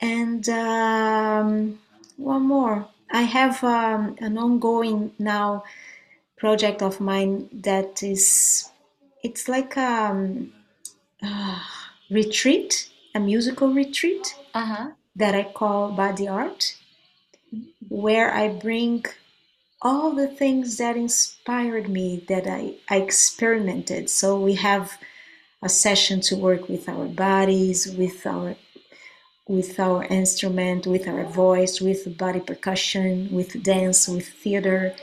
and 0.00 0.48
um, 0.48 1.78
one 2.16 2.42
more. 2.42 2.88
I 3.10 3.22
have 3.22 3.62
um, 3.64 4.16
an 4.20 4.36
ongoing 4.38 5.12
now 5.18 5.64
project 6.36 6.82
of 6.82 7.00
mine 7.00 7.48
that 7.52 8.02
is, 8.02 8.68
it's 9.22 9.48
like 9.48 9.76
um, 9.76 10.52
uh, 11.22 11.60
retreat, 12.10 12.90
a 13.14 13.20
musical 13.20 13.72
retreat 13.72 14.34
Uh-huh. 14.54 14.88
that 15.14 15.34
I 15.34 15.44
call 15.44 15.92
Body 15.92 16.28
Art, 16.28 16.76
where 17.88 18.32
I 18.32 18.48
bring 18.48 19.04
all 19.82 20.12
the 20.12 20.28
things 20.28 20.78
that 20.78 20.96
inspired 20.96 21.88
me 21.88 22.24
that 22.28 22.46
I, 22.46 22.74
I 22.88 22.96
experimented. 22.96 24.10
So 24.10 24.38
we 24.38 24.54
have 24.54 24.98
a 25.62 25.68
session 25.68 26.20
to 26.22 26.36
work 26.36 26.68
with 26.68 26.88
our 26.88 27.06
bodies, 27.06 27.86
with 27.86 28.26
our 28.26 28.56
with 29.48 29.78
our 29.78 30.04
instrument, 30.04 30.86
with 30.86 31.06
our 31.06 31.24
voice, 31.24 31.80
with 31.80 32.18
body 32.18 32.40
percussion, 32.40 33.28
with 33.30 33.62
dance, 33.62 34.08
with 34.08 34.28
theater, 34.28 34.94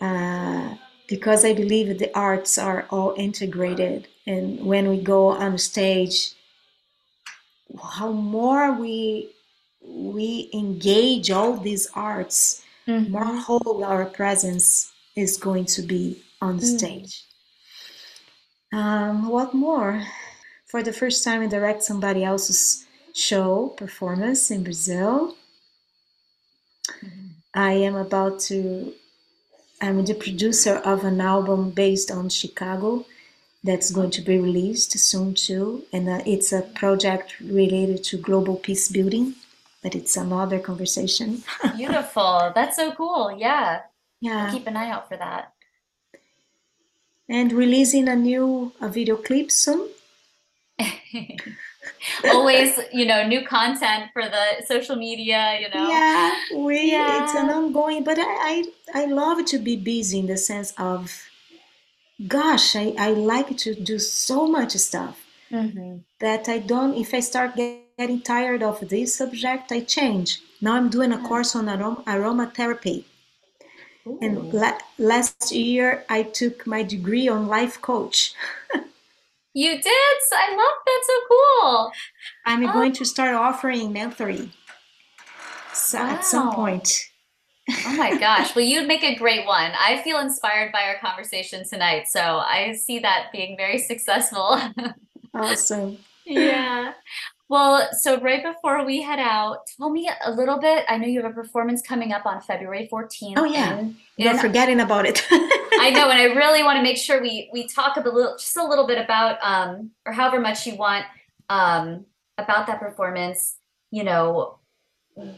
uh, 0.00 0.74
because 1.08 1.44
I 1.44 1.52
believe 1.54 1.98
the 1.98 2.16
arts 2.16 2.56
are 2.58 2.86
all 2.90 3.14
integrated. 3.16 4.06
And 4.26 4.64
when 4.64 4.88
we 4.88 5.00
go 5.00 5.28
on 5.28 5.58
stage, 5.58 6.32
how 7.82 8.12
more 8.12 8.72
we 8.72 9.30
we 9.82 10.50
engage 10.52 11.30
all 11.30 11.56
these 11.56 11.88
arts, 11.94 12.62
more 12.86 13.24
Mhm. 13.24 13.40
whole 13.40 13.82
our 13.84 14.04
presence 14.04 14.92
is 15.16 15.36
going 15.38 15.64
to 15.64 15.82
be 15.82 16.22
on 16.40 16.58
the 16.58 16.66
Mm. 16.66 16.78
stage. 16.78 17.24
Um, 18.72 19.28
what 19.28 19.54
more? 19.54 20.06
For 20.66 20.82
the 20.82 20.92
first 20.92 21.24
time, 21.24 21.42
I 21.42 21.46
direct 21.46 21.82
somebody 21.82 22.22
else's 22.22 22.84
show 23.14 23.68
performance 23.76 24.50
in 24.50 24.64
Brazil. 24.64 25.36
Mhm. 27.02 27.30
I 27.54 27.72
am 27.72 27.96
about 27.96 28.40
to, 28.48 28.94
I'm 29.80 30.04
the 30.04 30.14
producer 30.14 30.76
of 30.76 31.04
an 31.04 31.20
album 31.20 31.70
based 31.70 32.10
on 32.10 32.28
Chicago 32.28 33.06
that's 33.62 33.90
going 33.90 34.10
to 34.10 34.22
be 34.22 34.38
released 34.38 34.98
soon 34.98 35.34
too. 35.34 35.84
And 35.92 36.08
uh, 36.08 36.20
it's 36.26 36.52
a 36.52 36.62
project 36.62 37.38
related 37.40 38.04
to 38.04 38.16
global 38.18 38.56
peace 38.56 38.88
building, 38.88 39.34
but 39.82 39.94
it's 39.94 40.16
another 40.16 40.58
conversation. 40.58 41.42
Beautiful. 41.76 42.52
That's 42.54 42.76
so 42.76 42.92
cool. 42.92 43.36
Yeah. 43.38 43.82
Yeah. 44.20 44.50
Keep 44.52 44.66
an 44.66 44.76
eye 44.76 44.90
out 44.90 45.08
for 45.08 45.16
that. 45.16 45.52
And 47.28 47.52
releasing 47.52 48.08
a 48.08 48.16
new 48.16 48.72
a 48.80 48.88
video 48.88 49.16
clip 49.16 49.50
soon. 49.50 49.88
Always, 52.28 52.78
you 52.92 53.06
know, 53.06 53.26
new 53.26 53.46
content 53.46 54.10
for 54.12 54.22
the 54.22 54.64
social 54.66 54.96
media, 54.96 55.58
you 55.60 55.68
know. 55.68 55.88
Yeah, 55.88 56.30
we 56.54 56.92
yeah. 56.92 57.22
it's 57.22 57.34
an 57.34 57.50
ongoing, 57.50 58.04
but 58.04 58.18
I, 58.18 58.24
I 58.24 58.64
I 59.02 59.04
love 59.06 59.44
to 59.46 59.58
be 59.58 59.76
busy 59.76 60.18
in 60.20 60.26
the 60.26 60.36
sense 60.36 60.72
of 60.78 61.30
gosh, 62.26 62.76
I, 62.76 62.94
I 62.98 63.10
like 63.10 63.56
to 63.58 63.74
do 63.74 63.98
so 63.98 64.46
much 64.46 64.72
stuff 64.76 65.26
hmm 65.50 65.98
that 66.20 66.48
I 66.48 66.58
don't 66.58 66.94
if 66.94 67.14
I 67.14 67.20
start 67.20 67.56
get- 67.56 67.96
getting 67.98 68.20
tired 68.22 68.62
of 68.62 68.88
this 68.88 69.14
subject, 69.16 69.72
I 69.72 69.80
change. 69.80 70.40
Now 70.60 70.74
I'm 70.76 70.90
doing 70.90 71.12
a 71.12 71.18
course 71.18 71.56
on 71.56 71.68
aroma, 71.68 72.02
aromatherapy. 72.06 73.04
And 74.22 74.52
la 74.52 74.78
last 74.98 75.52
year 75.52 76.04
I 76.08 76.22
took 76.22 76.66
my 76.66 76.82
degree 76.82 77.28
on 77.28 77.48
life 77.48 77.80
coach. 77.82 78.34
You 79.54 79.72
did? 79.74 80.16
I 80.32 80.50
love 80.50 80.78
that. 80.86 81.00
So 81.06 81.12
cool. 81.28 81.92
I'm 82.46 82.64
Oh, 82.66 82.72
going 82.72 82.92
to 82.92 83.04
start 83.04 83.34
offering 83.34 83.92
mentoring 83.92 84.50
so 85.72 85.98
at 85.98 86.24
some 86.24 86.52
point. 86.54 87.06
Oh 87.86 87.96
my 87.96 88.16
gosh. 88.26 88.54
Well, 88.54 88.64
you'd 88.64 88.86
make 88.88 89.02
a 89.04 89.14
great 89.16 89.46
one. 89.46 89.72
I 89.78 90.00
feel 90.02 90.18
inspired 90.18 90.72
by 90.72 90.82
our 90.84 90.98
conversation 91.00 91.64
tonight. 91.68 92.04
So 92.08 92.20
I 92.20 92.72
see 92.74 92.98
that 93.00 93.28
being 93.32 93.56
very 93.56 93.78
successful. 93.78 94.60
Awesome. 95.32 95.98
Yeah. 96.26 96.92
Well, 97.50 97.88
so 97.94 98.20
right 98.20 98.44
before 98.44 98.84
we 98.86 99.02
head 99.02 99.18
out, 99.18 99.66
tell 99.76 99.90
me 99.90 100.08
a 100.24 100.30
little 100.30 100.60
bit. 100.60 100.84
I 100.88 100.96
know 100.98 101.08
you 101.08 101.20
have 101.20 101.32
a 101.32 101.34
performance 101.34 101.82
coming 101.82 102.12
up 102.12 102.24
on 102.24 102.40
February 102.40 102.88
14th. 102.90 103.34
Oh 103.36 103.42
14th 103.42 103.52
yeah, 103.52 103.78
in 103.80 103.96
you're 104.16 104.30
in 104.30 104.38
forgetting 104.38 104.78
about 104.78 105.04
it. 105.04 105.26
I 105.32 105.90
know, 105.92 106.08
and 106.10 106.20
I 106.20 106.24
really 106.36 106.62
want 106.62 106.76
to 106.76 106.82
make 106.84 106.96
sure 106.96 107.20
we 107.20 107.50
we 107.52 107.66
talk 107.66 107.96
a 107.96 108.00
little, 108.00 108.36
just 108.38 108.56
a 108.56 108.62
little 108.62 108.86
bit 108.86 108.98
about, 108.98 109.38
um, 109.42 109.90
or 110.06 110.12
however 110.12 110.38
much 110.38 110.64
you 110.64 110.76
want, 110.76 111.04
um, 111.48 112.06
about 112.38 112.68
that 112.68 112.78
performance. 112.78 113.56
You 113.90 114.04
know, 114.04 114.60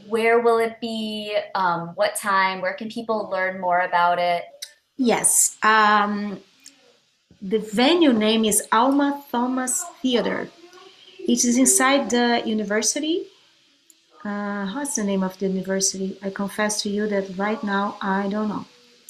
where 0.07 0.39
will 0.39 0.59
it 0.59 0.83
be? 0.83 1.35
Um, 1.55 1.93
what 1.95 2.15
time? 2.15 2.61
Where 2.61 2.75
can 2.75 2.91
people 2.91 3.31
learn 3.31 3.59
more 3.59 3.81
about 3.81 4.19
it? 4.19 4.45
Yes. 4.99 5.57
Um, 5.63 6.41
the 7.41 7.59
venue 7.59 8.13
name 8.13 8.45
is 8.45 8.63
Alma 8.71 9.25
Thomas 9.33 9.83
Theater. 10.03 10.51
It 11.29 11.45
is 11.45 11.57
inside 11.59 12.11
the 12.11 12.43
university. 12.45 13.27
Uh, 14.25 14.67
what's 14.73 14.95
the 14.97 15.05
name 15.05 15.23
of 15.23 15.39
the 15.39 15.49
university? 15.49 16.17
I 16.23 16.31
confess 16.31 16.83
to 16.83 16.89
you 16.89 17.07
that 17.09 17.37
right 17.37 17.63
now 17.65 17.97
I 18.01 18.29
don't 18.29 18.49
know. 18.49 18.65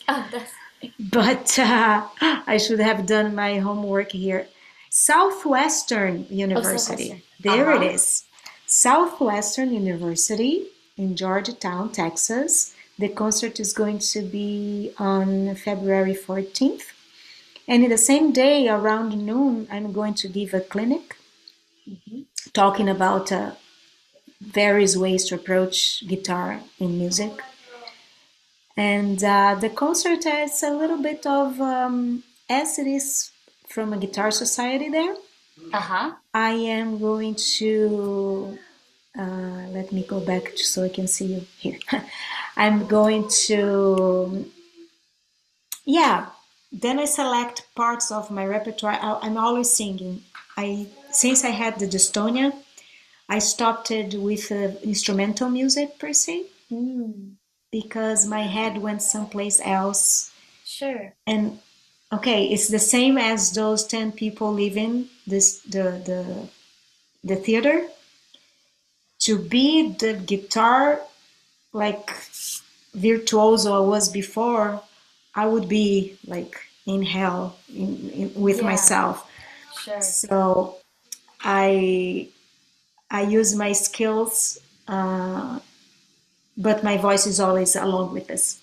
Oh, 0.09 0.27
that's 0.33 0.53
But 0.99 1.59
uh, 1.59 2.07
I 2.47 2.57
should 2.57 2.81
have 2.81 3.07
done 3.07 3.35
my 3.35 3.59
homework 3.59 4.13
here. 4.13 4.49
Southwestern 4.91 6.27
oh, 6.31 6.35
University. 6.35 7.09
Southwestern. 7.09 7.23
There 7.41 7.71
it 7.73 7.77
Uh-huh. 7.83 7.95
is. 7.95 8.25
Southwestern 8.67 9.73
University 9.73 10.67
in 10.97 11.17
Georgetown, 11.17 11.93
Texas. 11.93 12.75
The 12.99 13.09
concert 13.09 13.61
is 13.61 13.73
going 13.73 13.99
to 14.15 14.23
be 14.23 14.93
on 14.99 15.55
February 15.55 16.15
14th. 16.15 16.87
And 17.69 17.85
in 17.85 17.91
the 17.91 17.99
same 17.99 18.33
day, 18.33 18.69
around 18.69 19.17
noon, 19.25 19.69
I'm 19.71 19.93
going 19.93 20.15
to 20.15 20.29
give 20.29 20.53
a 20.55 20.61
clinic 20.61 21.17
Mhm. 21.89 22.26
talking 22.53 22.89
about 22.89 23.33
uh, 23.33 23.53
various 24.41 24.97
ways 24.97 25.24
to 25.26 25.35
approach 25.35 26.03
guitar 26.07 26.61
in 26.78 26.99
music. 26.99 27.33
And 28.76 29.22
uh, 29.22 29.57
the 29.61 29.68
concert 29.70 30.24
has 30.24 30.62
a 30.62 30.70
little 30.70 31.01
bit 31.03 31.26
of, 31.26 31.61
um, 31.61 32.22
as 32.49 32.78
it 32.78 32.87
is 32.87 33.30
from 33.68 33.93
a 33.93 33.99
guitar 33.99 34.30
society 34.30 34.89
there, 34.89 35.14
Uh-huh. 35.72 36.12
I 36.35 36.53
am 36.78 36.99
going 36.99 37.35
to, 37.59 38.59
uh, 39.18 39.64
let 39.76 39.93
me 39.93 40.03
go 40.03 40.18
back 40.20 40.45
to, 40.57 40.64
so 40.64 40.85
I 40.85 40.89
can 40.89 41.07
see 41.07 41.26
you 41.35 41.41
here. 41.59 41.78
I'm 42.57 42.87
going 42.87 43.28
to, 43.47 44.45
yeah, 45.85 46.26
then 46.72 46.99
I 46.99 47.05
select 47.07 47.66
parts 47.74 48.11
of 48.11 48.30
my 48.30 48.45
repertoire. 48.47 48.99
I, 49.01 49.18
I'm 49.26 49.37
always 49.37 49.70
singing. 49.70 50.22
I 50.57 50.87
since 51.13 51.45
I 51.45 51.51
had 51.51 51.79
the 51.79 51.87
dystonia, 51.87 52.53
I 53.29 53.39
stopped 53.41 53.91
it 53.91 54.15
with 54.15 54.53
uh, 54.53 54.73
instrumental 54.83 55.51
music 55.51 55.99
per 55.99 56.13
se 56.13 56.47
Mm, 56.73 57.37
because 57.73 58.27
my 58.27 58.43
head 58.43 58.79
went 58.79 59.03
someplace 59.03 59.61
else. 59.65 60.33
sure. 60.65 61.15
And 61.27 61.59
okay, 62.13 62.47
it's 62.47 62.69
the 62.69 62.79
same 62.79 63.19
as 63.19 63.53
those 63.53 63.87
ten 63.87 64.13
people 64.13 64.53
leaving 64.53 65.09
this 65.27 65.61
the 65.61 65.85
the 66.07 66.49
the 67.25 67.37
theater. 67.37 67.87
To 69.21 69.39
be 69.39 69.93
the 69.93 70.15
guitar 70.15 71.01
like 71.73 72.11
virtuoso 72.95 73.75
I 73.85 73.87
was 73.87 74.11
before, 74.11 74.83
I 75.35 75.47
would 75.47 75.69
be 75.69 76.19
like 76.27 76.57
in 76.87 77.03
hell 77.03 77.57
in, 77.75 78.11
in, 78.11 78.35
with 78.35 78.63
Yeah, 78.63 78.65
myself. 78.65 79.29
sure. 79.71 80.01
So 80.01 80.77
I 81.45 82.28
I 83.11 83.22
use 83.22 83.55
my 83.55 83.72
skills, 83.72 84.59
uh, 84.88 85.61
but 86.57 86.82
my 86.84 86.97
voice 86.97 87.26
is 87.26 87.40
always 87.40 87.76
along 87.76 88.12
with 88.12 88.26
this. 88.28 88.61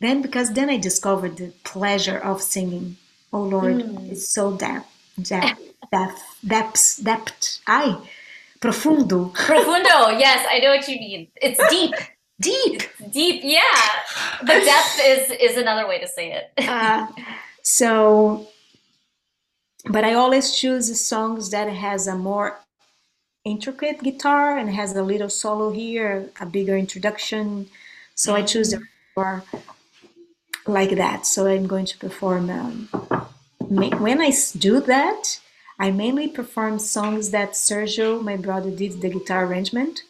Then 0.00 0.22
because 0.22 0.52
then 0.52 0.68
I 0.70 0.78
discovered 0.78 1.36
the 1.36 1.52
pleasure 1.64 2.18
of 2.18 2.42
singing. 2.42 2.96
Oh 3.32 3.42
Lord, 3.42 3.76
Mm. 3.76 4.10
it's 4.12 4.28
so 4.28 4.56
depth, 4.56 4.88
depth, 5.20 5.60
depth, 5.92 6.22
depths, 6.46 6.96
depth. 6.98 7.60
Ay, 7.66 7.96
profundo, 8.60 9.32
Profundo. 9.34 10.18
Yes, 10.18 10.46
I 10.50 10.58
know 10.60 10.70
what 10.70 10.86
you 10.88 10.96
mean. 10.98 11.28
It's 11.36 11.60
deep. 11.70 11.94
deep. 12.40 12.82
Deep. 13.12 13.40
Yeah. 13.44 13.86
But 14.40 14.64
depth 14.64 14.98
is 15.00 15.30
is 15.40 15.56
another 15.56 15.86
way 15.86 15.98
to 16.00 16.08
say 16.08 16.32
it. 16.32 16.52
Uh, 16.68 17.06
so, 17.62 18.48
but 19.88 20.04
I 20.04 20.14
always 20.14 20.54
choose 20.56 20.88
songs 21.04 21.50
that 21.50 21.68
has 21.68 22.06
a 22.06 22.16
more 22.16 22.58
intricate 23.44 24.02
guitar 24.02 24.58
and 24.58 24.70
has 24.70 24.96
a 24.96 25.02
little 25.02 25.30
solo 25.30 25.72
here, 25.72 26.30
a 26.40 26.46
bigger 26.46 26.76
introduction. 26.76 27.68
So 28.14 28.34
I 28.34 28.42
choose 28.42 28.70
the 28.70 28.78
Mm, 28.78 28.88
repertoire 29.16 29.44
like 30.66 30.90
that. 30.96 31.26
So 31.26 31.46
I'm 31.46 31.66
going 31.66 31.86
to 31.86 31.98
perform. 31.98 32.50
Um, 32.50 32.88
when 33.58 34.20
I 34.20 34.32
do 34.58 34.80
that, 34.82 35.40
I 35.78 35.90
mainly 35.90 36.28
perform 36.28 36.78
songs 36.78 37.30
that 37.30 37.52
Sergio, 37.52 38.22
my 38.22 38.36
brother, 38.36 38.70
did 38.70 39.00
the 39.00 39.10
guitar 39.10 39.44
arrangement. 39.46 40.02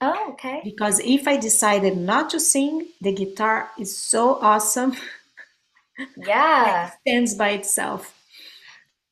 Oh, 0.00 0.30
okay. 0.34 0.62
Because 0.64 0.98
if 1.04 1.28
I 1.28 1.36
decided 1.36 1.96
not 1.96 2.28
to 2.30 2.40
sing, 2.40 2.88
the 3.00 3.12
guitar 3.14 3.70
is 3.78 3.96
so 3.96 4.34
awesome, 4.40 4.96
Yeah. 6.16 6.92
stands 7.00 7.34
by 7.34 7.50
itself. 7.50 8.13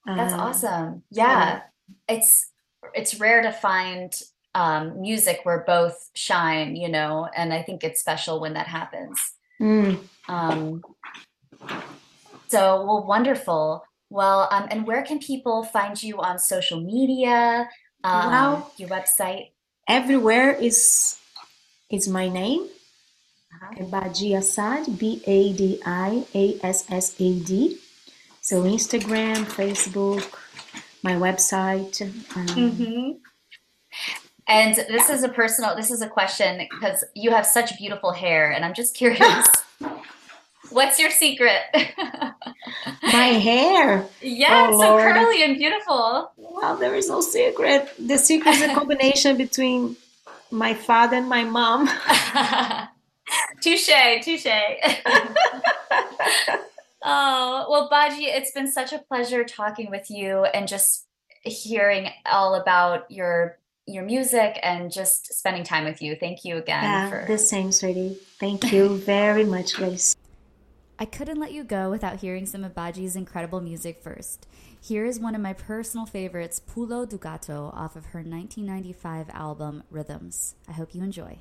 That's 0.06 0.34
Uh, 0.34 0.38
awesome. 0.38 1.02
so 1.12 1.20
Yeah. 1.22 1.62
It's 2.08 2.50
it's 2.94 3.20
rare 3.20 3.42
to 3.42 3.52
find 3.52 4.12
um 4.54 5.00
music 5.00 5.40
where 5.44 5.64
both 5.66 6.10
shine, 6.14 6.76
you 6.76 6.88
know, 6.88 7.28
and 7.34 7.52
I 7.54 7.62
think 7.62 7.84
it's 7.84 8.00
special 8.00 8.40
when 8.40 8.54
that 8.54 8.66
happens. 8.66 9.18
mm, 9.60 9.98
Um 10.28 10.82
so 12.48 12.84
well 12.84 13.04
wonderful. 13.06 13.84
Well, 14.10 14.48
um 14.50 14.66
and 14.70 14.86
where 14.86 15.02
can 15.02 15.18
people 15.18 15.64
find 15.64 16.00
you 16.02 16.20
on 16.20 16.38
social 16.38 16.80
media? 16.80 17.68
Um 18.04 18.64
your 18.76 18.88
website? 18.88 19.52
everywhere 19.88 20.52
is 20.52 21.16
is 21.90 22.08
my 22.08 22.28
name, 22.28 22.68
Uh-huh. 23.52 23.84
Badi 23.90 24.34
Assad, 24.34 24.98
B 24.98 25.22
A 25.26 25.52
D 25.52 25.80
I 25.84 26.26
A 26.34 26.58
S 26.62 26.84
S 26.90 27.14
A 27.20 27.28
D. 27.40 27.78
So 28.44 28.64
Instagram, 28.64 29.44
Facebook, 29.46 30.24
my 31.04 31.12
website. 31.14 32.02
Um, 32.36 32.70
hmm 32.72 33.10
And 34.48 34.74
this 34.74 35.08
is 35.10 35.22
a 35.22 35.28
personal, 35.28 35.76
this 35.76 35.92
is 35.92 36.02
a 36.02 36.08
question 36.08 36.66
because 36.70 37.04
you 37.14 37.30
have 37.30 37.46
such 37.46 37.78
beautiful 37.78 38.12
hair, 38.12 38.50
and 38.50 38.64
I'm 38.64 38.74
just 38.74 38.96
curious. 38.96 39.46
What's 40.70 40.98
your 40.98 41.10
secret? 41.10 41.60
My 43.02 43.26
hair. 43.48 44.06
Yeah, 44.22 44.68
Oh, 44.70 44.72
so 44.80 44.88
Lord. 44.88 45.14
curly 45.14 45.42
and 45.44 45.56
beautiful. 45.58 46.32
Well, 46.36 46.76
there 46.76 46.94
is 46.96 47.08
no 47.08 47.20
secret. 47.20 47.90
The 47.98 48.16
secret 48.18 48.54
is 48.56 48.62
a 48.62 48.74
combination 48.80 49.36
between 49.36 49.96
my 50.50 50.72
father 50.74 51.16
and 51.18 51.28
my 51.28 51.44
mom. 51.44 51.88
touche, 53.60 53.90
touche. 54.24 54.46
Oh, 57.04 57.66
well, 57.68 57.88
Badi, 57.88 58.26
it's 58.26 58.52
been 58.52 58.70
such 58.70 58.92
a 58.92 58.98
pleasure 58.98 59.44
talking 59.44 59.90
with 59.90 60.10
you 60.10 60.44
and 60.44 60.68
just 60.68 61.06
hearing 61.42 62.08
all 62.26 62.54
about 62.54 63.10
your 63.10 63.58
your 63.86 64.04
music 64.04 64.60
and 64.62 64.92
just 64.92 65.34
spending 65.34 65.64
time 65.64 65.84
with 65.84 66.00
you. 66.00 66.14
Thank 66.14 66.44
you 66.44 66.56
again 66.56 66.84
Yeah, 66.84 67.10
for 67.10 67.24
the 67.26 67.36
same, 67.36 67.72
sweetie. 67.72 68.16
Thank 68.38 68.72
you 68.72 68.96
very 68.98 69.44
much, 69.44 69.74
Grace. 69.74 70.14
I 71.00 71.04
couldn't 71.04 71.40
let 71.40 71.52
you 71.52 71.64
go 71.64 71.90
without 71.90 72.20
hearing 72.20 72.46
some 72.46 72.62
of 72.62 72.74
Badi's 72.76 73.16
incredible 73.16 73.60
music 73.60 74.00
first. 74.00 74.46
Here 74.80 75.04
is 75.04 75.18
one 75.18 75.34
of 75.34 75.40
my 75.40 75.52
personal 75.52 76.06
favorites, 76.06 76.60
Pulo 76.60 77.08
do 77.08 77.18
Gato, 77.18 77.72
off 77.74 77.96
of 77.96 78.06
her 78.06 78.20
1995 78.20 79.30
album 79.30 79.82
Rhythms. 79.90 80.54
I 80.68 80.72
hope 80.72 80.94
you 80.94 81.02
enjoy. 81.02 81.38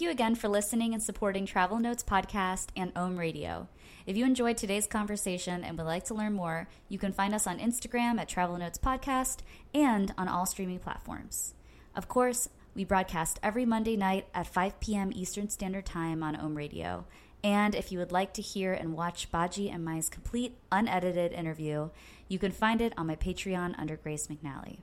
Thank 0.00 0.06
you 0.06 0.12
again 0.12 0.34
for 0.34 0.48
listening 0.48 0.94
and 0.94 1.02
supporting 1.02 1.44
Travel 1.44 1.78
Notes 1.78 2.02
Podcast 2.02 2.68
and 2.74 2.90
Ohm 2.96 3.18
Radio. 3.18 3.68
If 4.06 4.16
you 4.16 4.24
enjoyed 4.24 4.56
today's 4.56 4.86
conversation 4.86 5.62
and 5.62 5.76
would 5.76 5.86
like 5.86 6.04
to 6.04 6.14
learn 6.14 6.32
more, 6.32 6.70
you 6.88 6.98
can 6.98 7.12
find 7.12 7.34
us 7.34 7.46
on 7.46 7.58
Instagram 7.58 8.18
at 8.18 8.26
Travel 8.26 8.56
Notes 8.56 8.78
Podcast 8.78 9.40
and 9.74 10.14
on 10.16 10.26
all 10.26 10.46
streaming 10.46 10.78
platforms. 10.78 11.52
Of 11.94 12.08
course, 12.08 12.48
we 12.74 12.82
broadcast 12.82 13.40
every 13.42 13.66
Monday 13.66 13.94
night 13.94 14.26
at 14.32 14.46
5 14.46 14.80
p.m. 14.80 15.12
Eastern 15.14 15.50
Standard 15.50 15.84
Time 15.84 16.22
on 16.22 16.34
Ohm 16.34 16.54
Radio. 16.54 17.04
And 17.44 17.74
if 17.74 17.92
you 17.92 17.98
would 17.98 18.10
like 18.10 18.32
to 18.34 18.42
hear 18.42 18.72
and 18.72 18.94
watch 18.94 19.30
Badi 19.30 19.68
and 19.68 19.84
Mai's 19.84 20.08
complete, 20.08 20.56
unedited 20.72 21.34
interview, 21.34 21.90
you 22.26 22.38
can 22.38 22.52
find 22.52 22.80
it 22.80 22.94
on 22.96 23.06
my 23.06 23.16
Patreon 23.16 23.74
under 23.76 23.98
Grace 23.98 24.28
McNally. 24.28 24.78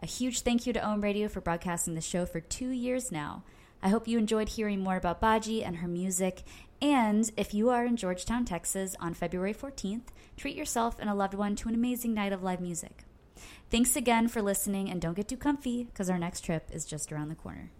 A 0.00 0.06
huge 0.06 0.42
thank 0.42 0.64
you 0.64 0.72
to 0.74 0.88
Ohm 0.88 1.00
Radio 1.00 1.26
for 1.26 1.40
broadcasting 1.40 1.96
the 1.96 2.00
show 2.00 2.24
for 2.24 2.38
two 2.38 2.68
years 2.68 3.10
now. 3.10 3.42
I 3.84 3.88
hope 3.88 4.08
you 4.08 4.18
enjoyed 4.18 4.48
hearing 4.48 4.80
more 4.80 4.96
about 4.96 5.20
Badi 5.20 5.62
and 5.62 5.76
her 5.76 5.88
music. 5.88 6.42
And 6.80 7.30
if 7.36 7.52
you 7.52 7.68
are 7.68 7.84
in 7.84 7.96
Georgetown, 7.98 8.46
Texas 8.46 8.96
on 8.98 9.12
February 9.12 9.52
14th, 9.52 10.06
treat 10.38 10.56
yourself 10.56 10.96
and 10.98 11.10
a 11.10 11.14
loved 11.14 11.34
one 11.34 11.54
to 11.56 11.68
an 11.68 11.74
amazing 11.74 12.14
night 12.14 12.32
of 12.32 12.42
live 12.42 12.62
music. 12.62 13.04
Thanks 13.70 13.94
again 13.94 14.28
for 14.28 14.40
listening, 14.40 14.88
and 14.88 15.02
don't 15.02 15.14
get 15.14 15.28
too 15.28 15.36
comfy 15.36 15.84
because 15.84 16.08
our 16.08 16.18
next 16.18 16.40
trip 16.40 16.70
is 16.72 16.86
just 16.86 17.12
around 17.12 17.28
the 17.28 17.34
corner. 17.34 17.70